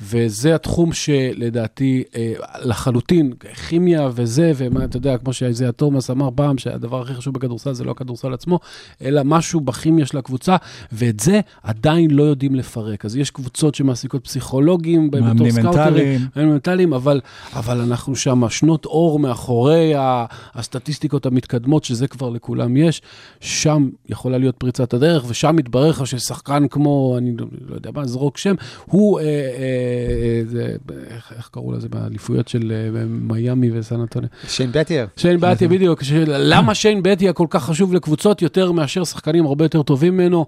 וזה 0.03 0.55
התחום 0.55 0.93
שלדעתי 0.93 2.03
אה, 2.17 2.33
לחלוטין, 2.65 3.33
כימיה 3.69 4.09
וזה, 4.15 4.53
ומה, 4.57 4.85
אתה 4.85 4.97
יודע, 4.97 5.19
כמו 5.19 5.33
שאיזיה 5.33 5.73
תומאס 5.73 6.11
אמר 6.11 6.29
פעם, 6.35 6.59
שהדבר 6.59 7.03
הכי 7.03 7.15
חשוב 7.15 7.35
בכדורסל 7.35 7.73
זה 7.73 7.85
לא 7.85 7.91
הכדורסל 7.91 8.35
עצמו, 8.35 8.59
אלא 9.03 9.23
משהו 9.25 9.61
בכימיה 9.61 10.07
של 10.07 10.19
הקבוצה, 10.19 10.57
ואת 10.93 11.21
זה 11.21 11.41
עדיין 11.63 12.11
לא 12.11 12.23
יודעים 12.23 12.55
לפרק. 12.55 13.05
אז 13.05 13.17
יש 13.17 13.31
קבוצות 13.31 13.75
שמעסיקות 13.75 14.25
פסיכולוגים, 14.25 15.11
בתור 15.11 15.27
מאמנים 15.27 15.51
סקאוטרים, 15.51 15.85
מנטליים. 15.85 16.21
מאמנים 16.37 16.55
מנטליים, 16.55 16.93
אבל, 16.93 17.21
אבל 17.53 17.81
אנחנו 17.81 18.17
שם 18.17 18.49
שנות 18.49 18.85
אור 18.87 19.19
מאחורי 19.19 19.93
הסטטיסטיקות 20.55 21.27
המתקדמות, 21.27 21.85
שזה 21.85 22.09
כבר 22.09 22.31
לכולם 22.31 22.77
יש, 22.77 23.03
שם 23.41 23.89
יכולה 24.09 24.39
להיות 24.39 24.57
פריצת 24.57 24.95
הדרך, 24.95 25.25
ושם 25.29 25.57
מתברר 25.57 25.91
לך 25.91 26.07
ששחקן 26.07 26.69
כמו, 26.69 27.15
אני 27.19 27.37
לא, 27.37 27.47
לא 27.69 27.75
יודע 27.75 27.91
מה, 27.95 28.07
זרוק 28.07 28.39
שם, 28.39 28.55
הוא, 28.87 29.21
אה, 29.21 29.25
אה, 29.25 29.92
איך, 31.11 31.33
איך 31.37 31.49
קראו 31.53 31.73
לזה 31.73 31.89
באליפויות 31.89 32.49
של 32.49 32.73
אה, 32.97 33.05
מיאמי 33.07 33.71
וסן 33.79 34.01
אנטוניו? 34.01 34.29
שיין 34.49 34.71
באטייה. 34.73 35.07
שיין 35.17 35.41
באטייה, 35.41 35.69
בדיוק. 35.69 36.03
ש- 36.03 36.13
למה 36.27 36.75
שיין 36.75 37.03
באטייה 37.03 37.33
כל 37.33 37.47
כך 37.51 37.65
חשוב 37.65 37.95
לקבוצות 37.95 38.43
יותר 38.43 38.73
מאשר 38.73 39.05
שחקנים 39.05 39.47
הרבה 39.47 39.65
יותר 39.65 39.83
טובים 39.83 40.15
ממנו? 40.15 40.47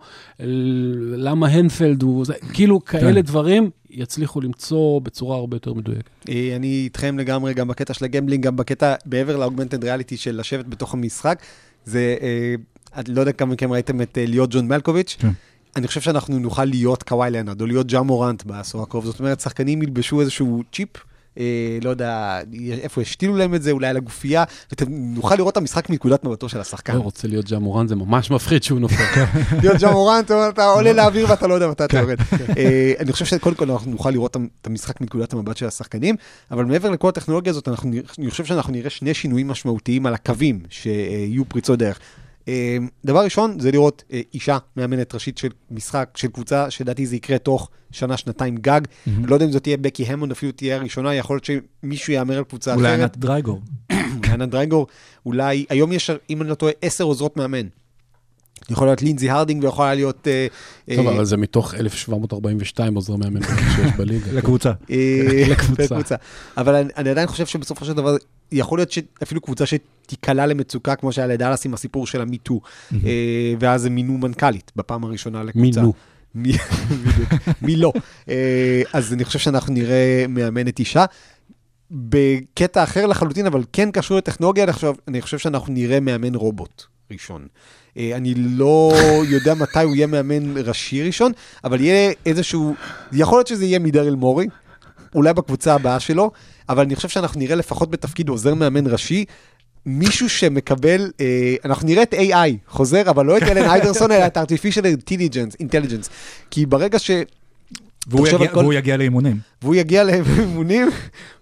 למה 1.16 1.48
הנפלד 1.48 2.02
הוא... 2.02 2.24
זה- 2.24 2.34
כאילו, 2.52 2.84
כאלה 2.84 3.22
דברים 3.22 3.70
יצליחו 3.90 4.40
למצוא 4.40 5.00
בצורה 5.00 5.36
הרבה 5.36 5.56
יותר 5.56 5.72
מדויקת. 5.74 6.10
אה, 6.28 6.52
אני 6.56 6.80
איתכם 6.84 7.18
לגמרי, 7.18 7.54
גם 7.54 7.68
בקטע 7.68 7.94
של 7.94 8.04
ה-gambling, 8.04 8.44
גם 8.44 8.56
בקטע, 8.56 8.94
בעבר 9.06 9.36
לאוגמנטד 9.36 9.84
ריאליטי 9.84 10.16
של 10.16 10.40
לשבת 10.40 10.66
בתוך 10.66 10.94
המשחק. 10.94 11.38
זה, 11.84 12.16
אה, 12.22 12.54
אני 12.96 13.14
לא 13.14 13.20
יודע 13.20 13.32
כמה 13.32 13.52
מכם 13.52 13.72
ראיתם 13.72 14.00
את 14.00 14.18
אה, 14.18 14.26
להיות 14.26 14.50
ג'ון 14.52 14.68
מלקוביץ'. 14.68 15.16
כן. 15.18 15.28
אני 15.76 15.88
חושב 15.88 16.00
שאנחנו 16.00 16.38
נוכל 16.38 16.64
להיות 16.64 17.02
קוואי 17.02 17.30
לנד, 17.30 17.60
או 17.60 17.66
להיות 17.66 17.86
ג'ה 17.86 18.02
מורנט 18.02 18.42
בעשור 18.44 18.82
הקרוב. 18.82 19.04
זאת 19.04 19.18
אומרת, 19.18 19.40
שחקנים 19.40 19.82
ילבשו 19.82 20.20
איזשהו 20.20 20.62
צ'יפ, 20.72 20.88
אה, 21.38 21.78
לא 21.82 21.90
יודע 21.90 22.40
איפה 22.82 23.00
השתילו 23.00 23.36
להם 23.36 23.54
את 23.54 23.62
זה, 23.62 23.70
אולי 23.70 23.86
על 23.86 23.96
הגופייה, 23.96 24.44
ונוכל 24.80 25.34
לראות 25.34 25.52
את 25.52 25.56
המשחק 25.56 25.90
מנקודת 25.90 26.24
מבטו 26.24 26.48
של 26.48 26.60
השחקן. 26.60 26.94
לא 26.94 27.00
רוצה 27.00 27.28
להיות 27.28 27.44
ג'ה 27.44 27.58
מורן, 27.58 27.88
זה 27.88 27.96
ממש 27.96 28.30
מפחיד 28.30 28.62
שהוא 28.62 28.80
נופל. 28.80 29.24
להיות 29.62 29.80
ג'ה 29.80 29.90
מורנט, 29.90 30.30
אתה 30.30 30.64
עולה 30.64 30.92
לאוויר 30.92 31.30
ואתה 31.30 31.46
לא 31.46 31.54
יודע 31.54 31.68
מתי 31.68 31.84
כן. 31.88 31.98
אתה 31.98 31.98
יורד. 31.98 32.18
אה, 32.56 32.92
אני 32.98 33.12
חושב 33.12 33.24
שקודם 33.24 33.56
כל 33.56 33.70
אנחנו 33.70 33.90
נוכל 33.90 34.10
לראות 34.10 34.36
את 34.60 34.66
המשחק 34.66 35.00
מנקודת 35.00 35.32
המבט 35.32 35.56
של 35.56 35.66
השחקנים, 35.66 36.16
אבל 36.50 36.64
מעבר 36.64 36.90
לכל 36.90 37.08
הטכנולוגיה 37.08 37.50
הזאת, 37.50 37.68
אנחנו 37.68 37.90
אני 38.18 38.30
חושב 38.30 38.44
שאנחנו 38.44 38.72
נראה 38.72 38.90
שני 38.90 39.14
שינויים 39.14 39.48
משמעותיים 39.48 40.06
על 40.06 40.14
הקווים, 40.14 40.60
שיהיו 40.70 41.44
פריצות 41.48 41.78
דרך. 41.78 41.98
אה, 42.48 42.76
דבר 43.04 43.24
ראשון, 43.24 43.60
זה 43.60 43.70
לראות 43.72 44.04
אה, 44.12 44.20
אישה 44.34 44.58
מאמנת 44.76 45.14
ראשית 45.14 45.38
של 45.38 45.48
משחק, 45.70 46.10
של 46.16 46.28
קבוצה, 46.28 46.70
שלדעתי 46.70 47.06
זה 47.06 47.16
יקרה 47.16 47.38
תוך 47.38 47.70
שנה, 47.90 48.16
שנתיים 48.16 48.56
גג. 48.56 48.80
אני 49.06 49.26
לא 49.26 49.34
יודע 49.34 49.46
אם 49.46 49.52
זאת 49.52 49.62
תהיה 49.62 49.76
בקי 49.76 50.04
המון, 50.04 50.30
אפילו 50.30 50.52
תהיה 50.52 50.76
הראשונה, 50.76 51.14
יכול 51.14 51.36
להיות 51.36 51.44
שמישהו 51.82 52.12
יאמר 52.12 52.38
על 52.38 52.44
קבוצה 52.44 52.74
אולי 52.74 52.88
אחרת. 52.88 53.00
ענת 53.00 53.16
דרייגור. 53.16 53.60
ענת 54.32 54.48
דרייגור, 54.48 54.86
אולי, 55.26 55.64
היום 55.68 55.92
יש, 55.92 56.10
אם 56.30 56.42
אני 56.42 56.50
לא 56.50 56.54
טועה, 56.54 56.72
עשר 56.82 57.04
עוזרות 57.04 57.36
מאמן. 57.36 57.66
יכול 58.70 58.86
להיות 58.86 59.02
לינזי 59.02 59.30
הרדינג 59.30 59.64
ויכולה 59.64 59.94
להיות... 59.94 60.28
אה, 60.28 60.46
טוב, 60.96 61.06
אה, 61.06 61.14
אבל 61.14 61.24
זה 61.24 61.36
מתוך 61.36 61.74
1742 61.74 62.94
עוזרי 62.94 63.16
מאמן 63.16 63.40
שיש 63.42 63.92
בליגה. 63.98 64.32
לקבוצה. 64.32 64.72
לקבוצה. 65.78 66.14
אבל 66.56 66.74
אני, 66.74 66.88
אני 66.96 67.10
עדיין 67.10 67.26
חושב 67.26 67.46
שבסופו 67.46 67.84
של 67.84 67.92
דבר, 67.92 68.16
יכול 68.52 68.78
להיות 68.78 68.90
שאפילו 68.90 69.40
קבוצה 69.40 69.64
שתיקלע 69.66 70.46
למצוקה, 70.46 70.96
כמו 70.96 71.12
שהיה 71.12 71.26
לדאלאס 71.26 71.66
עם 71.66 71.74
הסיפור 71.74 72.06
של 72.06 72.20
המיטו, 72.20 72.60
אה, 72.92 72.98
ואז 73.60 73.86
הם 73.86 73.94
מינו 73.94 74.18
מנכ"לית 74.18 74.72
בפעם 74.76 75.04
הראשונה 75.04 75.42
לקבוצה. 75.42 75.80
מינו. 75.80 75.92
מי, 77.62 77.76
לא. 77.82 77.92
אז 78.92 79.12
אני 79.12 79.24
חושב 79.24 79.38
שאנחנו 79.38 79.74
נראה 79.74 80.24
מאמנת 80.28 80.78
אישה. 80.78 81.04
בקטע 81.90 82.82
אחר 82.82 83.06
לחלוטין, 83.06 83.46
אבל 83.46 83.62
כן 83.72 83.90
קשור 83.90 84.16
לטכנולוגיה, 84.16 84.64
אני 84.64 84.72
חושב, 84.72 84.92
אני 85.08 85.22
חושב 85.22 85.38
שאנחנו 85.38 85.72
נראה 85.72 86.00
מאמן 86.00 86.34
רובוט 86.34 86.84
ראשון. 87.10 87.46
אה, 87.98 88.16
אני 88.16 88.34
לא 88.34 88.92
יודע 89.28 89.54
מתי 89.54 89.82
הוא 89.82 89.94
יהיה 89.94 90.06
מאמן 90.06 90.56
ראשי 90.56 91.02
ראשון, 91.02 91.32
אבל 91.64 91.80
יהיה 91.80 92.12
איזשהו, 92.26 92.74
יכול 93.12 93.38
להיות 93.38 93.46
שזה 93.46 93.64
יהיה 93.64 93.78
מדרל 93.78 94.14
מורי, 94.14 94.46
אולי 95.14 95.32
בקבוצה 95.32 95.74
הבאה 95.74 96.00
שלו, 96.00 96.30
אבל 96.68 96.82
אני 96.84 96.96
חושב 96.96 97.08
שאנחנו 97.08 97.40
נראה 97.40 97.56
לפחות 97.56 97.90
בתפקיד 97.90 98.28
עוזר 98.28 98.54
מאמן 98.54 98.86
ראשי, 98.86 99.24
מישהו 99.86 100.28
שמקבל, 100.28 101.10
אה, 101.20 101.54
אנחנו 101.64 101.86
נראה 101.88 102.02
את 102.02 102.14
AI 102.14 102.36
חוזר, 102.68 103.10
אבל 103.10 103.26
לא 103.26 103.38
את 103.38 103.42
אלן 103.42 103.64
איידרסון, 103.70 104.12
אלא 104.12 104.26
את 104.26 104.36
artificial 104.36 104.84
intelligence, 104.98 105.62
intelligence. 105.62 106.08
כי 106.50 106.66
ברגע 106.66 106.98
ש... 106.98 107.10
והוא 108.06 108.28
יגיע- 108.28 108.48
כל- 108.48 108.58
והוא 108.58 108.72
יגיע 108.74 108.96
לאימונים. 108.96 109.38
והוא 109.62 109.74
יגיע 109.74 110.04
לאימונים, 110.04 110.88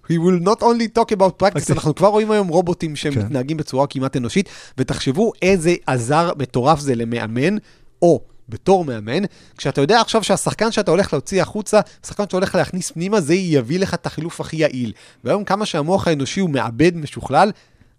he 0.06 0.14
will 0.14 0.44
not 0.46 0.60
only 0.60 0.98
talk 0.98 1.16
about 1.16 1.42
practice, 1.42 1.56
Practice. 1.58 1.72
אנחנו 1.72 1.94
כבר 1.94 2.08
רואים 2.08 2.30
היום 2.30 2.48
רובוטים 2.48 2.96
שהם 2.96 3.14
כן. 3.14 3.20
מתנהגים 3.20 3.56
בצורה 3.56 3.86
כמעט 3.86 4.16
אנושית, 4.16 4.48
ותחשבו 4.78 5.32
איזה 5.42 5.74
עזר 5.86 6.30
מטורף 6.38 6.80
זה 6.80 6.94
למאמן, 6.94 7.56
או 8.02 8.20
בתור 8.49 8.84
מאמן, 8.84 9.22
כשאתה 9.57 9.80
יודע 9.80 10.01
עכשיו 10.01 10.22
שהשחקן 10.22 10.72
שאתה 10.72 10.90
הולך 10.90 11.12
להוציא 11.12 11.43
החוצה, 11.43 11.80
השחקן 12.05 12.22
שאתה 12.22 12.36
הולך 12.36 12.55
להכניס 12.55 12.90
פנימה, 12.90 13.20
זה 13.20 13.34
יביא 13.34 13.78
לך 13.78 13.95
את 13.95 14.07
החילוף 14.07 14.40
הכי 14.40 14.57
יעיל. 14.57 14.93
והיום 15.24 15.45
כמה 15.45 15.66
שהמוח 15.66 16.09
האנושי 16.09 16.40
הוא 16.40 16.51
מעבד 16.51 16.97
משוכלל, 16.97 17.51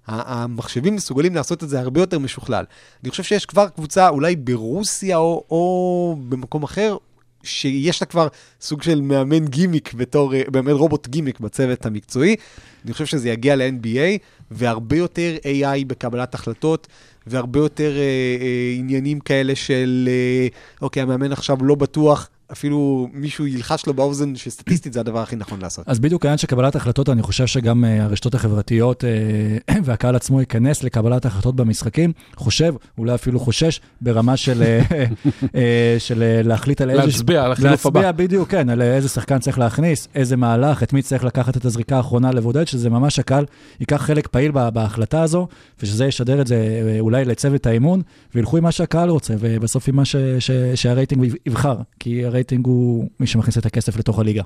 המחשבים 0.07 0.95
מסוגלים 0.95 1.35
לעשות 1.35 1.63
את 1.63 1.69
זה 1.69 1.79
הרבה 1.79 1.99
יותר 1.99 2.19
משוכלל. 2.19 2.65
אני 3.03 3.09
חושב 3.09 3.23
שיש 3.23 3.45
כבר 3.45 3.69
קבוצה, 3.69 4.09
אולי 4.09 4.35
ברוסיה 4.35 5.17
או, 5.17 5.43
או 5.51 6.15
במקום 6.29 6.63
אחר, 6.63 6.97
שיש 7.43 8.01
לה 8.01 8.07
כבר 8.07 8.27
סוג 8.61 8.81
של 8.81 9.01
מאמן 9.01 9.45
גימיק 9.47 9.93
בתור, 9.93 10.35
אה, 10.35 10.41
מאמן 10.53 10.71
רובוט 10.71 11.07
גימיק 11.07 11.39
בצוות 11.39 11.85
המקצועי. 11.85 12.35
אני 12.85 12.93
חושב 12.93 13.05
שזה 13.05 13.29
יגיע 13.29 13.55
ל-NBA, 13.55 14.17
והרבה 14.51 14.97
יותר 14.97 15.35
AI 15.43 15.85
בקבלת 15.87 16.35
החלטות, 16.35 16.87
והרבה 17.27 17.59
יותר 17.59 17.91
אה, 17.97 18.01
אה, 18.41 18.73
עניינים 18.77 19.19
כאלה 19.19 19.55
של, 19.55 20.09
אה, 20.11 20.47
אוקיי, 20.81 21.03
המאמן 21.03 21.31
עכשיו 21.31 21.57
לא 21.61 21.75
בטוח, 21.75 22.29
אפילו 22.53 23.09
מישהו 23.13 23.47
ילחש 23.47 23.85
לו 23.85 23.93
באוזן, 23.93 24.35
שסטטיסטית 24.35 24.93
זה 24.93 24.99
הדבר 24.99 25.19
הכי 25.19 25.35
נכון 25.35 25.61
לעשות. 25.61 25.87
אז 25.87 25.99
בדיוק 25.99 26.25
העניין 26.25 26.37
של 26.37 26.47
קבלת 26.47 26.75
החלטות, 26.75 27.09
אני 27.09 27.21
חושב 27.21 27.47
שגם 27.47 27.85
אה, 27.85 28.03
הרשתות 28.03 28.35
החברתיות 28.35 29.03
אה, 29.03 29.75
והקהל 29.85 30.15
עצמו 30.15 30.39
ייכנס 30.39 30.83
לקבלת 30.83 31.25
החלטות 31.25 31.55
במשחקים. 31.55 32.11
חושב, 32.35 32.73
אולי 32.97 33.15
אפילו 33.15 33.39
חושש, 33.39 33.81
ברמה 34.01 34.37
של, 34.37 34.63
אה, 34.63 35.95
של 36.07 36.41
להחליט 36.43 36.81
על 36.81 36.89
איזה... 36.89 37.05
להצביע 37.05 37.43
על 37.43 37.51
החילוף 37.51 37.85
הבא. 37.85 38.01
להצביע 38.01 38.25
בדיוק, 38.25 38.49
כן, 38.49 38.69
על 38.69 38.81
איזה 38.81 39.09
שחקן 39.09 39.39
צריך 39.39 39.59
להכניס, 39.59 40.07
איזה 40.15 40.37
מהלך, 40.37 40.83
את 40.83 40.93
מי 40.93 41.01
צריך 41.01 41.23
לקחת 41.23 41.57
את 41.57 41.65
הזריקה 41.65 41.97
האחרונה 41.97 42.31
לבודד, 42.31 42.67
שזה 42.67 42.89
ממש 42.89 43.19
הקהל 43.19 43.45
ייקח 43.79 44.01
חלק 44.01 44.27
פעיל 44.27 44.51
בה- 44.51 44.69
בהחלטה 44.69 45.21
הזו, 45.21 45.47
ושזה 45.83 46.05
ישדר 46.05 46.41
את 46.41 46.47
זה 46.47 46.57
אולי 46.99 47.25
לצוות 47.25 47.67
האימון, 47.67 48.01
וילכו 48.35 48.57
עם 48.57 48.63
מה 48.63 48.71
שהקהל 48.71 49.09
רוצה, 49.09 49.33
ובסוף 49.39 49.87
עם 49.87 49.95
מה 49.95 50.05
ש, 50.05 50.15
ש, 50.39 50.51
שהרייטינג 50.75 51.35
יבחר, 51.45 51.77
כי 51.99 52.25
הרייטינג 52.25 52.42
הוא 52.65 53.09
מי 53.19 53.27
שמכניס 53.27 53.57
את 53.57 53.65
הכסף 53.65 53.97
לתוך 53.97 54.19
הליגה. 54.19 54.43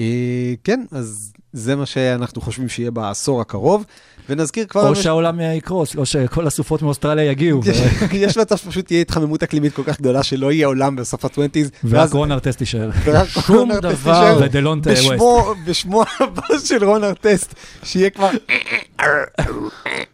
אה, 0.00 0.54
כן, 0.64 0.84
אז 0.90 1.32
זה 1.52 1.76
מה 1.76 1.86
שאנחנו 1.86 2.40
חושבים 2.40 2.68
שיהיה 2.68 2.90
בעשור 2.90 3.40
הקרוב, 3.40 3.84
ונזכיר 4.28 4.66
כבר... 4.66 4.88
או 4.88 4.96
שהעולם 4.96 5.40
יקרוס, 5.40 5.96
או 5.96 6.06
שכל 6.06 6.46
הסופות 6.46 6.82
מאוסטרליה 6.82 7.24
יגיעו, 7.24 7.60
יש 8.12 8.38
מצב 8.38 8.56
שפשוט 8.56 8.86
תהיה 8.86 9.00
התחממות 9.00 9.42
אקלימית 9.42 9.74
כל 9.74 9.82
כך 9.86 10.00
גדולה 10.00 10.22
שלא 10.22 10.52
יהיה 10.52 10.66
עולם 10.66 10.96
בסוף 10.96 11.24
ה-20's, 11.24 11.68
ורק 11.84 12.12
רון 12.12 12.32
ארטסט 12.32 12.60
יישאר. 12.60 12.90
שום 13.46 13.72
דבר. 13.72 14.38
ודלונטה 14.42 14.90
ווסט. 14.90 15.04
בשמו, 15.04 15.54
בשמו 15.66 16.02
הבא 16.20 16.58
של 16.64 16.84
רון 16.84 17.04
ארטסט, 17.04 17.54
שיהיה 17.82 18.10
כבר... 18.10 18.30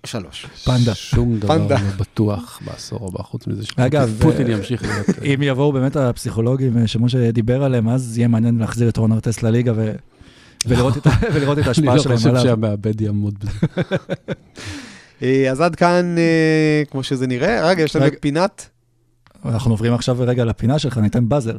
שלוש. 0.05 0.47
פנדה. 0.65 0.95
שום 0.95 1.39
דבר 1.39 1.59
פנדה. 1.59 1.75
לא 1.75 1.91
בטוח 1.99 2.61
בעשור 2.67 3.09
הבא, 3.09 3.23
חוץ 3.23 3.47
מזה 3.47 3.65
אגב, 3.77 4.11
שפוטין 4.19 4.47
אה, 4.47 4.53
ימשיך 4.53 4.83
להיות... 4.83 5.09
אה, 5.09 5.35
אם 5.35 5.43
יבואו 5.43 5.73
באמת 5.73 5.97
הפסיכולוגים 5.97 6.79
אה, 6.79 6.87
שמשה 6.87 7.31
דיבר 7.31 7.65
עליהם, 7.65 7.89
אז 7.89 8.19
יהיה 8.19 8.29
מעניין 8.29 8.59
להחזיר 8.59 8.89
את 8.89 8.97
רון 8.97 9.13
ארטסט 9.13 9.43
לליגה 9.43 9.73
ו- 9.77 9.93
ולראות 10.67 10.97
את 10.97 11.07
ה- 11.07 11.11
ולראות 11.35 11.59
את 11.59 11.63
אני 11.63 11.69
ההשפעה 11.69 11.97
לא 11.97 12.03
שלהם 12.03 12.17
חושב 12.17 12.29
עליו. 12.29 12.43
שהמעבד 12.43 13.01
יעמוד 13.01 13.35
בזה. 13.39 13.51
אה, 15.23 15.51
אז 15.51 15.61
עד 15.61 15.77
כאן, 15.77 16.15
אה, 16.19 16.83
כמו 16.91 17.03
שזה 17.03 17.27
נראה, 17.27 17.67
רגע, 17.69 17.83
יש 17.83 17.97
לנו 17.97 18.07
פינת. 18.21 18.69
אנחנו 19.45 19.71
עוברים 19.71 19.95
עכשיו 19.95 20.17
רגע 20.21 20.45
לפינה 20.45 20.79
שלך, 20.79 20.99
ניתן 20.99 21.29
באזר. 21.29 21.57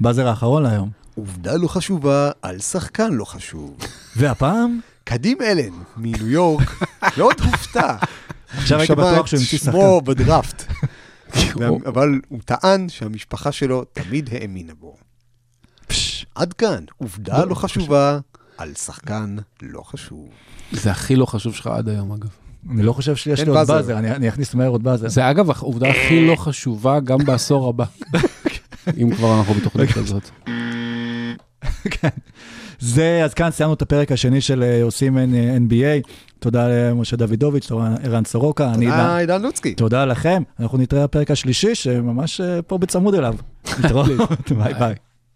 באזר 0.00 0.28
האחרון 0.28 0.62
להיום. 0.62 0.90
עובדה 1.14 1.56
לא 1.56 1.68
חשובה 1.68 2.30
על 2.42 2.58
שחקן 2.58 3.12
לא 3.12 3.24
חשוב. 3.24 3.76
והפעם, 4.16 4.80
קדים 5.04 5.38
אלן 5.42 5.72
מניו 5.96 6.28
יורק 6.30 6.82
מאוד 7.18 7.34
הופתע. 7.44 7.96
עכשיו 8.56 8.78
הייתי 8.78 8.94
בטוח 8.94 9.26
שהוא 9.26 9.40
המציא 9.40 9.58
שחקן. 9.58 9.72
שמו 9.72 10.00
בדראפט. 10.00 10.64
אבל 11.86 12.20
הוא 12.28 12.40
טען 12.44 12.88
שהמשפחה 12.88 13.52
שלו 13.52 13.84
תמיד 13.92 14.30
האמינה 14.32 14.72
בו. 14.80 14.96
עד 16.34 16.52
כאן, 16.52 16.84
עובדה 16.96 17.44
לא 17.44 17.54
חשובה 17.54 18.18
על 18.58 18.74
שחקן 18.74 19.36
לא 19.62 19.82
חשוב. 19.82 20.28
זה 20.72 20.90
הכי 20.90 21.16
לא 21.16 21.26
חשוב 21.26 21.54
שלך 21.54 21.66
עד 21.66 21.88
היום, 21.88 22.12
אגב. 22.12 22.28
אני 22.70 22.82
לא 22.82 22.92
חושב 22.92 23.16
שיש 23.16 23.40
לי 23.40 23.48
עוד 23.48 23.66
באזר. 23.68 23.98
אני 23.98 24.28
אכניס 24.28 24.54
מהר 24.54 24.68
עוד 24.68 24.82
באזר. 24.82 25.08
זה 25.08 25.30
אגב 25.30 25.50
העובדה 25.50 25.90
הכי 25.90 26.26
לא 26.26 26.36
חשובה 26.36 27.00
גם 27.00 27.18
בעשור 27.24 27.68
הבא. 27.68 27.84
אם 29.02 29.14
כבר 29.14 29.38
אנחנו 29.38 29.54
בתוכנית 29.54 29.90
כזאת. 29.90 30.30
כן. 31.90 32.08
זה, 32.80 33.20
אז 33.24 33.34
כאן 33.34 33.50
סיימנו 33.50 33.74
את 33.74 33.82
הפרק 33.82 34.12
השני 34.12 34.40
של 34.40 34.62
אה, 34.62 34.82
עושים 34.82 35.18
N- 35.18 35.20
NBA. 35.70 36.08
תודה 36.38 36.68
למשה 36.68 37.16
דוידוביץ', 37.16 37.66
תודה 37.66 37.94
ערן 38.02 38.24
סורוקה. 38.24 38.72
תודה, 38.74 39.16
עידן- 39.16 39.42
לוצקי. 39.42 39.74
תודה 39.74 40.04
לכם, 40.04 40.42
אנחנו 40.60 40.78
נתראה 40.78 41.04
בפרק 41.04 41.30
השלישי, 41.30 41.74
שממש 41.74 42.40
אה, 42.40 42.62
פה 42.62 42.78
בצמוד 42.78 43.14
אליו. 43.14 43.34
להתראות, 43.82 44.06
ביי 44.58 44.74
ביי. 44.74 44.94